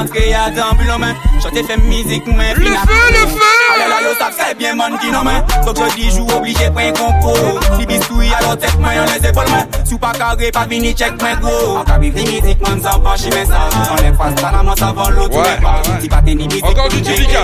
dans 0.07 0.75
bulle 0.77 0.91
en 0.91 0.99
main 0.99 1.13
Chanter 1.41 1.63
fait 1.63 1.77
musique 1.77 2.25
moi 2.27 2.43
Le 2.55 2.65
feu, 2.65 2.71
le 2.71 3.27
feu. 3.27 3.39
Allez 3.73 3.89
là 3.89 4.01
yo 4.01 4.55
bien 4.57 4.75
man 4.75 4.97
qui 4.99 5.09
non 5.11 5.23
main 5.23 5.43
Donc 5.65 5.77
je 5.77 5.95
dis 5.95 6.11
joue 6.11 6.27
obligé 6.35 6.69
prendre 6.69 6.87
un 6.87 6.91
compo. 6.91 7.59
Si 7.79 7.85
bistouille 7.85 8.31
alors 8.33 8.57
tête 8.57 8.77
main 8.79 8.89
on 9.01 9.19
les 9.19 9.29
épaules 9.29 9.49
main 9.49 9.65
Sous 9.85 9.97
pas 9.97 10.11
carré 10.11 10.51
pas 10.51 10.65
vini 10.65 10.93
check 10.93 11.21
main 11.21 11.35
gros. 11.35 11.77
En 11.77 11.83
cabine 11.83 12.13
de 12.13 12.19
musique 12.19 12.61
man 12.61 12.81
ça 12.81 12.99
pas 12.99 13.15
chimer 13.15 13.45
ça. 13.45 13.69
On 13.91 13.95
est 13.97 14.13
face 14.13 14.43
à 14.43 14.51
la 14.51 14.63
main 14.63 14.75
ça 14.75 14.91
vend 14.91 15.09
l'autre 15.09 15.37
Ouais, 15.37 15.61
pas. 15.61 15.81
Si 15.99 16.09
pas 16.09 16.21
t'es 16.21 16.35
ni 16.35 16.47
musique 16.47 16.65
Encore 16.65 16.89
du 16.89 17.01
typical. 17.01 17.41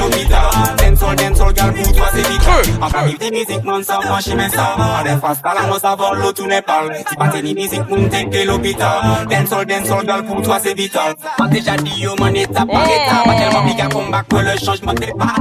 Dancehall, 0.77 1.15
dancehall, 1.15 1.53
gal 1.53 1.73
pour 1.73 1.93
toi 1.93 2.07
c'est 2.13 2.27
vite 2.27 2.41
En 2.81 2.89
cabine 2.89 3.17
de 3.17 3.35
musique 3.37 3.63
man 3.63 3.83
ça 3.83 3.99
pas 3.99 4.19
chimer 4.19 4.49
ça. 4.49 4.75
On 4.77 5.05
est 5.05 5.17
face 5.19 5.39
à 5.43 5.53
la 5.53 5.67
main 5.67 5.79
ça 5.79 5.95
vend 5.95 6.13
l'autre 6.13 6.33
tout 6.43 6.47
n'est 6.47 6.61
pas 6.61 6.81
Si 7.09 7.15
pas 7.15 7.27
t'es 7.29 7.41
ni 7.41 7.53
musique 7.53 7.87
moun 7.89 8.09
t'es 8.09 8.25
que 8.25 8.45
l'hôpital. 8.45 9.25
Dancehall, 9.29 9.65
dancehall, 9.65 10.05
gal 10.05 10.25
pour 10.25 10.41
toi 10.41 10.59
c'est 10.61 10.73
vital. 10.73 11.15
Pas 11.37 11.47
déjà 11.47 11.75
dit 11.77 12.01
yo 12.01 12.15
man 12.19 12.35
étape 12.49 12.71
par 12.71 12.87
eh. 12.87 12.95
étape. 12.95 13.23
Pas 13.25 13.33
tellement 13.33 13.63
big 13.63 13.81
à 13.81 13.87
combat 13.87 14.23
pour 14.27 14.39
le 14.39 14.57
changement 14.57 14.93
de 14.93 14.99
départ. 14.99 15.35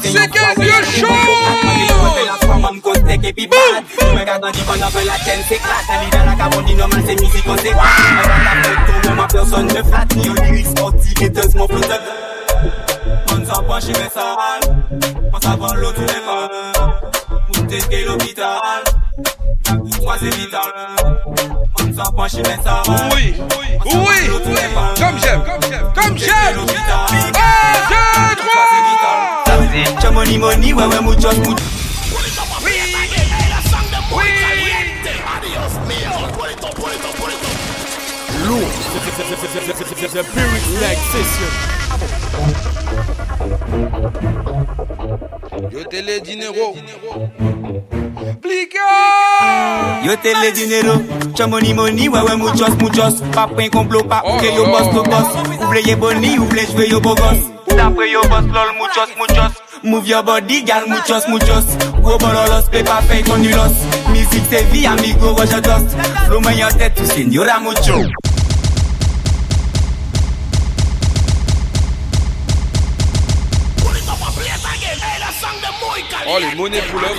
C'est 0.00 0.30
qu'est-ce 0.30 0.54
que 0.54 1.00
chaud? 1.00 1.14
Et 3.22 3.32
puis 3.32 3.46
bad, 3.46 3.84
me 4.14 4.24
garde 4.24 4.44
en 4.44 4.50
dit 4.50 4.60
que 4.60 5.06
la 5.06 5.16
chaîne 5.18 5.42
s'éclate. 5.48 5.84
La 5.88 5.98
vie 6.00 6.10
dans 6.10 6.24
la 6.24 6.34
cabane, 6.36 6.64
dit 6.64 6.74
normal, 6.74 7.02
c'est 7.06 7.20
musique, 7.20 7.44
on 7.46 7.56
s'éclate. 7.56 7.76
Me 7.76 8.22
garde 8.44 8.66
avec 8.66 8.86
tout, 8.86 9.08
moi, 9.08 9.14
ma 9.14 9.26
personne 9.26 9.66
ne 9.66 9.82
flatte. 9.82 10.16
Ni 10.16 10.28
au 10.30 10.34
lyrics 10.34 10.66
sportif, 10.66 11.22
et 11.22 11.28
deux, 11.28 11.48
bon, 11.48 11.58
mon 11.58 11.68
flotte. 11.68 12.00
Mon 13.28 13.44
s'approche, 13.44 13.86
mais 13.88 14.10
ça 14.12 14.34
râle. 14.34 14.76
On 15.32 15.40
s'avance 15.40 15.74
l'autre, 15.74 16.00
les 16.00 16.08
femmes. 16.08 16.92
Moutet, 17.56 18.04
l'hôpital. 18.04 18.99
Toi 20.02 20.16
c'est 20.18 20.34
vital 20.34 20.60
On 21.78 22.04
s'en 22.04 22.12
penche 22.12 22.34
mais 22.36 22.58
ça. 22.62 22.82
Oui, 23.14 23.34
oui, 23.36 23.78
oui. 23.86 24.52
Comme 24.98 25.18
j'aime, 25.22 25.42
comme 25.94 26.16
j'aime 26.18 26.58
Un, 26.58 26.64
deux, 27.88 28.36
trois 28.36 28.66
money 30.38 30.72
ouais 30.72 30.84
ouais 30.84 31.00
muchos 31.02 31.30
muchos 31.44 31.79
The. 39.20 40.24
Yo 45.70 45.84
tele 45.84 46.20
dinero. 46.20 46.74
Yo 50.02 50.18
te 50.18 50.34
le 50.34 50.52
dinero, 50.52 51.02
cha 51.34 51.46
money 51.46 51.74
money, 51.74 52.08
ouais 52.08 52.36
muchos 52.36 52.76
muchos. 52.78 53.20
Pas 53.34 53.46
point 53.46 53.68
complot, 53.68 54.04
pas 54.04 54.22
ou 54.24 54.38
que 54.38 54.46
yo 54.46 54.64
boss 54.64 54.88
to 54.94 55.02
boss 55.02 55.26
Ou 55.60 55.66
vle 55.66 55.82
ye 55.86 55.96
boni, 55.96 56.38
ou 56.38 56.46
vle 56.46 56.62
jwe 56.66 56.88
yo 56.88 57.00
bogos 57.00 57.36
D'après 57.68 58.10
yo 58.10 58.22
boss 58.22 58.44
lol 58.46 58.72
muchos 58.78 59.10
muchos. 59.18 59.52
Move 59.82 60.08
your 60.08 60.22
body, 60.22 60.62
gal 60.62 60.84
muchos 60.88 61.28
muchos. 61.28 61.64
Gros 62.02 62.18
bololos, 62.18 62.68
pe 62.70 62.82
pa 62.82 63.02
fey 63.02 63.22
konulos 63.22 63.72
Musique 64.08 64.44
c'est 64.50 64.64
vie, 64.72 64.86
amigo, 64.86 65.34
Roger 65.34 65.60
Dost 65.60 65.96
Flow 66.26 66.40
yon 66.40 66.68
tête, 66.78 66.94
tout 66.94 67.04
señora 67.04 67.60
mucho 67.60 68.08
Oh 76.32 76.38
les 76.38 76.54
monnaies 76.54 76.80
pull-up 76.82 77.10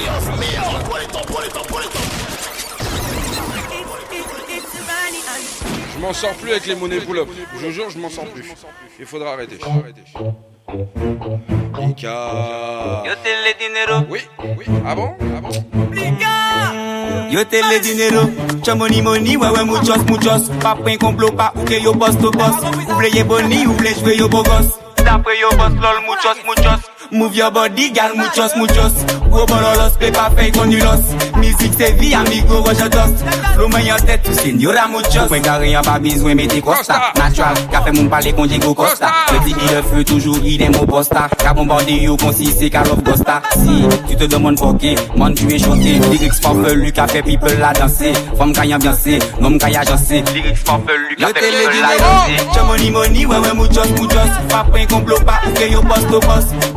Je 5.94 6.00
m'en 6.00 6.14
sors 6.14 6.34
plus 6.36 6.52
avec 6.52 6.66
les 6.66 6.76
monnaies 6.76 7.02
pull-up 7.02 7.28
Je 7.54 7.66
vous 7.66 7.72
jure 7.72 7.90
je 7.90 7.98
m'en 7.98 8.10
sors 8.10 8.24
plus. 8.26 8.46
Il 9.00 9.06
faudra 9.06 9.34
arrêter. 9.34 9.58
Ika 11.90 12.16
Yo 13.06 13.14
te 13.22 13.32
le 13.44 13.54
dinero. 13.60 14.06
Oui, 14.10 14.22
oui, 14.58 14.66
ah 14.88 14.96
bon? 14.96 15.14
Ah 15.20 15.42
bon? 15.42 15.50
Yo 17.32 17.44
te 17.44 17.56
le 17.58 17.80
dinero, 17.82 18.30
cha 18.64 18.76
money 18.76 19.02
money, 19.02 19.36
ouais 19.36 19.50
ouais 19.50 19.66
muchos 19.66 20.06
muchos. 20.08 20.50
Pas 20.62 20.76
point 20.76 20.96
complot, 20.96 21.32
pas 21.32 21.52
ou 21.58 21.66
que 21.66 21.74
yo 21.74 21.94
boss 21.94 22.18
to 22.18 22.32
boss 22.32 22.56
Ou 22.88 22.94
vle 22.94 23.10
ye 23.10 23.24
boni, 23.24 23.66
ou 23.68 23.74
vle 23.74 23.94
jwe 23.94 24.18
yo 24.18 24.30
bogos 24.30 24.80
D'après 25.04 25.38
yo 25.40 25.50
boss 25.58 25.74
lol 25.82 26.02
muchos 26.08 26.38
muchos 26.46 26.92
Move 27.12 27.36
your 27.36 27.52
body, 27.52 27.92
gal 27.92 28.16
muchos 28.16 28.56
muchos 28.56 28.94
Gros 29.30 29.46
bololos, 29.46 29.98
pe 30.00 30.12
pa 30.12 30.30
fey 30.36 30.50
konulos 30.50 31.02
Musique 31.36 31.74
c'est 31.78 31.92
vie, 32.00 32.16
amigo, 32.16 32.62
Roger 32.62 32.88
Dost 32.90 33.26
Flow 33.56 33.68
man 33.68 33.86
yon 33.86 33.98
tête, 34.06 34.24
tout 34.24 34.34
señora 34.34 34.88
muchos 34.88 35.28
Mwen 35.30 35.42
gare 35.42 35.68
yon 35.70 35.84
pa 35.84 36.00
bizwen 36.00 36.36
mette 36.36 36.62
costa. 36.62 37.12
Natural, 37.18 37.60
ka 37.72 37.82
fe 37.84 37.92
moun 37.92 38.08
pale 38.10 38.32
kon 38.34 38.48
Diego 38.48 38.74
Costa. 38.74 39.12
Le 39.34 39.40
petit 39.40 39.74
le 39.74 39.82
feu, 39.82 40.04
toujours 40.06 40.40
il 40.44 40.62
est 40.62 40.70
mon 40.70 40.86
posta 40.86 41.28
Ka 41.38 41.54
bombardé 41.54 41.98
yo 42.04 42.16
kon 42.16 42.32
si 42.32 42.46
c'est 42.46 42.70
Carlos 42.70 42.96
Costa. 43.04 43.42
Si 43.58 43.84
tu 44.08 44.16
te 44.16 44.24
demandes 44.24 44.58
pourquoi, 44.58 44.96
man 45.18 45.34
tu 45.34 45.54
es 45.54 45.60
choqué. 45.60 46.00
Lyrics 46.12 46.42
farfelu, 46.42 46.94
ka 46.94 47.08
fait 47.08 47.24
people 47.24 47.58
la 47.60 47.74
danser. 47.74 48.14
Femme 48.38 48.54
kaya 48.54 48.78
ambiancé, 48.78 49.20
nom 49.42 49.58
kaya 49.58 49.82
agencé 49.82 50.24
Lyrics 50.34 50.64
farfelu, 50.66 51.16
ka 51.18 51.28
fait 51.28 51.34
people 51.34 51.82
la 51.82 51.98
danser. 51.98 52.54
Cha 52.54 52.64
money 52.64 52.90
money, 52.90 53.26
ouais 53.26 53.38
ouais 53.38 53.54
muchos 53.54 53.90
muchos 54.00 54.32
Pas 54.50 54.64
point 54.64 54.86
complot, 54.86 55.20
pas 55.26 55.42
ou 55.46 55.52
que 55.52 55.72
yo 55.72 55.82
boss 55.82 56.08
to 56.10 56.20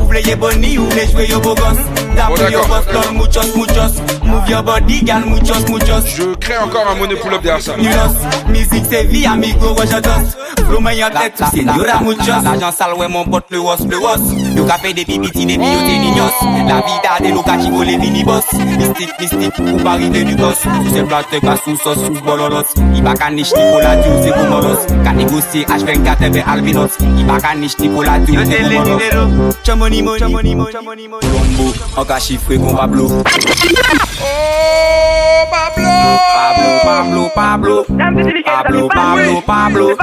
vle 0.05 0.24
ye 0.27 0.37
boni, 0.37 0.79
ou 0.79 0.89
vle 0.91 1.07
jwe 1.13 1.29
yo 1.29 1.41
bogos 1.41 1.79
D'après 2.17 2.53
yo 2.53 2.61
boss 2.69 2.87
lol 2.93 3.15
muchos 3.15 3.57
muchos. 3.57 3.93
Move 4.25 4.49
your 4.49 4.63
body, 4.63 5.03
gal 5.03 5.25
muchos 5.27 5.69
muchos. 5.69 6.05
Je 6.17 6.35
crée 6.37 6.59
encore 6.59 6.87
un 6.89 7.07
pull-up 7.17 7.43
derrière 7.43 7.61
ça. 7.61 7.77
Nulos, 7.77 8.49
musique 8.49 8.85
c'est 8.89 9.05
vie, 9.05 9.27
amigo, 9.27 9.75
Flow 9.75 10.81
yon 10.91 11.09
tête, 11.11 11.43
muchos. 12.03 12.43
L'argent 12.43 12.73
sale, 12.73 12.95
ouais 12.95 13.09
mon 13.09 13.25
pote, 13.25 13.47
le 13.51 13.59
le 13.59 14.57
Yo 14.57 14.65
ka 14.65 14.75
fait 14.75 14.93
des 14.93 15.05
pipiti, 15.05 15.45
des 15.45 15.57
niños. 15.57 16.31
La 16.69 16.77
vida 16.77 17.19
de 17.21 17.97
mini 17.99 18.25
boss 18.25 18.45
Mystique, 18.53 19.11
mystique, 19.21 19.59
ou 19.59 19.83
pas 19.83 19.95
river 19.95 20.25
du 20.25 20.33
Sous 20.33 21.41
ka 21.41 21.57
sous 21.65 21.77
sauce, 21.77 21.99
sous 21.99 22.23
bololos. 22.25 22.63
I 22.95 23.03
pa 23.03 23.15
ka 23.15 23.31
diou, 23.31 23.45
Ka 25.05 25.13
négocier, 25.13 25.65
H24, 25.65 26.25
ebe 26.27 26.43
albinos. 26.47 26.91
I 27.01 27.25
pa 27.25 27.39
ka 27.39 27.55
niche, 27.55 27.79
ni 27.79 27.89
la 28.05 28.19
diou, 28.21 28.41
c'est 28.45 28.63
gomolos 28.63 29.55
Cha 29.65 29.75
money 29.75 30.03
money, 30.21 30.55
money 30.55 31.09
money, 31.09 31.09
en 31.97 32.05
ka 32.05 32.19
chiffré 32.21 32.57
kon 32.59 32.75
Pablo. 32.77 33.09
Oh 34.23 35.45
Pablo. 35.51 35.91
Pablo, 36.35 36.71
Pablo, 36.85 37.23
Pablo. 37.35 37.85
Pablo, 38.45 38.89
Pablo, 38.89 39.41
Pablo. 39.47 39.97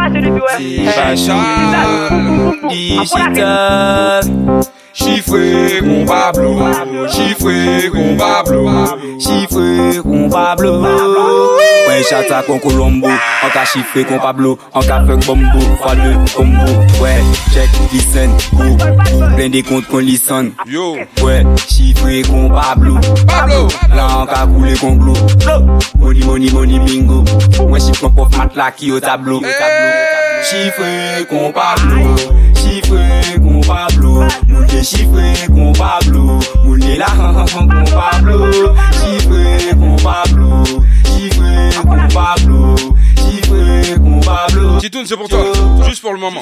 C'est 0.57 0.85
Bachar 0.85 1.81
Digital 2.69 4.21
Chifre 4.93 5.79
kon 5.79 6.05
pa 6.05 6.31
blo, 6.35 6.51
chifre 7.07 7.89
kon 7.93 8.17
pa 8.19 8.43
blo, 8.43 8.65
chifre 9.17 10.01
kon 10.03 10.29
pa 10.29 10.55
blo 10.59 10.73
Mwen 10.81 12.03
chata 12.09 12.41
kon 12.43 12.59
kolombo, 12.59 13.07
an 13.07 13.51
ka 13.53 13.63
chifre 13.71 14.03
kon 14.09 14.19
pa 14.19 14.33
blo, 14.35 14.57
an 14.75 14.83
ka 14.83 14.99
fek 15.07 15.23
bombo, 15.25 15.61
fwa 15.79 15.95
le 15.95 16.11
kombo 16.35 16.75
Mwen 16.99 17.31
chek 17.53 17.71
lisen, 17.93 18.35
go, 18.51 18.67
plen 19.37 19.55
de 19.55 19.63
kont 19.63 19.87
kon 19.87 20.03
lisan 20.03 20.51
Mwen 21.21 21.55
chifre 21.71 22.21
kon 22.27 22.51
pa 22.51 22.75
blo, 22.75 22.99
la 23.95 24.09
an 24.19 24.27
ka 24.27 24.43
koule 24.51 24.75
kon 24.83 24.99
glo. 24.99 25.15
Moni 26.01 26.23
moni 26.27 26.51
moni 26.51 26.79
bingo, 26.83 27.23
mwen 27.63 27.81
chif 27.81 28.03
kon 28.03 28.11
pof 28.19 28.35
mat 28.37 28.59
la 28.59 28.71
ki 28.75 28.91
yo 28.91 28.99
tablo 28.99 29.39
Chifre 30.51 31.23
kon 31.31 31.51
pa 31.55 31.75
blo 31.79 32.50
chifre 32.71 33.39
kon 33.43 33.59
Pablo 33.67 34.23
Nou 34.47 34.63
de 34.71 34.81
chifre 34.83 35.47
kon 35.51 35.73
Pablo 35.73 36.39
Moun 36.63 36.83
e 36.87 36.95
la 36.97 37.09
kon 37.51 37.67
Pablo 37.91 38.37
Chifre 38.99 39.75
kon 39.79 39.95
Pablo 40.03 40.63
Chifre 41.03 41.83
kon 41.83 42.07
Pablo 42.15 42.75
Titoun 44.79 45.05
c'est 45.05 45.15
pour 45.15 45.29
toi. 45.29 45.39
Juste 45.87 46.01
pour 46.01 46.13
le 46.13 46.19
moment. 46.19 46.41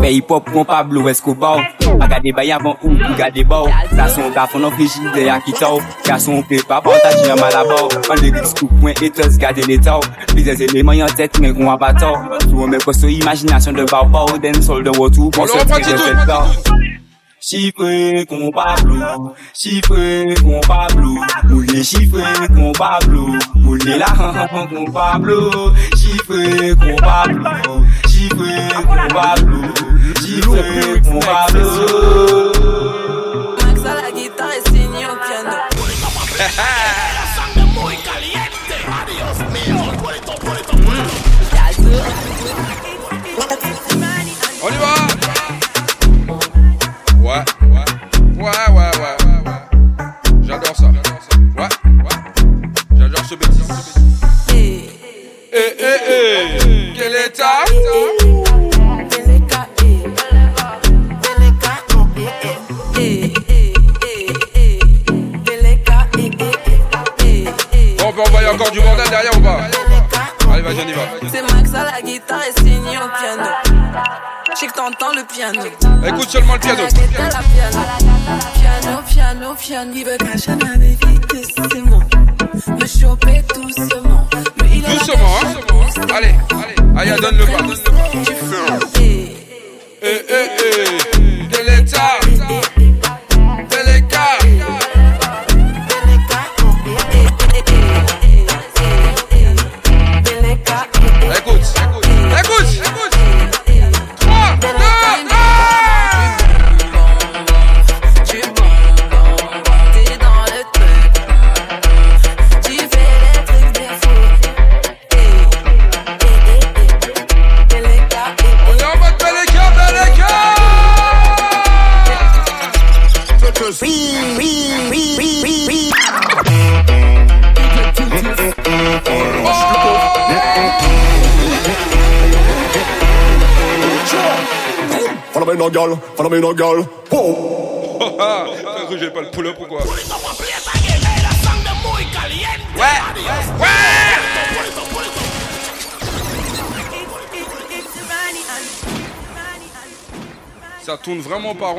Fè 0.00 0.12
hip 0.12 0.30
hop 0.30 0.50
kon 0.52 0.64
Pablo 0.64 1.08
Escobar. 1.08 1.58
A 2.00 2.06
gade 2.08 2.32
bay 2.36 2.52
avan 2.54 2.76
ou 2.82 2.94
pou 2.94 3.16
gade 3.18 3.42
ba 3.48 3.62
ou 3.64 3.96
Sa 3.96 4.06
son 4.12 4.30
ka 4.34 4.46
fon 4.50 4.64
an 4.68 4.74
frigide 4.76 5.26
a 5.28 5.40
kita 5.44 5.72
ou 5.74 5.82
Ka 6.06 6.18
son 6.22 6.44
pe 6.48 6.60
pa 6.68 6.80
pantaj 6.84 7.18
yon 7.26 7.40
malabor 7.40 7.90
An 8.10 8.22
lyrics 8.22 8.54
kou 8.60 8.70
point 8.80 9.02
etos 9.02 9.38
gade 9.42 9.66
l'eta 9.66 9.98
ou 9.98 10.02
Plusieurs 10.32 10.60
éléments 10.62 10.98
yon 10.98 11.10
tête 11.18 11.40
men 11.42 11.54
kon 11.56 11.72
avatar 11.72 12.38
Sou 12.46 12.68
men 12.70 12.80
kosto 12.84 13.10
imagination 13.10 13.76
de 13.76 13.88
barbar 13.90 14.38
Den 14.42 14.62
sol 14.62 14.84
de 14.86 14.94
wotou 14.96 15.30
On 15.36 15.44
le 15.44 15.52
reprend 15.58 16.70
Chifre 17.42 18.26
kon 18.28 18.50
Pablo, 18.52 19.34
chifre 19.54 20.34
kon 20.42 20.60
Pablo, 20.60 21.14
ou 21.50 21.60
le 21.60 21.82
chifre 21.82 22.20
kon 22.54 22.70
Pablo, 22.72 23.28
ou 23.64 23.76
le 23.76 23.96
la 23.96 24.08
han 24.08 24.68
kon 24.68 24.84
Pablo, 24.92 25.72
chifre 25.96 26.74
kon 26.76 26.96
Pablo, 26.96 27.82
chifre 28.06 28.68
kon 28.84 29.08
Pablo, 29.14 29.62
chifre 30.20 31.00
kon 31.02 31.18
Pablo. 31.20 31.68
Max 33.56 33.86
a 33.86 33.94
la 33.94 34.10
guitar 34.12 34.50
et 34.52 34.68
signe 34.68 35.06
au 35.06 35.16
piano. 35.24 35.56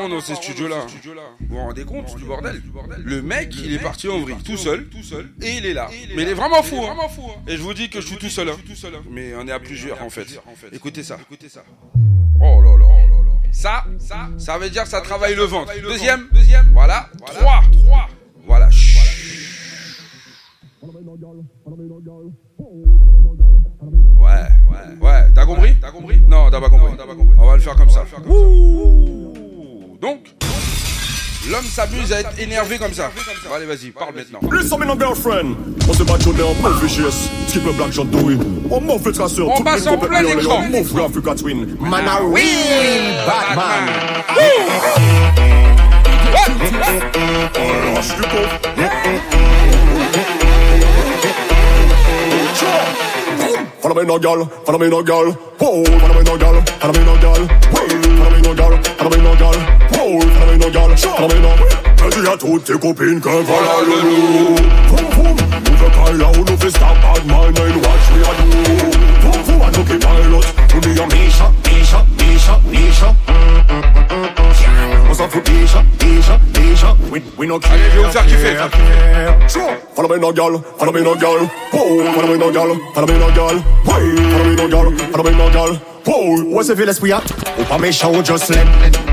rond 0.02 0.08
dans 0.08 0.20
ces 0.20 0.34
studios-là. 0.34 0.86
Vous 1.40 1.46
vous 1.48 1.56
rendez 1.58 1.84
compte 1.84 2.14
du 2.16 2.24
bordel 2.24 2.62
Le 3.04 3.22
mec, 3.22 3.54
il 3.56 3.72
est 3.72 3.78
parti 3.78 4.08
en 4.08 4.18
vrille 4.20 4.36
tout 4.44 4.56
seul, 4.56 4.88
et 5.42 5.56
il 5.58 5.66
est 5.66 5.74
là. 5.74 5.88
Mais 6.16 6.22
il 6.22 6.28
est 6.28 6.34
vraiment 6.34 6.62
fou. 6.62 6.76
hein. 6.88 6.94
Et 7.48 7.56
je 7.56 7.62
vous 7.62 7.74
dis 7.74 7.88
que 7.90 8.00
je 8.00 8.06
suis 8.06 8.16
tout 8.18 8.28
seul. 8.28 8.48
hein. 8.48 8.56
Mais 9.10 9.32
on 9.36 9.46
est 9.48 9.52
à 9.52 9.60
plusieurs 9.60 10.02
en 10.02 10.10
fait. 10.10 10.26
Écoutez 10.72 11.02
ça. 11.02 11.18
Oh 12.40 12.60
là 12.62 12.76
là. 12.78 12.86
Ça, 13.54 13.84
ça, 13.98 14.30
ça 14.38 14.56
veut 14.58 14.70
dire 14.70 14.84
que 14.84 14.88
ça 14.88 15.02
travaille 15.02 15.34
le 15.34 15.42
ventre. 15.44 15.72
Deuxième, 15.82 16.26
deuxième. 16.32 16.70
Voilà. 16.72 17.10
Être 32.22 32.38
énervé 32.38 32.78
comme 32.78 32.92
ça. 32.92 33.10
Allez, 33.54 33.66
vas-y, 33.66 33.90
parle 33.90 34.14
maintenant. 34.14 34.40
Listen 34.50 34.78
me 34.78 34.98
girlfriend. 34.98 35.56
On 35.88 35.92
se 35.92 36.02
bat 36.02 36.18
sur 36.20 36.32
des 36.32 36.42
mauvais 36.42 36.88
gestes. 36.88 37.30
Skip 37.48 37.64
le 37.66 37.72
black 37.72 37.92
John 37.92 38.08
Dewey. 38.08 38.36
On 38.70 38.80
mauvais 38.80 39.12
traceur. 39.12 39.48
On 39.48 39.62
passe 39.62 39.86
en 39.86 39.98
plein 39.98 40.24
écran. 40.24 40.62
en. 40.62 40.68
Mauvais 40.68 41.04
Africa 41.04 41.34
Twin. 41.34 41.76
Man 41.80 42.06
a 42.06 42.18
real 42.18 43.14
Batman. 43.26 43.88
Lâche 47.94 48.16
du 48.16 48.22
coup. 48.22 48.46
Follow 53.80 53.94
me 53.96 54.04
no 54.04 54.18
girl, 54.18 54.48
follow 54.64 54.78
me 54.78 54.88
no 54.88 55.02
girl. 55.02 55.36
Whoa, 55.58 55.84
follow 55.84 56.14
me 56.14 56.22
no 56.22 56.38
girl, 56.38 56.62
follow 56.80 56.92
me 56.92 57.04
no 57.04 57.16
girl. 57.16 57.48
Follow 57.72 58.30
me 58.30 58.40
no 58.40 58.54
girl, 58.54 58.78
follow 58.96 59.10
me 59.10 59.22
no 59.22 59.34
girl. 59.34 59.91
girl. 60.96 61.16
Come 61.16 61.30
in 61.36 61.44
on. 61.44 61.58
Cause 61.96 62.16
you 62.16 62.36
too 62.36 62.58
thick 62.58 62.84
up 62.84 63.00
in 63.00 63.20
curve. 63.20 63.46
Boom, 63.46 63.56
boom. 65.14 65.36
Move 65.36 65.82
a 65.82 65.90
car 65.94 66.12
now. 66.14 66.32
No 66.32 66.56
fist 66.56 66.82
up. 66.82 66.96
Bad 67.02 67.26
mind. 67.26 67.58
And 67.58 67.78
watch 67.82 68.06
me 68.10 68.20
a 68.22 68.32
do. 68.36 68.44
Boom, 69.22 69.38
boom. 69.46 69.62
I 69.62 69.70
look 69.70 69.90
at 69.90 70.00
pilot. 70.02 70.46
To 70.70 70.76
be 70.80 70.90
a 70.98 71.06
Misha. 71.06 71.46
Misha. 71.64 72.00
Misha. 72.18 72.54
Misha. 72.66 73.08
What's 75.06 75.20
up 75.20 75.30
for 75.30 75.42
Misha? 75.42 75.80
Misha. 76.00 76.40
Misha. 76.54 76.96
We, 77.10 77.20
we 77.38 77.46
no 77.46 77.58
care. 77.60 77.72
Allez, 77.72 77.92
viens, 77.94 78.16
activez. 78.16 79.50
Sure. 79.50 79.76
Follow 79.94 80.08
me 80.08 80.18
no 80.18 80.32
girl. 80.32 80.58
Follow 80.78 80.92
me 80.92 81.02
no 81.02 81.14
girl. 81.14 81.50
Oh, 81.72 82.12
follow 82.14 82.28
me 82.32 82.38
no 82.38 82.50
girl. 82.52 82.76
Follow 82.94 83.06
me 83.06 83.18
no 83.18 83.30
girl. 83.34 83.58
Hey, 83.84 84.16
follow 84.32 84.44
me 84.44 84.56
no 84.56 84.68
girl. 84.68 84.98
Follow 85.12 85.24
me 85.30 85.36
no 85.36 85.50
girl. 85.52 85.91
Paul, 86.04 86.44
what's 86.44 86.68
the 86.68 86.74
village 86.74 87.00
we 87.00 87.12
are? 87.12 87.20
Opa 87.58 87.80
me 87.80 87.92
show 87.92 88.22
just 88.22 88.50
let 88.50 88.66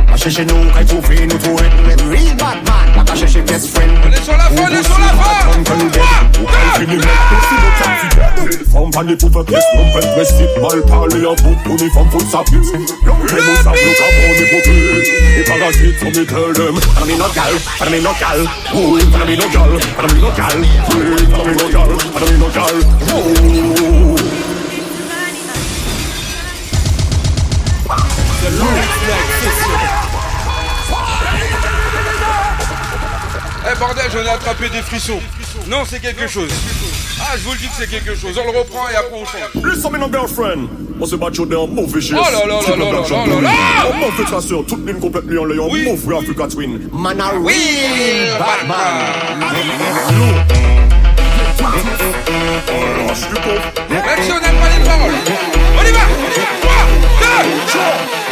A 0.09 0.17
chéché 0.17 0.43
no 0.45 0.55
quand 0.73 0.85
tu 0.85 1.01
fais 1.05 1.27
no 1.27 1.37
tout 1.37 1.55
red 1.55 2.01
Real 2.09 2.35
bad 2.35 2.65
man, 2.65 2.95
like 2.97 3.09
a 3.09 3.15
chéché 3.15 3.41
best 3.45 3.69
friend. 3.69 3.91
On 4.03 4.11
est 4.11 4.23
sur 4.23 4.33
la 4.33 4.45
fin, 4.45 4.55
on 4.57 4.73
est 4.73 4.83
sur 4.83 4.97
la 4.97 5.13
fin 5.13 5.47
Ou 5.59 6.45
quand 6.45 6.79
tu 6.79 6.87
n'y 6.87 6.95
mets, 6.95 7.03
c'est 7.45 7.61
le 7.61 7.71
temps 7.79 8.73
Femme 8.73 8.91
pas 8.91 9.03
les 9.03 9.15
poupées, 9.15 9.43
pièce, 9.45 9.63
non 9.75 9.91
pas 9.91 10.01
de 10.01 10.15
vestib 10.15 10.49
Mal 10.61 10.81
parlé 10.87 11.25
en 11.25 11.35
bout, 11.35 11.57
on 11.69 11.75
est 11.77 11.89
femme 11.89 12.09
pour 12.09 12.21
sa 12.21 12.39
pisse 12.39 12.73
L'homme 13.05 13.17
nous 13.21 13.55
savent, 13.63 13.75
nous 13.85 13.97
avons 14.01 14.33
des 14.37 14.47
poupées 14.49 15.39
Et 15.39 15.43
parasites, 15.43 16.01
on 16.01 16.09
est 16.09 16.25
tell 16.25 16.53
them 16.53 16.75
Fana 16.79 17.05
mi 17.05 17.15
no 17.15 17.25
gal, 17.35 17.53
fana 17.77 17.91
mi 17.91 18.01
no 18.01 18.11
gal. 18.19 18.39
Ouh, 18.73 18.99
fana 19.11 19.25
mi 19.25 19.37
no 19.37 19.47
gal, 19.53 19.79
fana 19.95 20.13
mi 20.13 20.21
no 20.21 20.31
gal. 20.35 20.57
Ouh, 20.57 20.97
fana 21.31 21.45
mi 21.45 21.55
no 21.55 21.69
gal, 21.69 21.91
fana 22.13 22.25
mi 22.31 22.37
no 22.39 22.49
gal. 22.49 24.09
Eh 33.72 33.76
bordel, 33.80 34.04
j'en 34.12 34.20
ai 34.26 34.30
attrapé 34.30 34.70
des 34.70 34.82
frissons. 34.82 35.20
Non, 35.68 35.84
c'est 35.88 36.00
quelque 36.02 36.28
chose. 36.28 36.50
Ah, 37.22 37.36
je 37.38 37.43
vous 37.43 37.52
le 37.52 37.58
dis 37.58 37.68
que 37.68 37.74
c'est 37.78 37.89
quelque 37.89 38.16
chose. 38.16 38.39
On 38.41 38.52
le 38.52 38.58
reprend 38.58 38.88
et 38.89 38.95
après 38.95 39.14
on 39.14 39.26
change. 39.26 39.64
Listen 39.66 39.91
no 40.00 40.10
girlfriend 40.10 40.70
On 41.00 41.06
se 41.06 41.16
bat 41.18 41.28
sur 41.34 41.45
des 41.45 41.56
mauvais 41.56 42.00
gestes 42.02 42.16
Oh 42.18 42.32
là 42.32 42.45
là 42.47 42.62
là 42.62 42.76
là 42.78 42.91
là 42.91 43.02
là 43.10 43.26
là 43.36 43.41
là. 43.41 43.50
On 43.89 43.97
mauvais 43.97 44.24
traceur, 44.24 44.64
toute 44.66 44.88
ligne 44.88 45.00
complètement 45.00 45.41
en 45.41 45.45
l'air 45.45 45.68
Oui. 45.70 45.84
Mauvais 45.86 46.18
Africa 46.18 46.47
Twin 46.47 46.89
Man 46.93 47.20
a 47.20 47.30
real 47.32 48.39
Batman 48.39 49.39
Lâche 53.06 53.28
du 53.28 53.36
coup 53.36 53.60
Même 53.89 54.24
si 54.24 54.32
on 54.32 54.39
n'aime 54.39 54.56
pas 54.56 54.70
les 54.78 54.84
paroles. 54.86 55.16
On 55.78 55.84
y 55.88 55.91
va 55.91 56.00
Trois, 56.62 56.86
deux, 57.20 58.28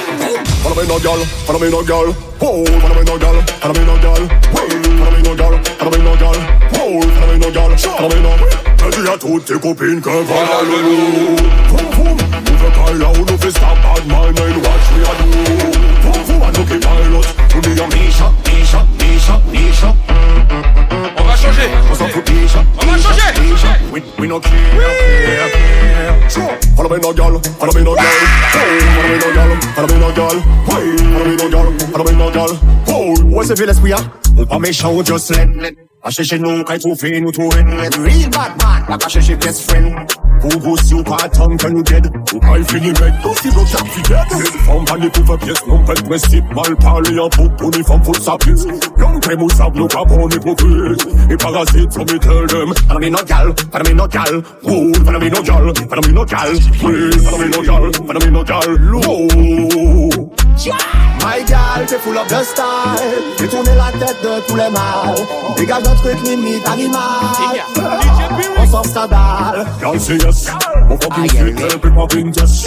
Follow 0.64 0.76
me 0.76 0.88
no 0.88 1.00
girl, 1.00 1.22
follow 1.46 1.60
me 1.60 1.70
no 1.70 1.84
girl. 1.84 2.14
Whoa, 2.40 2.66
follow 2.82 2.96
me 2.96 3.04
no 3.04 3.18
girl, 3.18 3.42
follow 3.62 3.74
me 3.74 3.86
no 3.86 3.96
girl. 4.00 4.24
Whoa, 4.54 4.68
follow 5.00 5.12
me 5.12 5.22
no 5.24 5.36
girl, 5.36 5.56
follow 5.80 5.92
me 5.92 6.04
no 6.04 6.16
girl. 6.18 6.40
Whoa, 6.74 7.02
follow 7.02 7.34
me 7.34 7.40
no 7.40 7.52
girl, 7.52 7.78
follow 7.78 8.10
me 8.10 8.22
no 8.22 8.68
Elle 8.98 9.08
à 9.08 9.18
toutes 9.18 9.46
tes 9.46 9.54
copines 9.60 10.02
que 10.02 10.10
voilà 10.10 10.62
le 10.64 10.78
loup 10.82 11.36
Boum 11.70 11.86
boum, 11.96 12.18
nous 12.46 12.58
veut 12.58 12.72
qu'à 12.72 12.94
là 12.94 13.12
où 13.12 13.26
nous 13.26 13.38
fait 13.38 13.52
stop 13.52 13.78
bad 13.84 14.08
mind 14.08 14.40
and 14.40 14.58
watch 14.64 14.88
we 14.96 15.02
a 15.04 15.14
do. 15.20 15.26
Boum 16.02 16.24
boum, 16.26 16.42
à 16.42 16.52
nous 16.58 16.66
qui 16.66 16.78
pilot 16.80 17.26
Nous 17.54 17.62
dit 17.62 17.82
à 17.82 17.88
Misha, 17.88 18.32
Misha, 18.46 18.82
Misha, 18.98 19.42
Misha 19.52 19.96
On 20.50 20.56
va 20.56 20.67
changer. 21.38 21.70
On 21.92 21.96
s'en 21.96 22.08
fout 22.08 22.30
Misha, 22.32 22.64
On 22.82 22.86
va 22.86 22.98
changer. 22.98 23.42
Misha 23.42 23.68
We, 23.92 24.02
we 24.20 24.28
no 24.28 24.40
care, 24.40 24.52
care, 24.52 25.52
care 25.52 26.30
Sure. 26.30 26.44
Follow 26.76 26.90
me 26.90 27.02
no 27.02 27.14
girl, 27.14 27.42
follow 27.60 27.74
me 27.74 27.84
no 27.84 27.96
girl. 27.96 28.06
Whoa, 28.54 28.62
follow 28.96 29.10
me 29.10 29.18
no 29.20 29.32
girl, 29.34 29.52
follow 29.76 29.88
me 29.88 30.00
no 30.00 30.12
girl. 30.12 30.38
Wait, 30.68 31.00
follow 31.00 31.26
me 31.26 31.36
no 31.36 31.50
girl, 31.50 31.80
follow 31.92 32.06
me 32.06 32.12
no 32.18 32.32
girl. 32.32 32.54
Whoa, 32.88 33.14
Où 33.24 33.42
est-ce 33.42 33.54
que 33.54 33.64
l'esprit 33.64 33.94
a 33.94 33.98
Ou 34.38 34.46
pas 34.46 34.60
méchant 34.60 34.94
ou 34.94 35.04
just 35.04 35.30
let 35.36 35.76
A 36.04 36.10
chercher 36.10 36.40
nous, 36.40 36.64
quand 36.64 36.74
il 36.74 36.80
trouve 36.80 37.22
nous 37.22 37.32
tout 37.32 37.44
it 37.44 37.96
Real 37.98 38.30
Batman, 38.30 38.86
pas 38.88 38.98
qu'à 38.98 39.08
chercher 39.10 39.36
best 39.36 39.70
friend 39.70 39.96
Who 40.44 40.60
goes 40.60 40.90
you 40.92 41.04
pas 41.04 41.30
tongue 41.30 41.58
can 41.58 41.76
you 41.76 41.84
dead. 41.84 42.06
Who 42.32 42.40
pas 42.40 42.64
fini 42.64 42.90
mec 42.90 43.14
Aussi 43.26 43.50
bloc 43.50 43.68
cap 43.72 43.88
fi 43.88 44.02
dead 44.04 44.28
Femme 44.66 44.86
pas 44.86 44.98
les 44.98 45.10
pauvres 45.10 45.38
pièces 45.38 45.66
Non 45.68 45.84
pas 45.84 45.94
de 45.94 46.02
principe 46.02 46.46
Mal 46.56 46.76
parler 46.78 47.20
en 47.20 47.30
pou 47.30 47.50
Pour 47.58 47.72
les 47.72 47.84
femmes 47.84 48.04
faut 48.04 48.14
sa 48.14 48.38
pisse 48.38 48.66
Young 48.98 49.20
time 49.22 49.42
ou 49.42 49.50
sable 49.50 49.78
Nous 49.78 49.88
pas 49.88 50.04
bon 50.06 50.28
hypocrite 50.30 51.08
Et 51.30 51.38
parasite 51.38 51.92
So 51.92 52.02
me 52.02 52.20
tell 52.20 52.48
them 52.48 52.74
Follow 52.88 53.00
me 53.00 53.10
no 53.10 53.20
gal 53.26 53.54
Follow 53.72 53.86
me 53.88 53.94
no 53.94 54.08
gal. 54.08 54.44
Woo 54.64 54.94
Follow 55.06 55.20
me 55.20 55.30
no 55.30 55.42
gal 55.42 55.74
Follow 55.90 56.02
me 56.08 56.14
no 56.14 56.26
gal. 56.26 56.52
Please 56.80 57.24
Follow 57.24 57.38
me 57.38 57.50
no 57.50 57.62
gal 57.62 57.92
Follow 58.06 58.20
me 58.26 58.32
no 58.32 58.44
gal. 58.44 58.78
Woo 58.92 60.10
My 61.20 61.44
gal, 61.44 61.86
t'es 61.86 61.98
full 62.00 62.18
of 62.18 62.28
the 62.30 62.44
style. 62.44 62.98
Fais 63.38 63.48
tourner 63.48 63.76
la 63.76 63.92
tête 63.92 64.18
de 64.24 64.48
tous 64.48 64.56
les 64.56 64.70
mâles 64.70 65.16
Dégage 65.56 65.84
notre 65.84 66.02
truc 66.02 66.22
limite 66.24 66.68
animal. 66.68 67.02
On 68.58 68.66
s'en 68.66 68.84
scandale 68.84 69.66
Y'all 69.82 70.00
say 70.00 70.18
yes. 70.28 70.52
Mon 70.90 70.98
fucking 70.98 71.30
street 71.30 71.60
help 71.60 71.86
him 71.86 71.98
up 71.98 72.14
in 72.14 72.32
test 72.32 72.66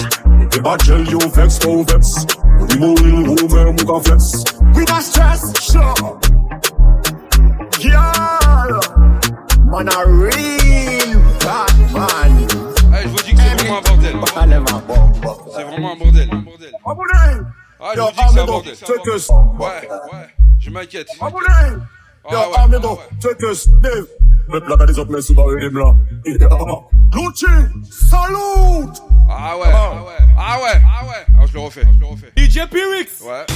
The 0.51 0.61
bad 0.63 0.81
gel 0.85 1.05
you 1.05 1.21
vex 1.31 1.59
go 1.59 1.83
vex. 1.83 2.25
The 2.25 2.77
more 2.79 2.97
real 3.05 3.35
woman 3.37 3.79
who 3.79 3.85
can 3.85 4.01
flex. 4.03 4.45
We 4.75 4.85
not 4.85 5.03
stress 5.03 5.53
Sure. 5.61 5.95
Girl 7.81 8.81
Man 9.71 9.89
a 9.89 10.01
real 10.07 11.21
bad 11.41 11.77
man. 11.95 12.49
Ah, 12.93 13.03
je 13.03 13.09
vous 13.09 13.23
dis 13.23 13.35
que 13.35 13.41
c'est 13.41 13.55
vraiment 13.57 13.79
un 13.79 13.83
bordel. 13.83 14.17
C'est 15.55 15.65
vraiment 15.65 15.93
un 15.93 15.97
bordel. 15.97 16.31
Ah, 17.81 17.93
je 17.95 18.01
vous 18.01 18.11
dis 18.11 18.17
que 18.17 18.33
c'est 18.33 18.41
un 18.41 18.47
bordel. 18.47 18.75
Ouais, 19.59 19.89
ouais, 20.13 20.27
je 20.59 20.71
m'inquiète. 20.71 21.09
Yo, 22.31 22.39
Armido, 22.55 22.99
take 23.21 23.43
a 23.45 23.55
sniff. 23.55 24.07
Me 24.53 24.61
plata 24.61 24.87
des 24.87 24.99
autres, 24.99 25.11
mais 25.13 25.21
c'est 25.23 25.35
pas 25.35 25.45
eux, 25.47 25.71
là. 25.71 25.95
Gucci, 27.13 27.47
salute! 27.91 28.97
Ah 29.29 29.57
ouais, 29.57 29.63
ah 29.67 29.93
ouais, 30.05 30.13
ah 30.39 30.59
ouais, 30.63 30.71
ah 30.85 31.05
ouais. 31.07 31.25
Alors 31.37 31.47
je 31.47 31.55
le 31.55 31.61
refais, 31.61 31.83
je 31.95 32.01
le 32.01 32.07
refais. 32.07 32.33
DJ 32.37 32.69
Pyrix 32.69 33.21
Ouais. 33.23 33.47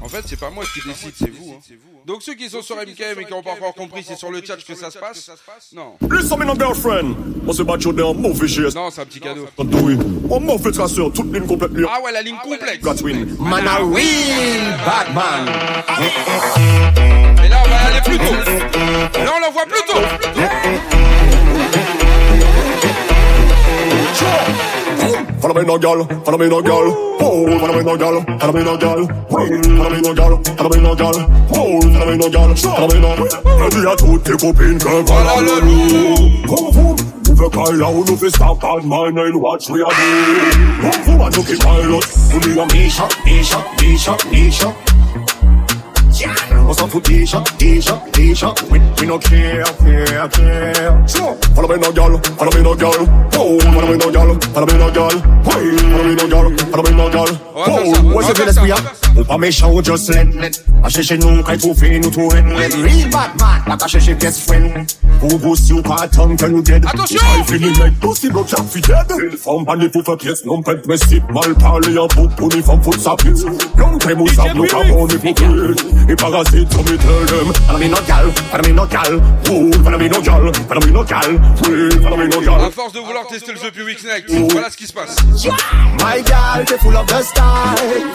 En 0.00 0.08
fait, 0.08 0.22
c'est 0.26 0.38
pas 0.38 0.48
moi 0.50 0.64
qui 0.72 0.80
décide, 0.86 1.12
c'est 1.18 1.30
vous. 1.30 1.52
hein. 1.54 1.74
Donc 2.06 2.22
ceux 2.22 2.34
qui 2.34 2.48
sont 2.48 2.62
sur 2.62 2.76
MKM 2.76 3.20
et 3.20 3.24
qui 3.24 3.32
n'ont 3.32 3.42
pas 3.42 3.52
encore 3.52 3.74
compris, 3.74 4.02
c'est 4.06 4.16
sur 4.16 4.30
le 4.30 4.40
chat 4.42 4.56
que 4.56 4.74
ça 4.74 4.90
se 4.90 4.98
passe. 4.98 5.28
Non. 5.74 5.94
Listen, 6.10 6.38
me 6.38 6.54
girlfriend. 6.54 7.14
Moi, 7.42 7.54
c'est 7.54 7.64
pas 7.66 7.78
chaud 7.78 7.92
d'un 7.92 8.14
mauvais 8.14 8.48
geste. 8.48 8.76
Non, 8.76 8.90
c'est 8.90 9.02
un 9.02 9.06
petit 9.06 9.20
cadeau. 9.20 9.46
Do 9.58 9.90
it. 9.90 10.00
On 10.30 10.40
m'a 10.40 10.56
fait 10.58 10.70
traceur, 10.72 11.12
toute 11.12 11.32
ligne 11.34 11.46
complète. 11.46 11.72
Ah 11.90 12.00
ouais, 12.02 12.12
la 12.12 12.22
ligne 12.22 12.36
complète. 12.42 12.80
Gatwin. 12.82 13.36
Man 13.38 13.66
a 13.66 13.80
Mais 17.48 17.54
là, 17.54 17.62
on 17.64 17.68
va 17.68 17.76
aller 17.76 18.00
plus 18.04 18.18
tôt. 18.18 18.34
Là, 19.24 19.32
on 19.34 19.40
l'envoie 19.40 19.64
plus 19.66 19.82
tôt. 19.86 20.00
Phenomenal 25.40 25.80
girl, 25.80 26.06
phenomenal 26.24 26.62
girl, 26.62 26.92
oh, 27.20 27.46
phenomenal 27.60 27.96
girl, 27.96 28.24
phenomenal 28.40 28.78
girl, 28.78 29.06
phenomenal 29.30 30.14
girl, 30.14 30.42
phenomenal 30.56 30.96
girl, 30.96 31.14
oh, 31.54 31.80
phenomenal 31.80 32.30
girl, 32.30 32.56
phenomenal. 32.56 33.18
Je 33.58 33.80
dis 33.80 33.86
à 33.86 33.96
toutes 33.96 34.24
tes 34.24 34.32
copines 34.32 34.78
que 34.78 35.02
voilà 35.06 35.40
le 35.40 35.60
loup. 35.60 36.96
Nous 37.28 37.34
veut 37.34 37.50
pas 37.50 37.70
là 37.72 37.88
où 37.88 38.04
nous 38.04 38.28
stop 38.28 38.64
on 38.64 38.82
my 38.82 39.12
nine-watch 39.12 39.70
we 39.70 39.82
are 39.82 39.92
doing. 39.94 40.80
Boom 40.80 41.18
boom, 41.18 41.26
I 41.26 41.30
took 41.30 41.46
pilot. 41.46 42.04
Nous 42.46 42.60
à 42.60 42.66
Misha, 42.66 43.08
Misha, 43.24 43.64
Misha, 43.80 44.16
Misha. 44.32 44.74
Yeah. 46.12 46.47
What's 46.68 46.82
up 46.82 46.90
for 46.90 47.00
Tisha, 47.00 47.42
Tisha, 47.56 47.96
Tisha. 48.12 48.70
We, 48.70 48.78
we 49.00 49.06
no 49.06 49.18
care, 49.18 49.64
care, 49.64 50.28
care. 50.28 51.08
Sure. 51.08 51.34
Follow 51.56 51.68
me 51.74 51.80
no 51.80 51.90
girl, 51.90 52.18
follow 52.36 52.52
me 52.52 52.62
no 52.62 52.74
girl. 52.76 52.92
Oh, 53.32 53.58
follow 53.58 53.90
me 53.90 53.96
no 53.96 54.12
girl, 54.12 54.38
follow 54.52 54.66
me 54.66 54.76
no 54.76 54.92
girl. 54.92 55.10
Hey, 55.48 55.76
follow 55.78 56.04
me 56.04 56.14
no 56.14 56.28
girl, 56.28 56.58
follow 56.68 56.82
me 56.82 56.90
no 56.94 57.10
girl. 57.10 57.28
Oh, 57.56 58.12
what's 58.12 58.28
the 58.28 58.34
feelings 58.34 58.60
we 58.60 58.68
have? 58.68 58.84
Opa 59.16 59.40
me 59.40 59.50
show 59.50 59.80
just 59.80 60.10
let 60.10 60.34
let. 60.34 60.62
I 60.84 60.90
say 60.90 61.00
she 61.00 61.16
no 61.16 61.42
cry 61.42 61.56
to 61.56 61.74
feel 61.74 62.00
no 62.02 62.10
to 62.10 62.36
end. 62.36 62.52
Real 62.52 63.10
bad 63.10 63.40
man, 63.40 63.64
like 63.66 63.82
a 63.82 63.88
she 63.88 64.00
she 64.00 64.12
best 64.12 64.46
friend. 64.46 64.94
Who 65.22 65.38
go 65.38 65.54
super 65.54 66.06
tongue 66.12 66.36
tell 66.36 66.50
you 66.50 66.62
dead. 66.62 66.84
I 66.84 67.42
feel 67.44 67.72
like 67.80 67.98
pussy 67.98 68.28
blood 68.28 68.46
chop 68.46 68.66
fi 68.66 68.80
dead. 68.82 69.38
From 69.38 69.64
bandit 69.64 69.94
to 69.94 70.02
for 70.02 70.18
pièce, 70.18 70.44
non 70.44 70.62
pet 70.62 70.86
me 70.86 70.98
sip 70.98 71.24
mal 71.30 71.54
parler 71.54 71.96
en 71.96 72.08
put 72.08 72.28
pour 72.36 72.48
ni 72.54 72.60
femme 72.60 72.82
foot 72.82 73.00
sa 73.00 73.16
pisse. 73.16 73.44
Long 73.78 73.98
time 73.98 74.20
we 74.20 74.28
stop, 74.28 74.54
look 74.54 74.70
how 74.70 74.82
only 74.82 75.16
for 75.16 75.28
it. 75.28 75.80
It. 76.10 76.57
So 76.70 76.82
me 76.82 76.96
tell 76.98 77.24
them 77.26 77.52
Follow 77.54 77.78
me 77.78 77.88
no 77.88 78.00
gal 78.06 78.30
Follow 78.50 78.64
me 78.64 78.72
no 78.72 78.86
gal 78.86 79.12
Woo, 79.46 79.72
follow 79.84 79.98
me 79.98 80.08
no 80.08 80.20
gal 80.20 80.52
Follow 80.66 80.80
me 80.86 80.92
no 80.92 81.04
gal 81.04 81.30
Oui, 81.68 81.90
follow 82.02 82.16
me 82.16 82.26
no 82.26 82.40
gal 82.40 82.64
À 82.64 82.70
force 82.70 82.92
de 82.92 83.00
vouloir 83.00 83.26
tester 83.26 83.52
le 83.52 83.70
Public 83.70 84.02
Next, 84.04 84.34
voilà 84.50 84.70
ce 84.70 84.76
qui 84.76 84.86
se 84.86 84.92
passe. 84.92 85.16
My 85.98 86.22
gal, 86.22 86.64
t'es 86.64 86.78
full 86.78 86.96
of 86.96 87.06
the 87.06 87.22
style. 87.22 87.42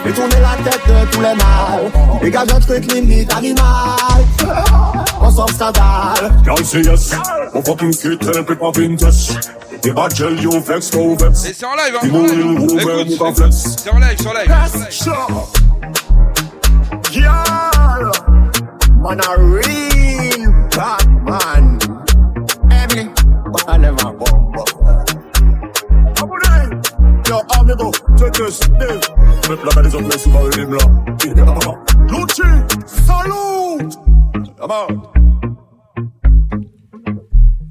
Fais 0.04 0.12
tourner 0.12 0.40
la 0.40 0.70
tête 0.70 0.80
de 0.86 1.10
tous 1.10 1.20
les 1.20 1.34
mâles. 1.34 2.20
Dégage 2.22 2.48
notre 2.48 2.66
truc 2.66 2.92
limite 2.92 3.32
animal. 3.34 3.64
On 5.20 5.30
s'en 5.30 5.46
scandale. 5.46 6.32
Y'all 6.44 6.64
say 6.64 6.82
yes 6.82 7.14
Mon 7.54 7.62
fucking 7.62 7.92
you 10.40 10.60
vex 10.60 10.90
go 10.90 11.16
vex 11.16 11.44
Et 11.44 11.54
c'est 11.54 11.66
en 11.66 11.74
live, 11.74 11.94
hein. 11.94 12.06
Écoute, 12.06 13.52
c'est 13.52 13.90
en 13.90 13.98
live, 13.98 14.20
sur 14.20 14.32
live. 14.32 14.50
Yes, 17.12 17.73
Man 19.04 19.20
a 19.20 19.36
real 19.36 20.50
bad 20.70 21.06
man. 21.24 21.78
Autres, 32.14 32.42
on. 34.70 35.02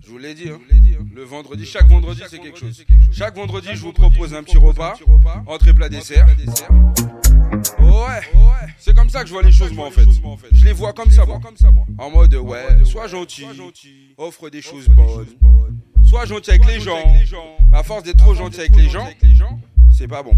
Je 0.02 0.10
vous 0.12 0.18
l'ai 0.20 0.36
dit, 0.36 0.50
hein. 0.50 0.60
le 1.16 1.24
vendredi, 1.24 1.66
chaque 1.66 1.90
vendredi 1.90 2.22
c'est 2.30 2.38
quelque 2.38 2.60
chose. 2.60 2.86
Chaque 3.12 3.36
vendredi 3.36 3.70
je 3.74 3.82
vous 3.82 3.92
propose 3.92 4.36
un 4.36 4.44
petit 4.44 4.58
repas, 4.60 4.94
entrée 5.48 5.74
plat 5.74 5.90
dessert. 5.90 6.28
Ouais, 7.80 8.22
c'est 8.78 8.96
comme 8.96 9.10
ça 9.10 9.22
que 9.22 9.28
je 9.28 9.34
vois 9.34 9.44
les 9.44 9.52
choses 9.52 9.74
moi 9.74 9.88
en 9.88 9.92
fait. 9.92 10.06
Je 10.52 10.66
les 10.66 10.74
vois 10.74 10.94
comme 10.94 11.12
ça 11.12 11.26
moi. 11.26 11.40
En 11.98 12.10
mode 12.10 12.34
ouais, 12.36 12.84
sois 12.84 13.08
gentil, 13.08 13.46
offre 14.18 14.50
des 14.50 14.62
choses 14.62 14.88
bonnes, 14.88 15.28
sois 16.04 16.26
gentil 16.26 16.52
avec 16.52 16.66
les 16.66 16.80
gens. 16.80 16.98
À 17.72 17.84
force 17.84 18.04
d'être 18.04 18.18
trop 18.18 18.34
gentil 18.34 18.60
avec 18.62 18.76
les 18.76 18.90
gens, 18.90 19.08
c'est 19.92 20.08
pas 20.08 20.24
bon. 20.24 20.32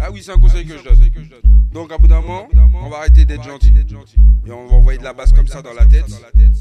Ah 0.00 0.10
oui, 0.10 0.22
c'est 0.24 0.32
un 0.32 0.38
conseil 0.38 0.64
que 0.64 0.76
je 0.76 0.82
donne. 0.82 0.96
Donc 1.72 1.92
à 1.92 1.98
bout 1.98 2.08
d'un 2.08 2.20
moment, 2.20 2.48
on 2.82 2.88
va 2.88 2.98
arrêter 2.98 3.24
d'être 3.24 3.44
gentil. 3.44 3.74
Et 4.46 4.50
on 4.50 4.66
va 4.66 4.74
envoyer 4.76 4.98
de 4.98 5.04
la 5.04 5.12
basse 5.12 5.32
comme 5.32 5.46
ça 5.46 5.60
dans 5.62 5.74
la 5.74 5.84
tête, 5.86 6.06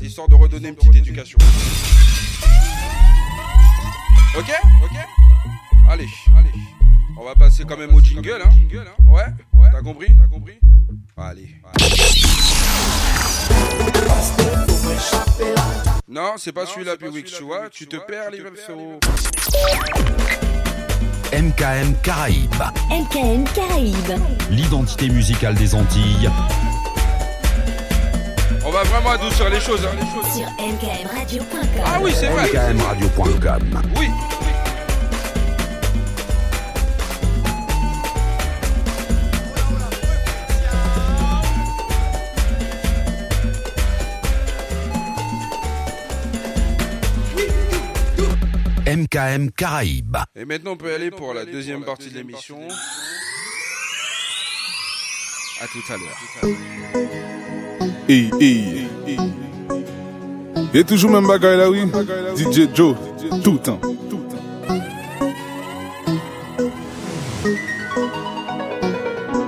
histoire 0.01 0.28
de 0.28 0.36
redonner 0.36 0.69
une 0.69 0.75
petite 0.75 0.95
éducation. 0.95 1.38
Ok? 4.38 4.51
Ok? 4.84 4.97
Allez, 5.89 6.07
allez. 6.36 6.51
On 7.19 7.23
va 7.23 7.34
passer 7.34 7.63
quand 7.65 7.78
même 7.78 7.95
au 7.95 8.01
jingle, 8.01 8.43
hein 8.43 8.49
Ouais 9.07 9.25
T'as 9.72 9.82
compris? 9.82 10.07
T'as 10.18 10.28
compris? 10.28 10.59
Allez. 11.18 11.49
Non, 16.07 16.34
c'est 16.38 16.51
pas 16.51 16.65
celui-là, 16.65 16.95
Piwix, 16.97 17.32
tu 17.32 17.43
vois. 17.43 17.70
Tu 17.70 17.88
te 17.88 17.97
perds, 17.97 18.32
les 18.32 18.39
versos. 18.41 18.99
MKM 21.34 21.93
Caraïbes, 22.03 22.63
MKM 22.89 23.43
Caraïbes. 23.53 24.22
l'identité 24.49 25.09
musicale 25.09 25.55
des 25.55 25.76
Antilles. 25.76 26.30
On 28.65 28.72
va 28.72 28.84
vraiment 28.84 29.11
adoucir 29.11 29.49
les 29.49 29.59
choses, 29.59 29.86
hein. 29.86 29.95
Sur 30.36 30.47
mkmradio.com. 30.65 31.84
Ah 31.86 31.99
oui, 32.01 32.13
c'est 32.18 32.28
vrai. 32.28 32.47
MKMradio.com. 32.47 33.82
Oui. 33.97 34.09
MKM 48.88 49.52
Caraïbes. 49.52 50.16
Et 50.34 50.46
maintenant, 50.46 50.72
on 50.72 50.78
peut 50.78 50.94
aller 50.94 51.12
pour 51.12 51.34
la 51.34 51.44
deuxième 51.44 51.84
partie 51.84 52.10
de 52.10 52.16
l'émission. 52.16 52.58
À 55.60 55.68
tout 55.68 55.84
à 55.90 55.98
l'heure. 55.98 56.18
Hey. 58.08 58.88
Et 60.74 60.84
toujours 60.86 61.12
même 61.12 61.28
bagaille 61.28 61.58
là, 61.58 61.70
oui. 61.70 61.82
DJ 62.38 62.74
Joe, 62.74 62.96
tout 63.44 63.54
le 63.54 63.60
temps. 63.60 63.82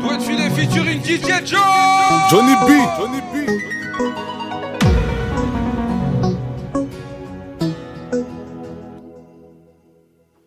Doit 0.01 0.17
de 0.17 0.21
filer 0.21 0.49
featuring 0.49 1.01
DJ 1.01 1.45
Joe 1.45 1.61
Johnny 2.29 2.55
B. 2.67 2.71
Johnny 2.99 3.18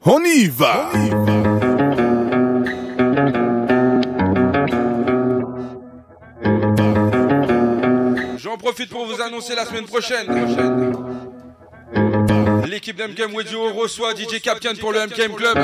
On 0.05 0.21
y 0.25 0.49
va. 0.49 0.91
J'en 8.37 8.57
profite 8.57 8.89
pour 8.89 9.07
vous 9.07 9.23
annoncer 9.23 9.55
la 9.55 9.65
semaine 9.65 9.85
prochaine. 9.85 10.27
L'équipe 12.67 12.97
d'MKM 12.97 13.37
Radio 13.37 13.73
reçoit 13.73 14.15
DJ 14.15 14.41
Captain 14.43 14.75
pour 14.75 14.93
le 14.93 15.07
MKM 15.07 15.35
Club. 15.35 15.59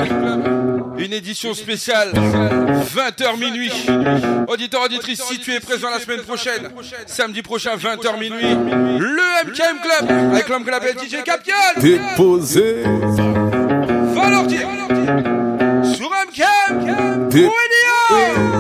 Une 0.99 1.13
édition 1.13 1.55
spéciale, 1.55 2.13
20h 2.13 3.39
minuit. 3.41 3.73
Auditeur, 4.47 4.83
auditrice, 4.83 5.23
si 5.23 5.41
tu 5.41 5.53
es 5.53 5.59
présent 5.61 5.91
la 5.91 5.99
semaine 5.99 6.23
prochaine, 6.23 6.71
samedi 7.07 7.43
prochain, 7.43 7.77
20h 7.77 8.19
minuit, 8.21 8.55
le 8.99 9.47
MKM 9.49 9.81
Club, 9.83 10.33
avec 10.33 10.49
l'homme 10.49 10.65
qu'on 10.65 10.73
appelle 10.73 10.97
DJ 10.97 11.25
Captain. 11.25 11.81
Déposé. 11.81 12.85
Dip. 17.31 18.58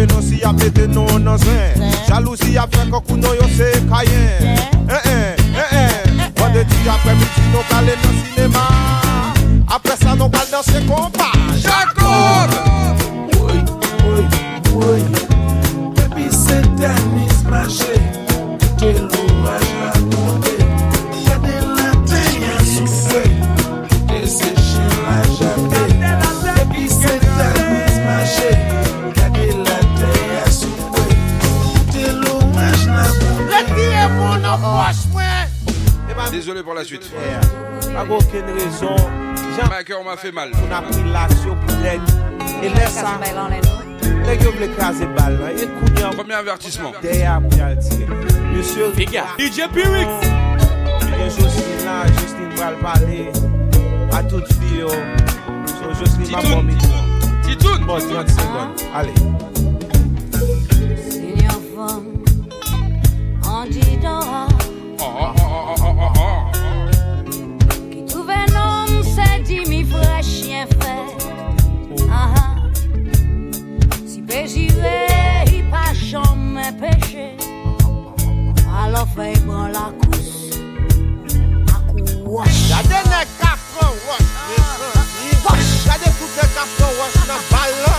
Menosi 0.00 0.40
a 0.42 0.54
pete 0.54 0.86
nou 0.88 1.18
nan 1.20 1.36
zin 1.38 1.76
Jalousi 2.08 2.54
a 2.56 2.64
fè 2.72 2.86
kakou 2.88 3.18
nou 3.20 3.36
yo 3.36 3.48
se 3.52 3.68
kayen. 3.90 4.46
En 4.88 4.96
en, 4.96 4.96
eh, 4.96 5.10
en 5.12 5.58
eh, 5.60 5.76
en 5.76 6.22
eh, 6.24 6.30
Wade 6.40 6.64
ti 6.70 6.88
apre 6.88 7.12
miti 7.20 7.44
nou 7.52 7.60
kalen 7.68 8.00
nan 8.00 8.09
On 40.22 40.70
a 40.70 40.82
pris 40.82 41.02
l'action 41.10 41.56
pour 41.56 41.76
l'aide. 41.82 42.02
Et 42.62 42.68
laisse 42.68 43.02
Premier 46.10 46.34
avertissement. 46.34 46.92
Monsieur 48.54 48.92
DJ 49.38 49.60
A 54.12 54.20
Jocelyne 55.94 56.30
ma 56.32 56.40
Titoun. 57.42 57.84
Bon 57.86 57.98
30 57.98 58.28
secondes, 58.28 58.76
ale 58.94 59.08
fey 79.14 79.34
bran 79.46 79.72
la 79.72 79.84
kous 80.00 80.28
Akou 81.74 82.30
wosh 82.34 82.58
Jade 82.68 82.98
ne 83.12 83.20
kapran 83.40 83.92
wosh 84.06 84.30
Wosh 85.44 85.72
Jade 85.84 86.08
koute 86.18 86.44
kapran 86.56 86.92
wosh 86.98 87.18
nan 87.28 87.40
balon 87.50 87.89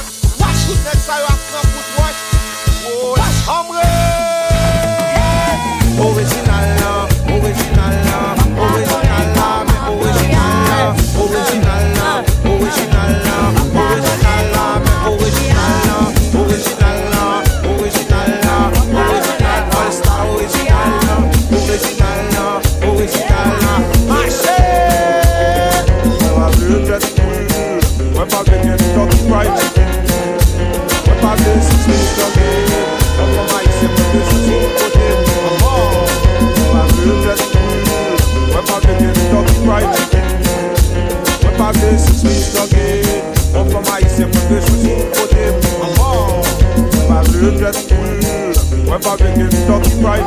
never 49.02 49.18
bring 49.18 49.36
him 49.36 49.52
stuck 49.52 49.84
pride 50.02 50.26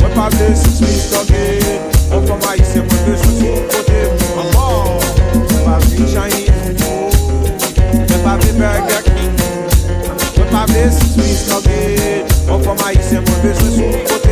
Mwen 0.00 0.12
pa 0.14 0.28
ble 0.30 0.48
sou 0.56 0.72
swi 0.78 0.90
stoke 0.98 1.42
Mwen 2.10 2.26
pa 2.26 2.36
ma 2.42 2.54
ise 2.58 2.82
mwen 2.82 3.04
ble 3.06 3.16
sou 3.22 3.32
swi 3.38 3.52
kote 3.72 4.00
Maman 4.36 4.98
Mwen 5.34 5.62
pa 5.66 5.76
ble 5.84 6.08
chayi 6.12 6.42
Mwen 7.92 8.22
pa 8.24 8.36
ble 8.42 8.52
burger 8.58 9.02
king 9.10 9.34
Mwen 10.36 10.50
pa 10.50 10.66
ble 10.72 10.84
sou 10.98 11.08
swi 11.14 11.28
stoke 11.44 11.80
Mwen 12.48 12.66
pa 12.66 12.76
ma 12.82 12.92
ise 12.98 13.22
mwen 13.22 13.42
ble 13.44 13.56
sou 13.60 13.70
swi 13.76 14.04
kote 14.10 14.31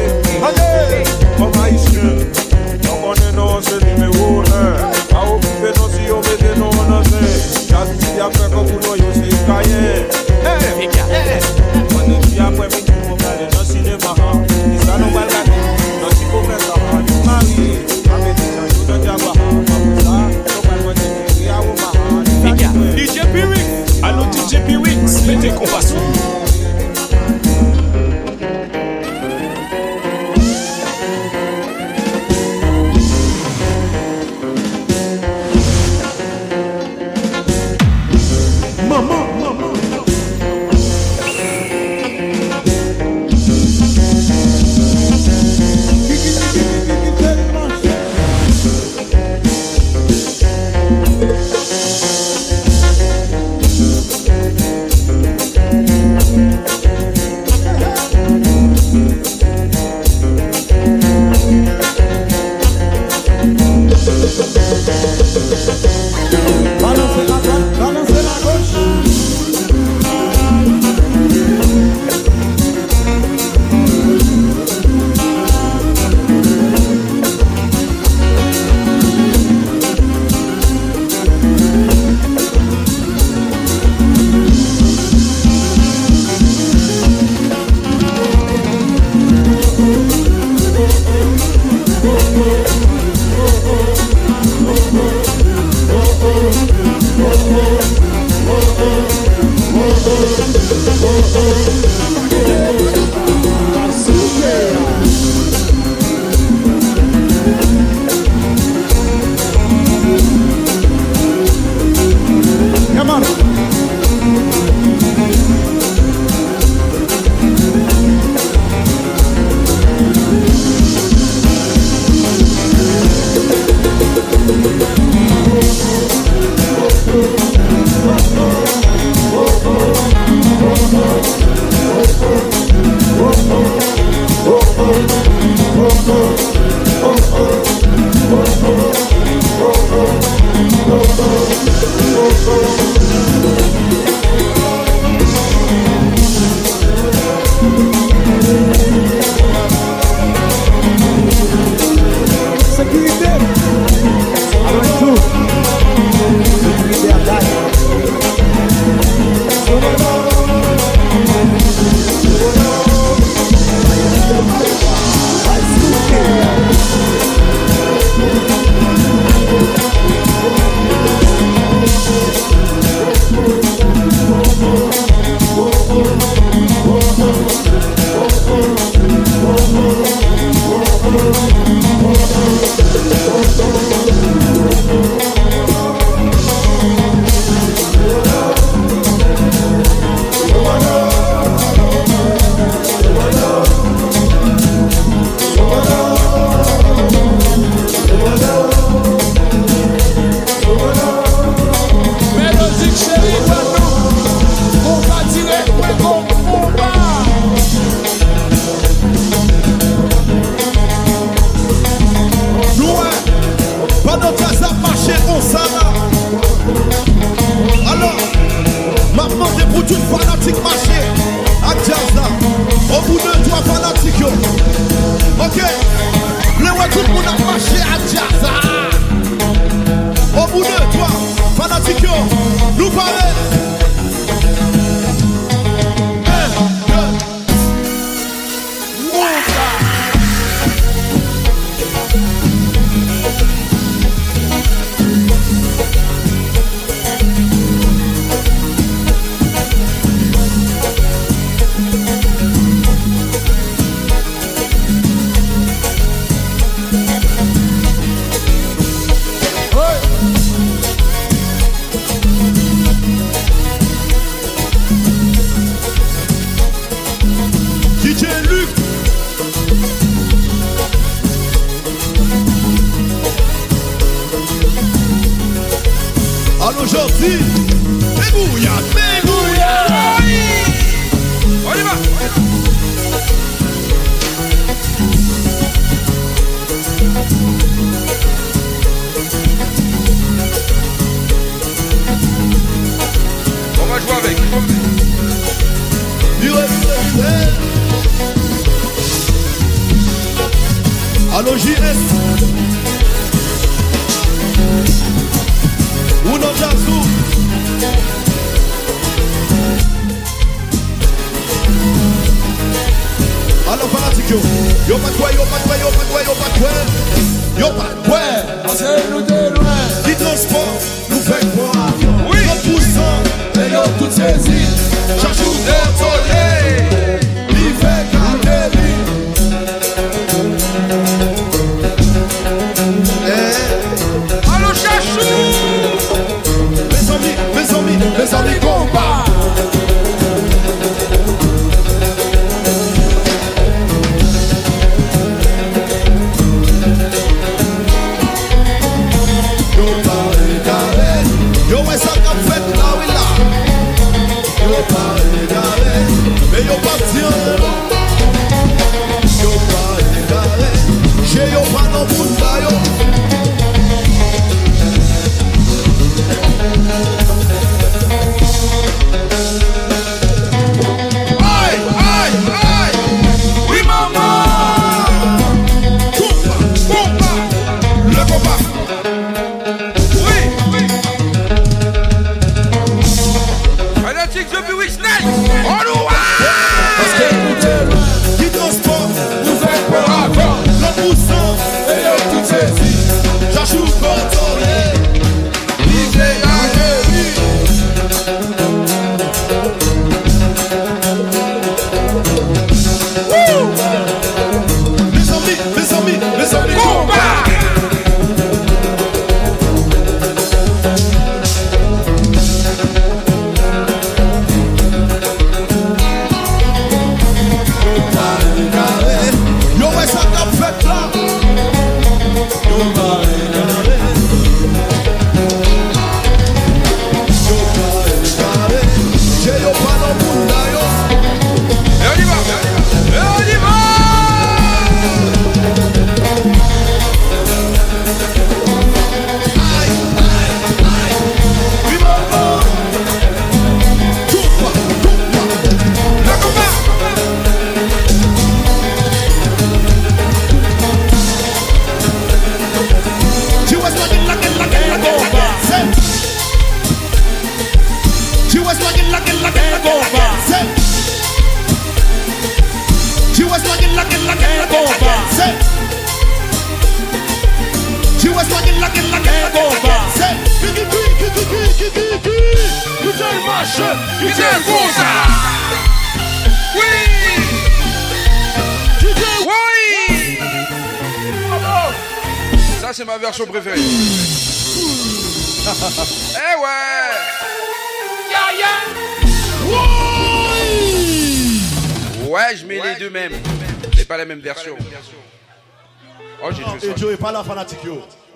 tem 25.40 25.54
compaixão. 25.54 25.89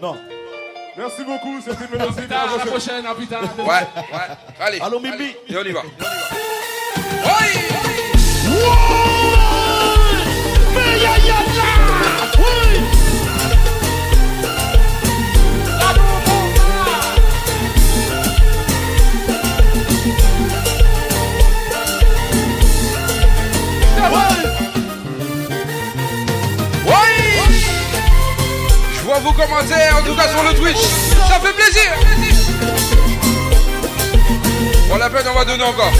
Non. 0.00 0.16
Merci 0.96 1.24
beaucoup, 1.24 1.60
c'était 1.60 1.88
Mélodie. 1.92 2.20
À 2.32 2.56
la 2.58 2.66
prochaine, 2.66 3.04
à 3.06 3.14
plus 3.14 3.26
tard. 3.26 3.42
Ouais, 3.58 3.64
ouais. 3.64 4.36
Allez. 4.60 4.80
Allô, 4.80 5.00
Mimi. 5.00 5.34
Et 5.48 5.56
on 5.56 5.62
y 5.64 5.72
va. 5.72 5.82
vos 29.24 29.32
commentaires, 29.32 29.96
en 29.98 30.02
tout 30.06 30.14
cas 30.14 30.28
sur 30.28 30.42
le 30.42 30.54
Twitch. 30.54 30.82
Ça 31.28 31.40
fait 31.40 31.54
plaisir. 31.54 31.90
On 34.92 34.96
la 34.96 35.08
peine, 35.08 35.26
on 35.30 35.38
va 35.38 35.44
donner 35.46 35.64
encore. 35.64 35.92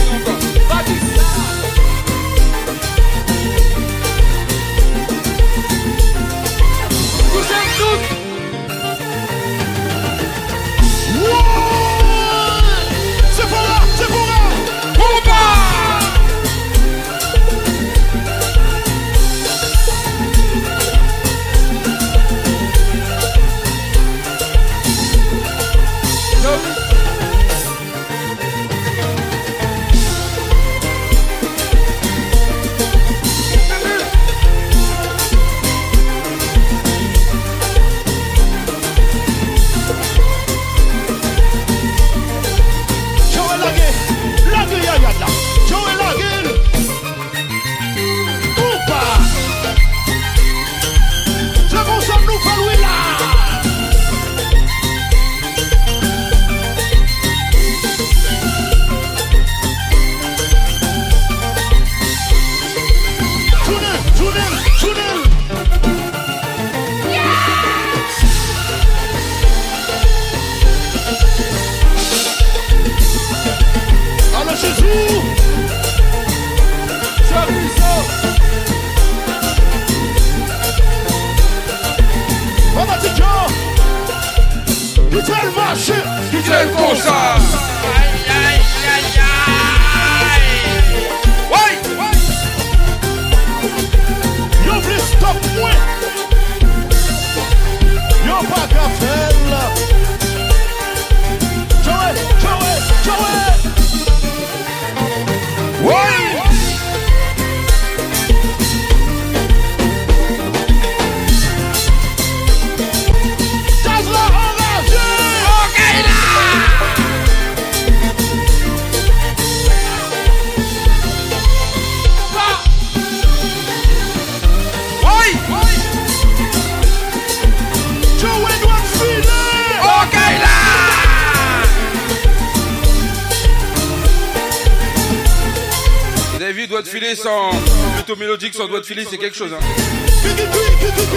boîte 138.75 138.87
filée, 138.87 139.05
c'est 139.09 139.17
quelque 139.17 139.37
chose. 139.37 139.53
Hein. 139.53 139.59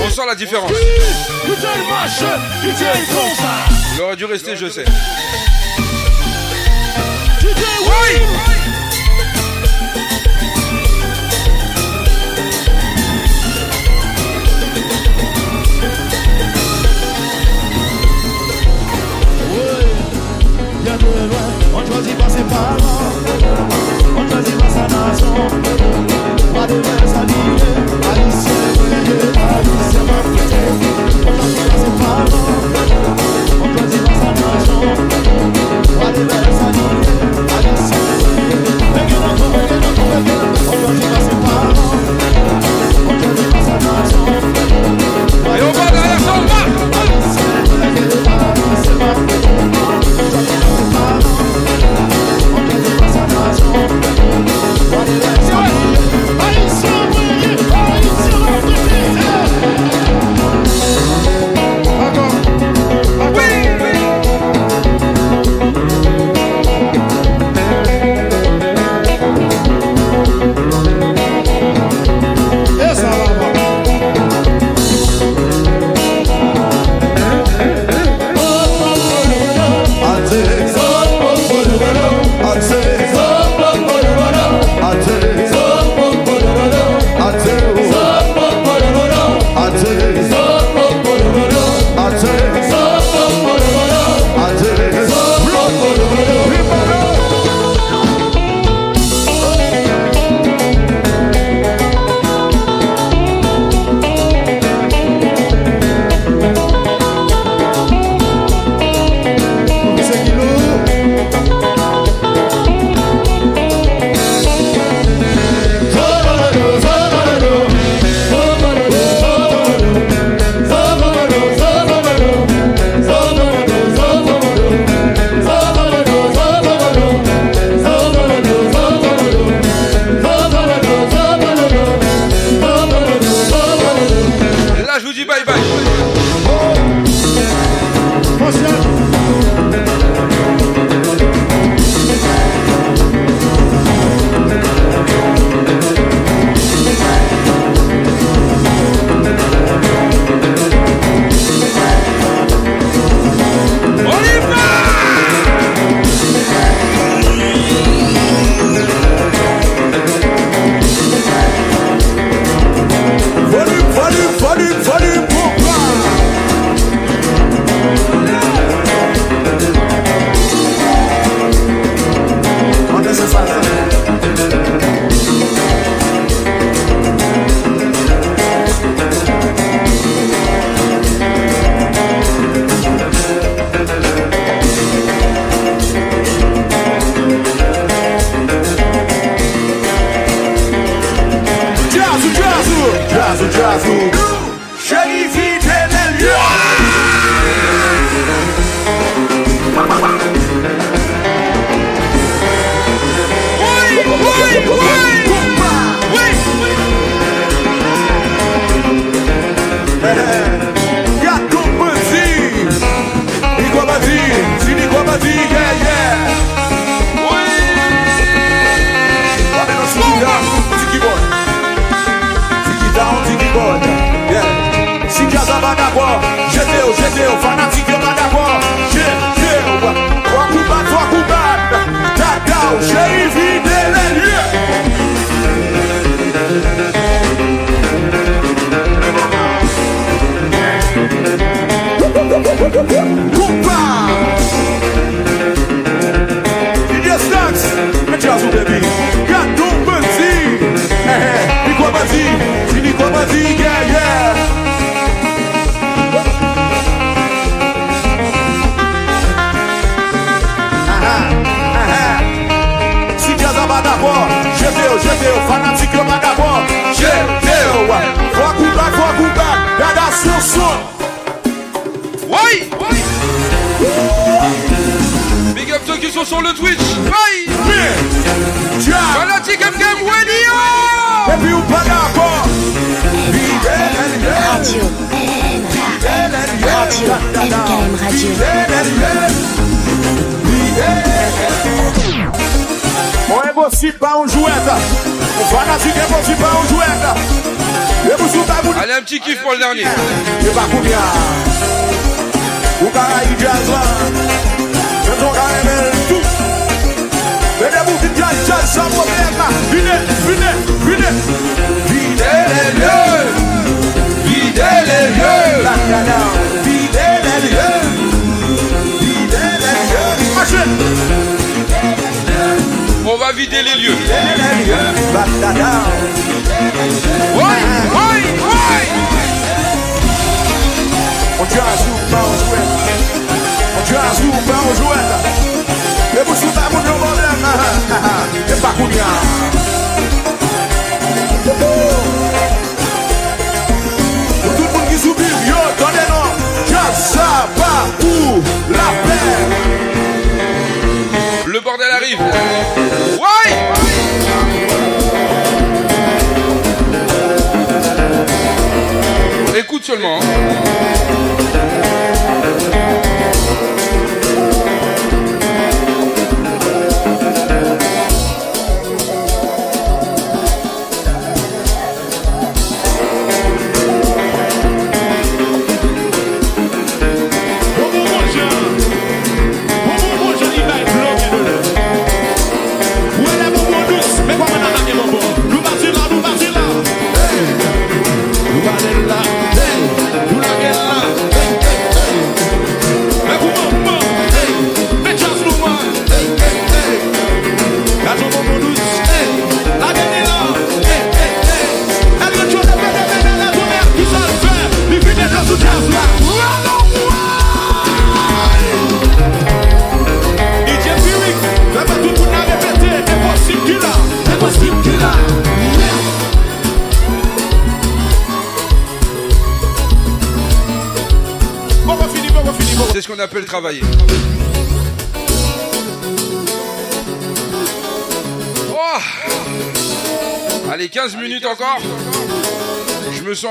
On 0.07 0.11
sent 0.11 0.27
la 0.27 0.37
différence. 0.37 0.71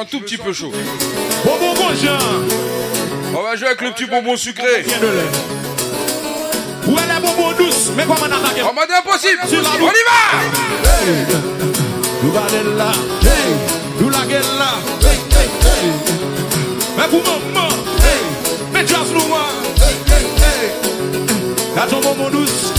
Tout 0.10 0.22
petit 0.22 0.38
peu 0.38 0.54
chaud. 0.54 0.72
On 3.36 3.42
va 3.44 3.56
jouer 3.56 3.68
avec 3.68 3.82
le 3.82 3.92
petit 3.92 4.06
bonbon 4.06 4.38
sucré. 4.38 4.86
Où 6.88 6.98
est 6.98 7.08
la 7.08 7.20
bonbon 7.20 7.52
douce? 7.58 7.92
Mais 7.96 8.04
comment 8.04 8.20
on 8.22 8.26
attaque 8.26 8.64
En 8.64 8.74
mode 8.74 8.90
impossible. 8.98 9.40
On 9.44 9.52
y 9.52 10.04
va. 10.08 10.22
Nous 12.24 12.32
allons 12.32 12.78
là. 12.78 12.92
Nous 14.00 14.10
la 14.10 14.20
là. 14.20 14.74
Mais 16.98 17.08
pour 17.10 17.24
maman 17.24 17.70
Mais 18.74 18.80
hey 18.80 18.86
hey 18.86 20.72
T'as 21.76 21.86
ton 21.88 22.00
bonbon 22.00 22.30
douce. 22.30 22.74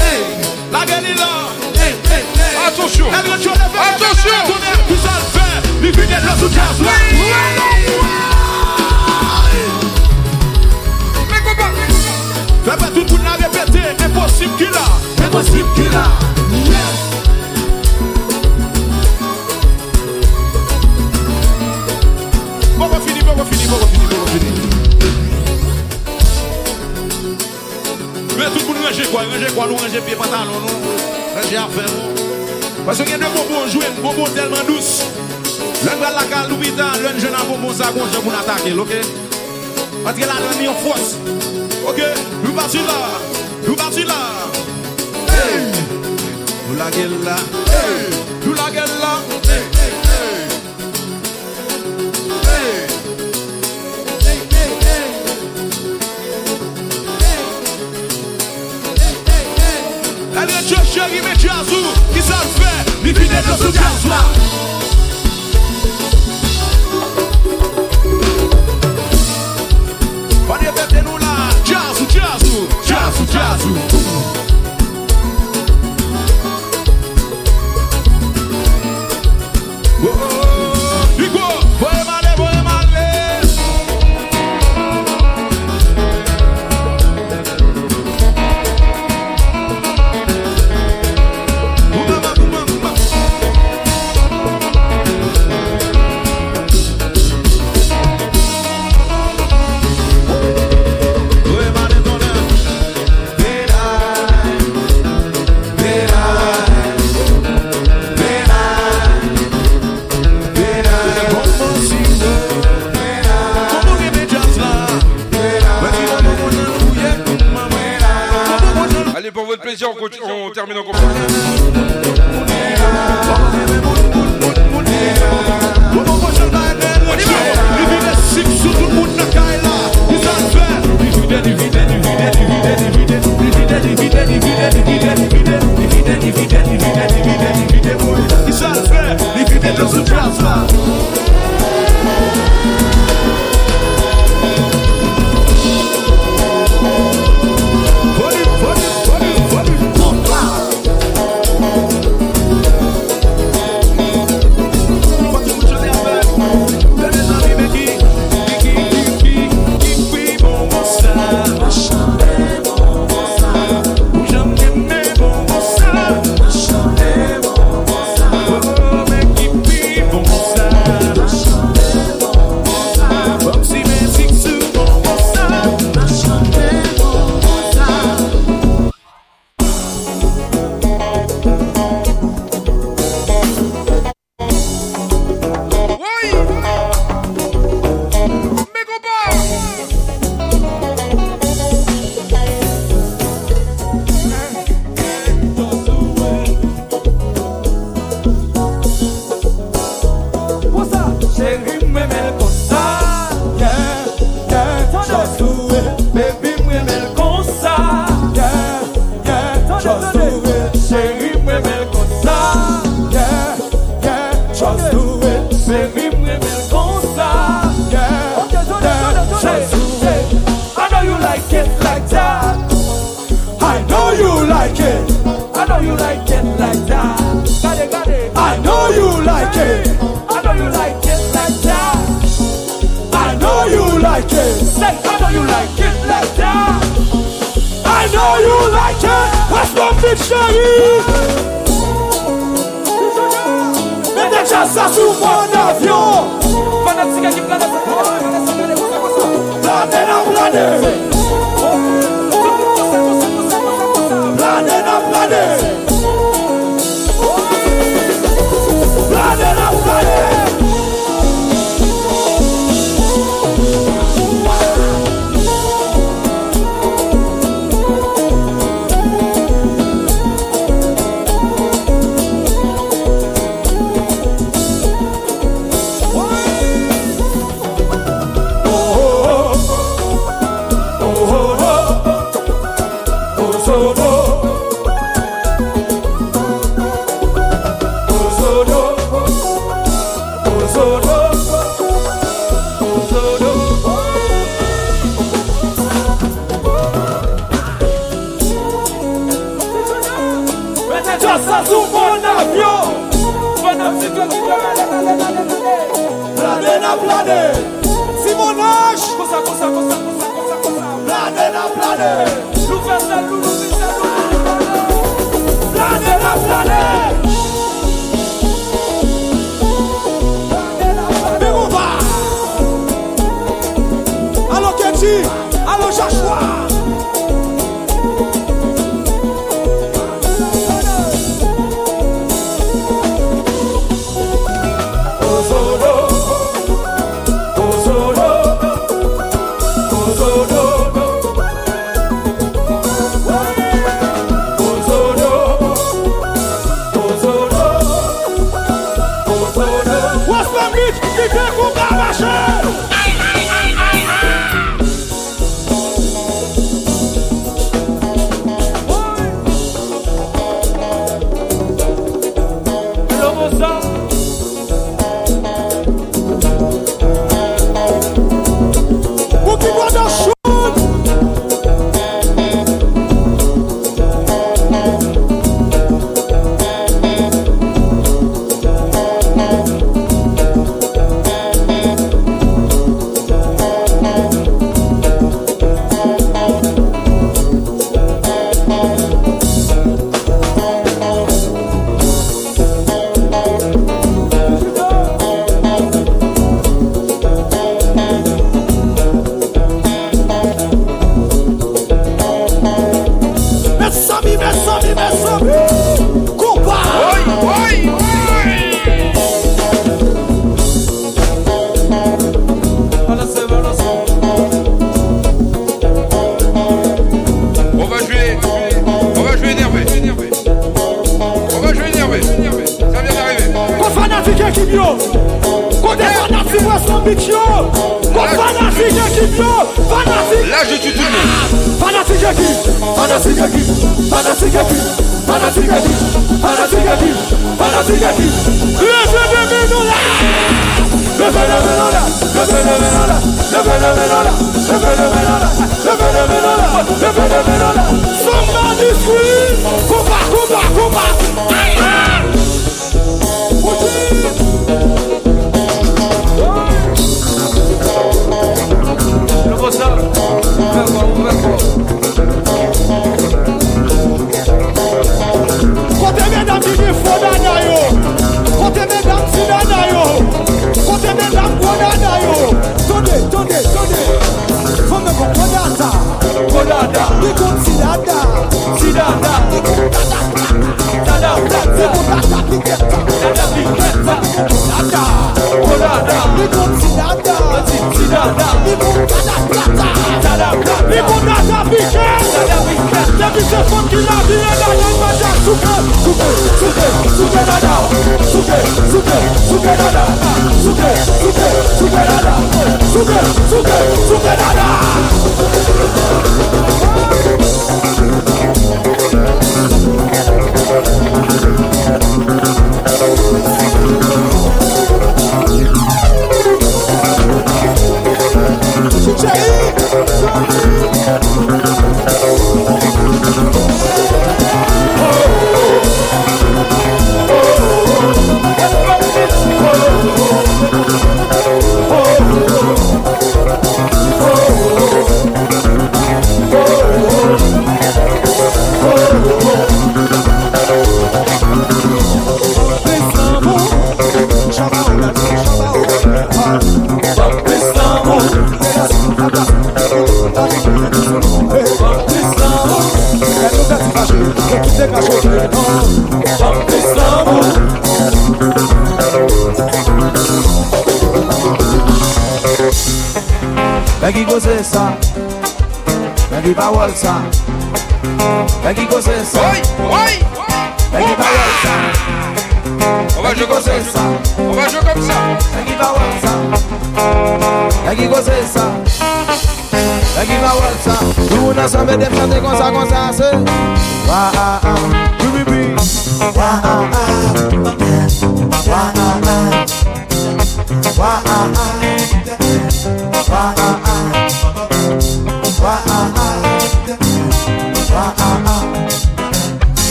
La 0.72 0.84
gueule 0.84 1.06
est 1.06 1.14
là 1.14 1.28
Attention. 2.66 3.06
Attention 3.12 3.52
Filles 5.80 5.92
de 5.92 5.98
sous 6.40 6.52
jazz 6.52 6.80
là 6.80 6.90
Mais 11.30 11.40
comment 11.44 11.70
Fais 12.64 12.76
pas 12.76 12.86
tout 12.86 13.14
monde 13.14 13.24
la 13.24 13.32
répéter 13.32 14.05
Impossible 14.05 14.56
qu'il 14.56 14.66
a 14.66 15.24
Impossible 15.26 15.68
qu'il 15.76 15.86
a 15.86 16.09
Bon, 22.76 22.86
on 22.92 23.00
finit, 23.00 23.22
bon, 23.22 23.32
on 23.36 23.44
finit, 23.44 23.66
bon, 23.66 23.76
on 23.82 23.86
finit, 23.86 24.06
bon, 24.06 24.16
on 24.22 24.26
finit. 24.28 24.52
Mais 28.38 28.44
tout 28.44 28.60
le 28.60 28.66
monde 28.66 28.84
range 28.84 29.10
quoi, 29.10 29.22
range 29.22 29.52
quoi, 29.55 29.66
nous 29.66 29.74
range 29.74 30.00
pied 30.06 30.14
pantalon, 30.14 30.60
nous 30.62 30.68
range 31.34 31.55
affaire, 31.55 31.90
nous. 31.90 32.84
Parce 32.86 32.98
qu'il 32.98 33.10
y 33.10 33.14
a 33.14 33.18
deux 33.18 33.24
bonbons 33.24 33.68
joués, 33.68 33.90
bonbons 34.00 34.30
tellement 34.32 34.64
douces. 34.68 35.02
Lèn 35.84 35.98
bral 36.00 36.14
laka 36.14 36.48
loupitan, 36.48 36.90
lèn 37.05 37.20
jè 37.22 37.28
nan 37.30 37.46
bonbon 37.46 37.74
sa 37.74 37.92
konjè 37.94 38.18
moun 38.24 38.34
atake, 38.34 38.72
ok? 38.82 38.94
Atre 40.10 40.26
la 40.26 40.38
lèn 40.42 40.56
mi 40.59 40.64
yon 40.66 40.78
fos, 40.82 41.12
ok? 41.86 42.00
Nou 42.42 42.55
pati 42.56 42.82
la, 42.82 42.96
nou 43.62 43.76
pati 43.78 44.02
la, 44.09 44.18
hey! 45.30 45.68
Nou 46.66 46.78
la 46.80 46.90
gel 46.96 47.14
la, 47.22 47.36
hey! 47.70 48.09
Nou 48.42 48.56
la 48.59 48.66
gel 48.74 48.90
la, 49.05 49.12
hey! 49.52 49.62
Alè 60.42 60.59
chè 60.66 60.82
chè, 60.90 61.06
gime 61.14 61.38
chè 61.38 61.55
azou, 61.55 61.94
ki 62.10 62.26
sa 62.26 62.42
l'fè, 62.48 62.74
li 63.06 63.14
fide 63.14 63.46
de 63.46 63.62
sou 63.62 63.70
chè 63.70 63.86
azou 63.92 64.16
la! 64.16 64.77
jazzu 73.39 73.88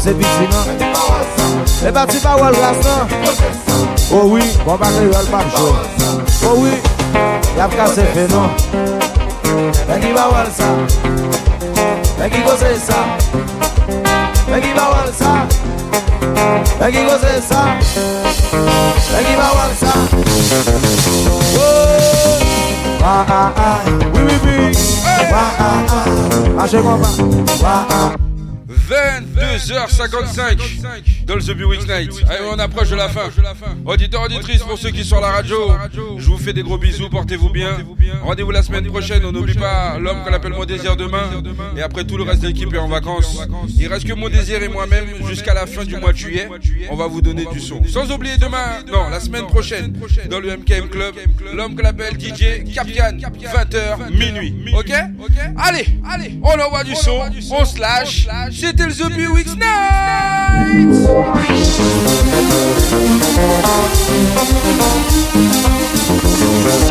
E 0.00 0.02
bati 0.02 0.12
kose 0.12 0.14
biti 0.14 0.46
nan 0.48 0.66
E 1.86 1.90
ras 2.60 2.78
nan 2.84 3.08
Oh 4.12 4.24
oui, 4.32 4.40
bon 4.64 4.78
paket 4.78 5.02
yol 5.12 5.26
pa 5.30 5.38
mjou 5.44 5.76
Oh 6.48 6.56
oui, 6.62 6.72
yap 7.58 7.70
kase 7.76 8.04
fe 8.14 8.24
nan 8.32 8.48
Mwen 9.88 10.00
ki 10.00 10.10
pa 10.16 10.24
wol 10.32 10.48
sa 10.56 10.68
Mwen 12.16 12.30
ki 12.32 12.40
pa 14.72 14.84
wol 14.88 15.12
sa 15.20 15.32
Mwen 16.78 16.92
ki 16.92 17.02
kose 17.04 17.32
sa 17.44 17.60
Oh! 21.60 22.40
A 23.02 23.24
a 23.28 23.42
Oui 24.14 24.22
oui 24.24 24.36
oui. 24.44 24.72
Wa 27.62 28.29
22h55 29.50 31.24
dans 31.24 31.38
The 31.38 31.56
Week 31.66 31.86
Night. 31.88 32.12
On 32.52 32.58
approche 32.58 32.90
de 32.90 32.96
la 32.96 33.08
fin. 33.08 33.30
Auditeurs, 33.84 34.22
auditrices, 34.22 34.62
pour 34.62 34.78
ceux 34.78 34.90
qui 34.90 35.04
sont 35.04 35.16
à 35.18 35.20
la 35.22 35.30
radio, 35.30 35.72
je 36.18 36.26
vous 36.26 36.38
fais 36.38 36.52
des 36.52 36.62
gros 36.62 36.78
bisous, 36.78 37.10
portez-vous 37.10 37.50
bien. 37.50 37.78
Rendez-vous 38.22 38.52
la 38.52 38.62
semaine 38.62 38.86
prochaine. 38.86 39.24
On 39.24 39.32
n'oublie 39.32 39.54
pas 39.54 39.98
l'homme 39.98 40.22
qu'on 40.24 40.32
appelle 40.32 40.52
Mon 40.52 40.64
Désir 40.64 40.96
demain. 40.96 41.42
Et 41.76 41.82
après, 41.82 42.04
tout 42.04 42.16
le 42.16 42.22
reste 42.22 42.42
de 42.42 42.48
l'équipe 42.48 42.72
est 42.72 42.78
en 42.78 42.88
vacances. 42.88 43.40
Il 43.76 43.88
reste 43.88 44.06
que 44.06 44.12
Mon 44.12 44.28
Désir 44.28 44.62
et 44.62 44.68
moi-même 44.68 45.06
jusqu'à 45.26 45.54
la 45.54 45.66
fin 45.66 45.84
du 45.84 45.96
mois 45.96 46.12
de 46.12 46.18
juillet. 46.18 46.48
On 46.90 46.96
va 46.96 47.08
vous 47.08 47.20
donner 47.20 47.46
du 47.52 47.58
son. 47.58 47.82
Sans 47.84 48.10
oublier 48.12 48.36
demain, 48.38 48.84
non, 48.90 49.08
la 49.08 49.18
semaine 49.18 49.46
prochaine, 49.46 49.96
dans 50.30 50.38
le 50.38 50.56
MKM 50.58 50.88
Club, 50.88 51.14
l'homme 51.52 51.74
qu'on 51.74 51.84
appelle 51.84 52.14
DJ 52.14 52.62
Capian, 52.72 53.12
20h, 53.18 54.10
minuit. 54.12 54.54
Ok? 54.76 54.92
Allez, 55.56 56.38
on 56.42 56.60
envoie 56.60 56.84
du 56.84 56.94
son, 56.94 57.20
on 57.50 57.64
se 57.64 57.80
lâche. 57.80 58.28
C'était 58.52 58.86
le 58.86 58.92
The 58.92 59.12
Bee 59.12 59.26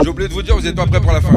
J'ai 0.01 0.09
oublié 0.09 0.27
de 0.29 0.33
vous 0.33 0.41
dire, 0.41 0.55
vous 0.55 0.61
n'êtes 0.61 0.75
pas 0.75 0.85
prêts 0.87 1.01
pour 1.01 1.11
la 1.11 1.21
fin. 1.21 1.29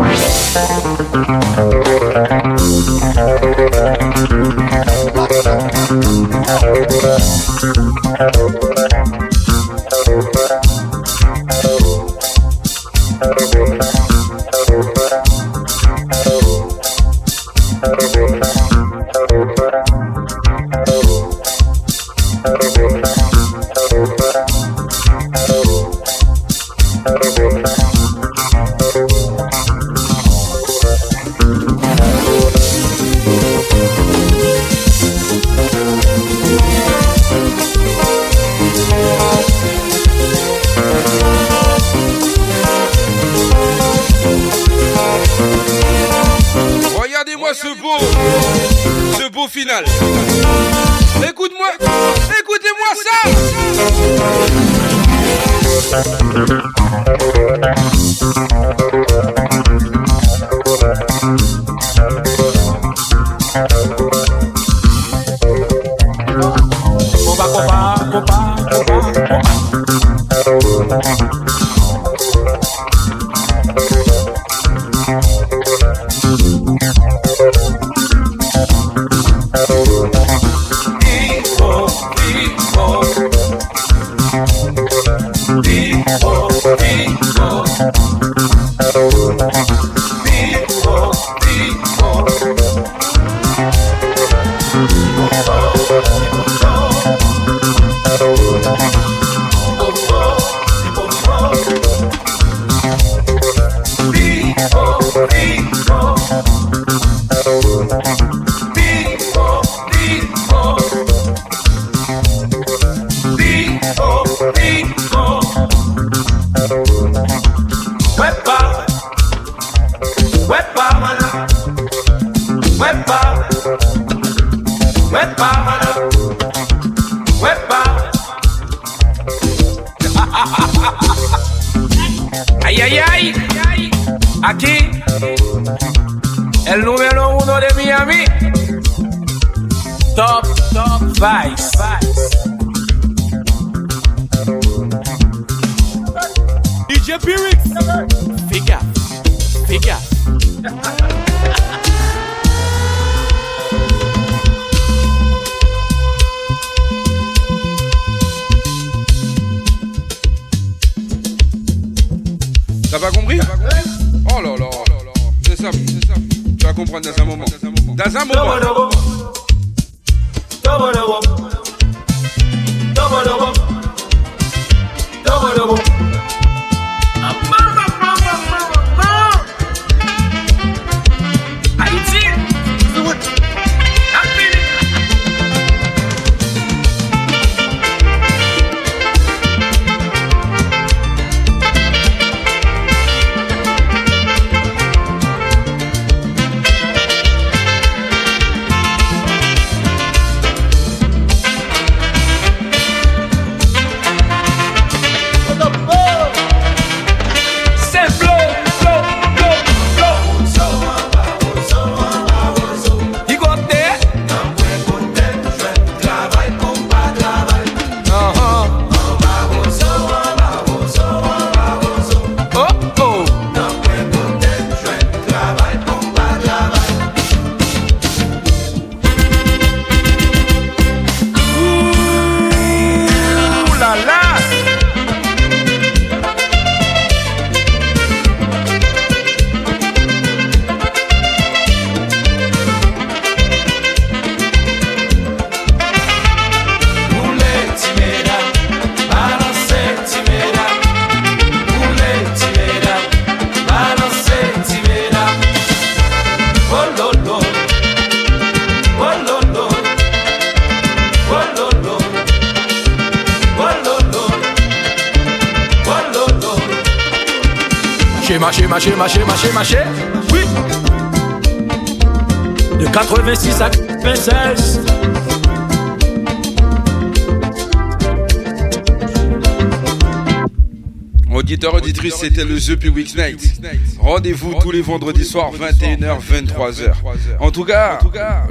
The 282.67 282.95
Weeks 282.95 283.17
Night. 283.17 283.61
Rendez-vous 283.99 284.55
tous 284.61 284.71
les 284.71 284.83
vendredis 284.83 285.25
soirs, 285.25 285.53
21h, 285.53 286.19
23h. 286.21 286.93
En 287.41 287.51
tout 287.51 287.65
cas, 287.65 287.99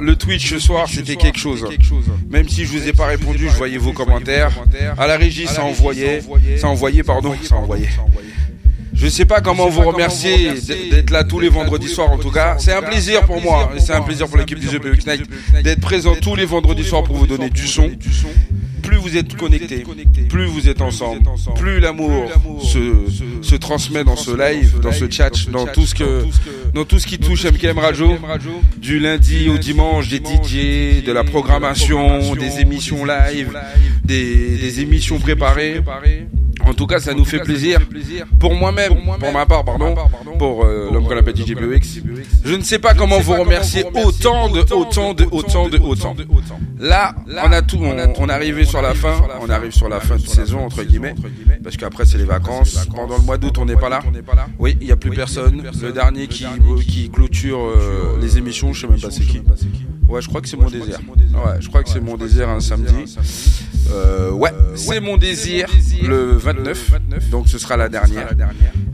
le 0.00 0.16
Twitch 0.16 0.50
ce 0.50 0.58
soir, 0.58 0.86
c'était 0.88 1.16
quelque 1.16 1.38
chose. 1.38 1.64
Même 2.28 2.48
si 2.48 2.64
je 2.64 2.72
vous 2.72 2.88
ai 2.88 2.92
pas 2.92 3.06
répondu, 3.06 3.48
je 3.48 3.56
voyais 3.56 3.78
vos 3.78 3.92
commentaires. 3.92 4.52
À 4.98 5.06
la 5.06 5.16
régie, 5.16 5.46
ça 5.46 5.64
envoyait, 5.64 6.22
ça 6.58 6.68
envoyait, 6.68 7.02
pardon, 7.02 7.34
ça 7.42 7.56
envoyait. 7.56 7.88
Je 8.92 9.08
sais 9.08 9.24
pas 9.24 9.40
comment 9.40 9.68
vous 9.68 9.80
remercier 9.80 10.52
d'être 10.90 11.10
là 11.10 11.24
tous 11.24 11.40
les 11.40 11.48
vendredis 11.48 11.88
soirs 11.88 12.12
en 12.12 12.18
tout 12.18 12.30
cas. 12.30 12.56
C'est 12.58 12.72
un 12.72 12.82
plaisir 12.82 13.24
pour 13.24 13.40
moi, 13.40 13.72
et 13.74 13.80
c'est 13.80 13.94
un 13.94 14.02
plaisir 14.02 14.28
pour 14.28 14.36
l'équipe 14.36 14.58
du 14.58 14.66
The 14.66 14.84
Weeks 14.84 15.06
Night 15.06 15.22
d'être 15.64 15.80
présent 15.80 16.14
tous 16.20 16.36
les 16.36 16.44
vendredis 16.44 16.84
soirs 16.84 17.02
pour 17.02 17.16
vous 17.16 17.26
donner 17.26 17.50
du 17.50 17.66
son. 17.66 17.90
Plus 18.82 18.96
vous 18.96 19.16
êtes 19.16 19.36
connectés, 19.36 19.84
plus 20.28 20.46
vous 20.46 20.68
êtes 20.68 20.82
ensemble, 20.82 21.22
plus 21.56 21.80
l'amour 21.80 22.28
se, 22.60 23.06
se 23.52 23.56
transmet 23.58 24.02
dans 24.02 24.16
ce 24.16 24.30
live, 24.30 24.80
dans 24.80 24.92
ce 24.92 25.10
chat, 25.10 25.30
dans 25.50 25.66
tout 25.66 25.84
ce 25.84 25.94
que, 25.94 26.24
dans 26.72 26.86
tout 26.86 26.98
ce 26.98 27.06
qui 27.06 27.18
touche 27.18 27.44
MKM 27.44 27.78
Radio, 27.78 28.16
du 28.78 28.98
lundi 28.98 29.50
au 29.50 29.58
dimanche, 29.58 30.08
des 30.08 30.16
DJ, 30.16 31.04
de 31.04 31.12
la 31.12 31.22
programmation, 31.22 32.34
des 32.34 32.60
émissions 32.60 33.04
live, 33.04 33.52
des, 34.04 34.56
des 34.56 34.80
émissions 34.80 35.18
préparées. 35.18 35.82
En 36.64 36.74
tout 36.74 36.86
cas, 36.86 37.00
ça 37.00 37.12
nous 37.12 37.24
fait 37.24 37.40
plaisir. 37.40 37.80
Pour 38.38 38.54
moi-même, 38.54 38.94
pour 39.20 39.32
ma 39.32 39.46
part, 39.46 39.64
pardon, 39.64 39.94
pour 40.38 40.64
euh, 40.64 40.90
l'homme 40.92 41.06
qu'on 41.06 41.16
appelle 41.16 41.36
DJ 41.36 41.54
BOX. 41.54 42.00
Je 42.44 42.54
ne 42.54 42.62
sais 42.62 42.78
pas 42.78 42.94
comment 42.94 43.18
vous 43.18 43.34
remercier 43.34 43.84
autant 43.94 44.48
de, 44.48 44.60
autant 44.72 45.12
de, 45.12 45.26
autant 45.30 45.68
de, 45.68 45.78
autant. 45.78 46.16
Là, 46.78 47.14
on 47.44 47.52
a 47.52 47.62
tout, 47.62 47.78
on, 47.80 47.96
on 48.18 48.28
est 48.28 48.32
arrivé 48.32 48.64
sur 48.64 48.80
la 48.80 48.94
fin, 48.94 49.14
on 49.40 49.50
arrive 49.50 49.72
sur 49.72 49.88
la 49.88 50.00
fin 50.00 50.16
de 50.16 50.26
saison, 50.26 50.64
entre 50.64 50.84
guillemets, 50.84 51.14
parce 51.72 51.90
qu'après 51.90 52.04
c'est 52.04 52.18
les 52.18 52.24
vacances. 52.24 52.86
Pendant 52.94 53.16
le 53.16 53.22
mois 53.22 53.38
d'août, 53.38 53.56
on 53.58 53.64
n'est 53.64 53.76
pas 53.76 53.88
là. 53.88 54.00
Oui, 54.58 54.76
il 54.80 54.86
n'y 54.86 54.92
a 54.92 54.96
plus 54.96 55.10
personne. 55.10 55.62
Le 55.80 55.92
dernier 55.92 56.26
qui, 56.26 56.46
qui 56.86 57.10
clôture 57.10 57.60
euh, 57.60 58.18
les 58.20 58.38
émissions, 58.38 58.72
je 58.72 58.82
sais 58.82 58.86
même 58.86 59.00
pas 59.00 59.10
c'est 59.10 59.24
qui. 59.24 59.40
Ouais, 60.08 60.20
je 60.20 60.28
crois 60.28 60.42
que 60.42 60.48
c'est 60.48 60.58
mon 60.58 60.68
désir. 60.68 60.98
Ouais, 61.08 61.60
je 61.60 61.68
crois 61.68 61.82
que 61.82 61.88
c'est 61.88 62.00
mon 62.00 62.16
désir 62.16 62.48
un 62.48 62.60
samedi. 62.60 63.16
Euh, 63.90 64.30
ouais, 64.30 64.50
c'est 64.74 65.00
mon 65.00 65.16
désir 65.16 65.68
le 66.02 66.36
29. 66.36 67.30
Donc 67.30 67.48
ce 67.48 67.58
sera 67.58 67.76
la 67.76 67.88
dernière. 67.88 68.28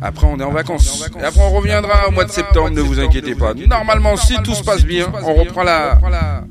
Après, 0.00 0.26
on 0.28 0.38
est 0.38 0.44
en 0.44 0.52
vacances. 0.52 1.10
Et 1.20 1.24
après, 1.24 1.40
on 1.40 1.50
reviendra 1.50 2.08
au 2.08 2.12
mois 2.12 2.24
de 2.24 2.30
septembre, 2.30 2.70
ne 2.70 2.80
vous 2.80 3.00
inquiétez 3.00 3.34
pas. 3.34 3.54
Normalement, 3.54 4.16
si 4.16 4.36
tout 4.44 4.54
se 4.54 4.62
passe 4.62 4.84
bien, 4.84 5.06
on 5.24 5.34
reprend 5.34 5.64
la 5.64 5.98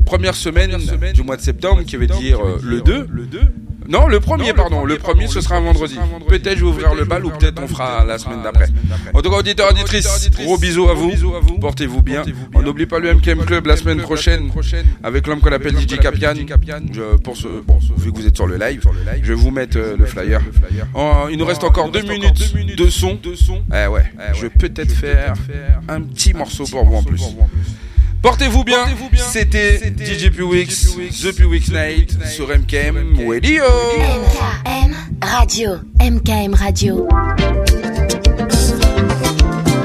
première 0.05 0.35
semaine 0.35 0.77
du 1.13 1.23
mois 1.23 1.37
de 1.37 1.41
septembre, 1.41 1.83
qui 1.83 1.95
veut 1.95 2.07
dire 2.07 2.39
euh, 2.41 2.59
le 2.61 2.81
2. 2.81 3.07
Non, 3.87 4.07
le 4.07 4.19
premier, 4.19 4.53
pardon. 4.53 4.85
Le 4.85 4.97
premier, 4.97 5.27
ce 5.27 5.41
sera 5.41 5.57
un 5.57 5.61
vendredi. 5.61 5.97
Peut-être 6.27 6.57
je 6.57 6.63
vais 6.63 6.69
ouvrir 6.69 6.93
le 6.93 7.05
bal 7.05 7.25
ou 7.25 7.29
peut-être 7.29 7.61
on 7.61 7.67
fera 7.67 8.03
la 8.05 8.17
semaine 8.17 8.41
d'après. 8.43 8.67
En 9.13 9.21
tout 9.21 9.29
cas, 9.29 9.37
auditeurs, 9.37 9.71
auditrices, 9.71 10.29
gros 10.31 10.57
bisous 10.57 10.89
à 10.89 10.93
vous. 10.93 11.11
Portez-vous 11.59 12.01
bien. 12.01 12.23
On 12.53 12.61
n'oublie 12.61 12.85
pas 12.85 12.99
le 12.99 13.13
MKM 13.13 13.45
Club 13.45 13.65
la 13.67 13.77
semaine 13.77 14.01
prochaine 14.01 14.49
avec 15.03 15.27
l'homme 15.27 15.39
qu'on 15.39 15.51
appelle 15.51 15.77
DJ 15.77 15.97
Capian. 15.99 16.33
Je, 16.91 17.17
pour 17.17 17.35
ce, 17.37 17.47
bon, 17.65 17.79
vu 17.97 18.11
que 18.11 18.17
vous 18.17 18.27
êtes 18.27 18.35
sur 18.35 18.47
le 18.47 18.57
live, 18.57 18.81
je 19.21 19.27
vais 19.27 19.33
vous 19.33 19.51
mettre 19.51 19.77
euh, 19.77 19.95
le 19.97 20.05
flyer. 20.05 20.41
Il 21.29 21.37
nous 21.37 21.45
reste 21.45 21.63
encore 21.63 21.89
deux 21.89 22.01
minutes 22.01 22.53
de 22.75 22.89
son. 22.89 23.17
Eh 23.73 23.87
ouais, 23.87 24.03
je 24.33 24.41
vais 24.41 24.49
peut-être 24.49 24.91
faire 24.91 25.33
un 25.87 26.01
petit 26.01 26.33
morceau 26.33 26.65
pour 26.65 26.83
vous 26.85 26.95
en 26.95 27.03
plus. 27.03 27.21
Portez-vous 28.21 28.63
bien. 28.63 28.85
C'était 29.15 29.77
DJ 29.77 30.29
Pewix, 30.29 30.95
The 31.21 31.31
Pewix 31.35 31.69
Night 31.69 32.17
sur 32.25 32.47
MKM 32.47 33.15
Radio. 33.27 33.63
MKM 33.97 34.95
Radio. 35.21 35.75
MKM 36.01 36.53
Radio. 36.53 37.07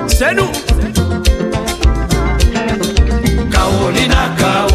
C'est 0.09 0.35
nous. 0.35 0.51
Carolina 3.51 4.35
Cao, 4.39 4.67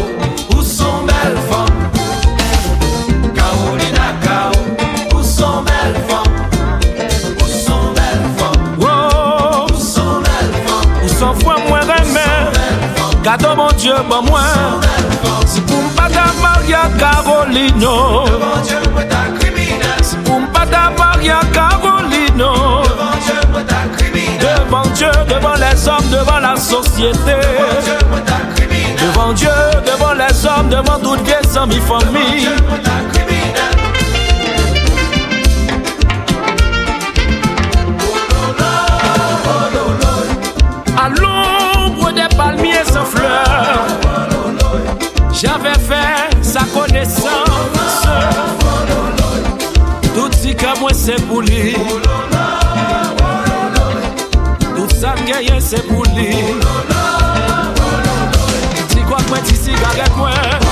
Bon 14.06 14.22
moi. 14.22 14.40
Si 15.46 15.60
pou 15.62 15.74
m'pata 15.82 16.26
Maria 16.40 16.82
Carolino. 16.98 18.24
Si 20.02 20.16
pou 20.24 20.38
m'pata 20.38 20.90
Maria 20.96 21.40
Carolino. 21.52 22.82
Devant 24.40 24.82
Dieu, 24.94 25.10
devant 25.28 25.54
les 25.54 25.88
hommes, 25.88 26.08
devant 26.10 26.38
la 26.38 26.56
société. 26.56 27.36
Devant 29.00 29.32
Dieu, 29.32 29.48
moi 29.98 30.14
ta 30.14 30.14
les 30.14 30.46
hommes, 30.46 30.68
devant 30.68 30.98
Dieu, 30.98 32.50
moi 32.68 32.78
ta 32.82 32.90
criminel 33.10 33.17
J'avè 45.38 45.70
fè 45.86 46.02
sa 46.42 46.64
konesans 46.72 47.44
Tout 50.16 50.34
si 50.34 50.50
ke 50.58 50.72
mwen 50.80 50.96
se 50.98 51.14
pou 51.28 51.44
li 51.46 51.76
Tout 54.74 54.96
sa 54.98 55.14
mgenye 55.20 55.60
se 55.62 55.78
pou 55.86 56.02
li 56.16 56.34
Ti 58.90 59.06
kwa 59.06 59.22
mwen 59.30 59.46
ti 59.46 59.54
sigaret 59.62 60.18
mwen 60.18 60.68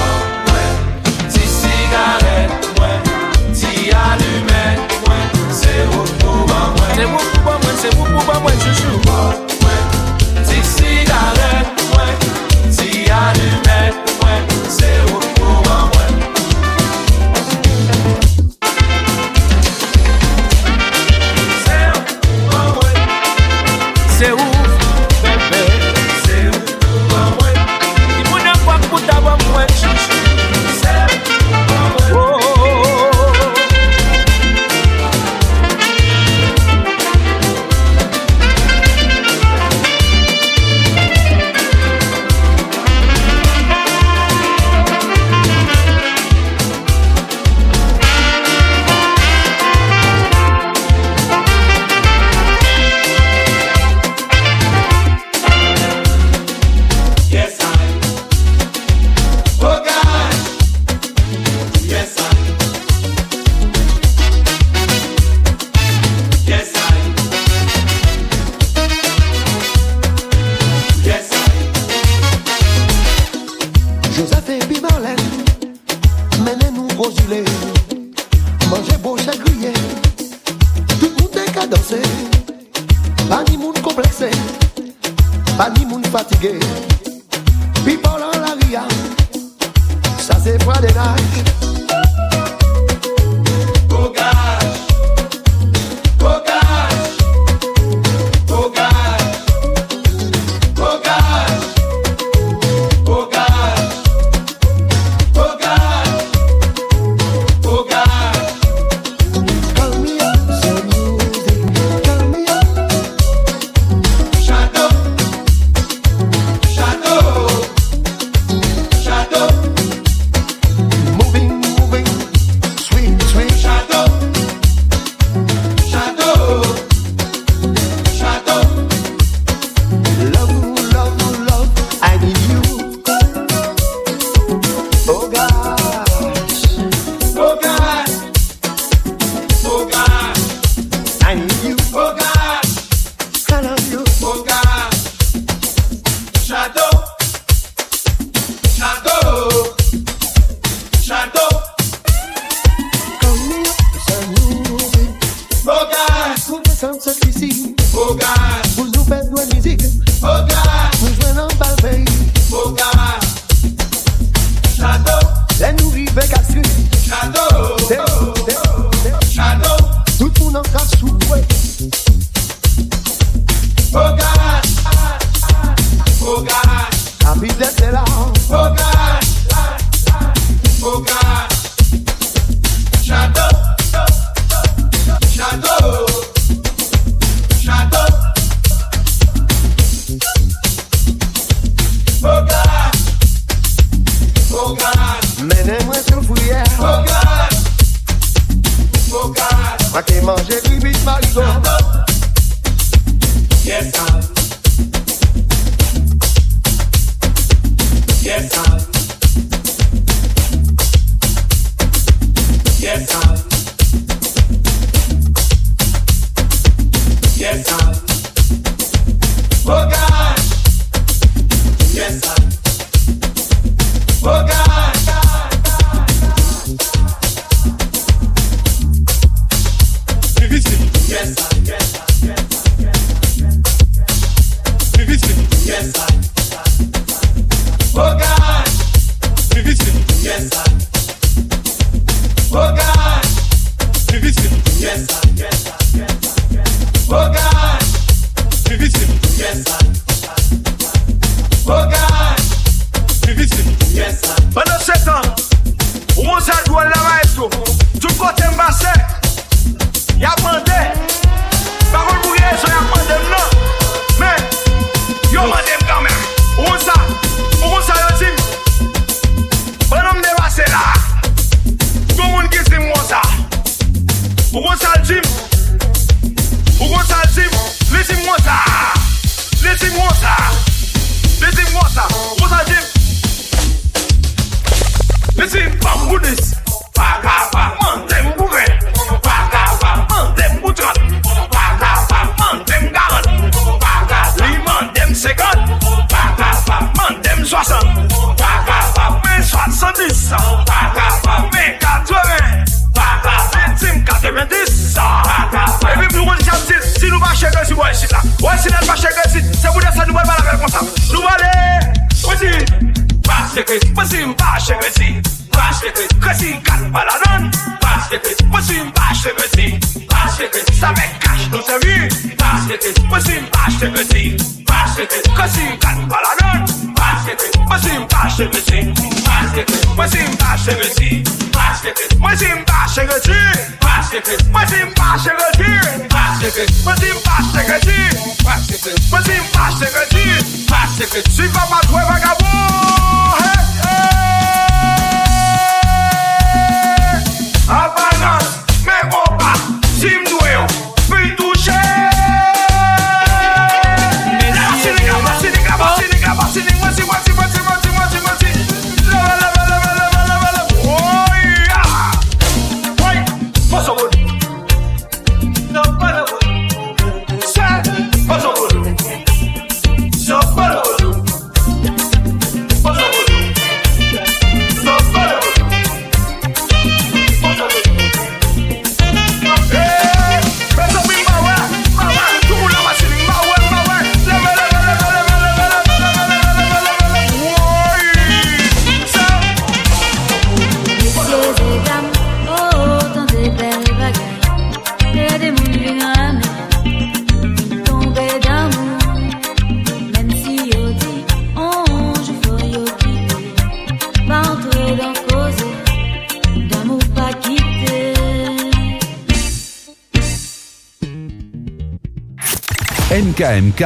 Ti 1.31 1.47
sigaret 1.55 2.71
mwen 2.75 3.11
Ti 3.55 3.95
alumet 4.03 5.01
mwen 5.07 5.43
Se 5.63 5.79
wou 5.95 6.11
pou 6.19 6.47
ban 6.51 6.73
mwen 6.75 7.77
Se 7.79 7.95
wou 7.95 8.15
pou 8.17 8.33
ban 8.33 8.43
mwen 8.43 8.65
chouchou 8.67 9.46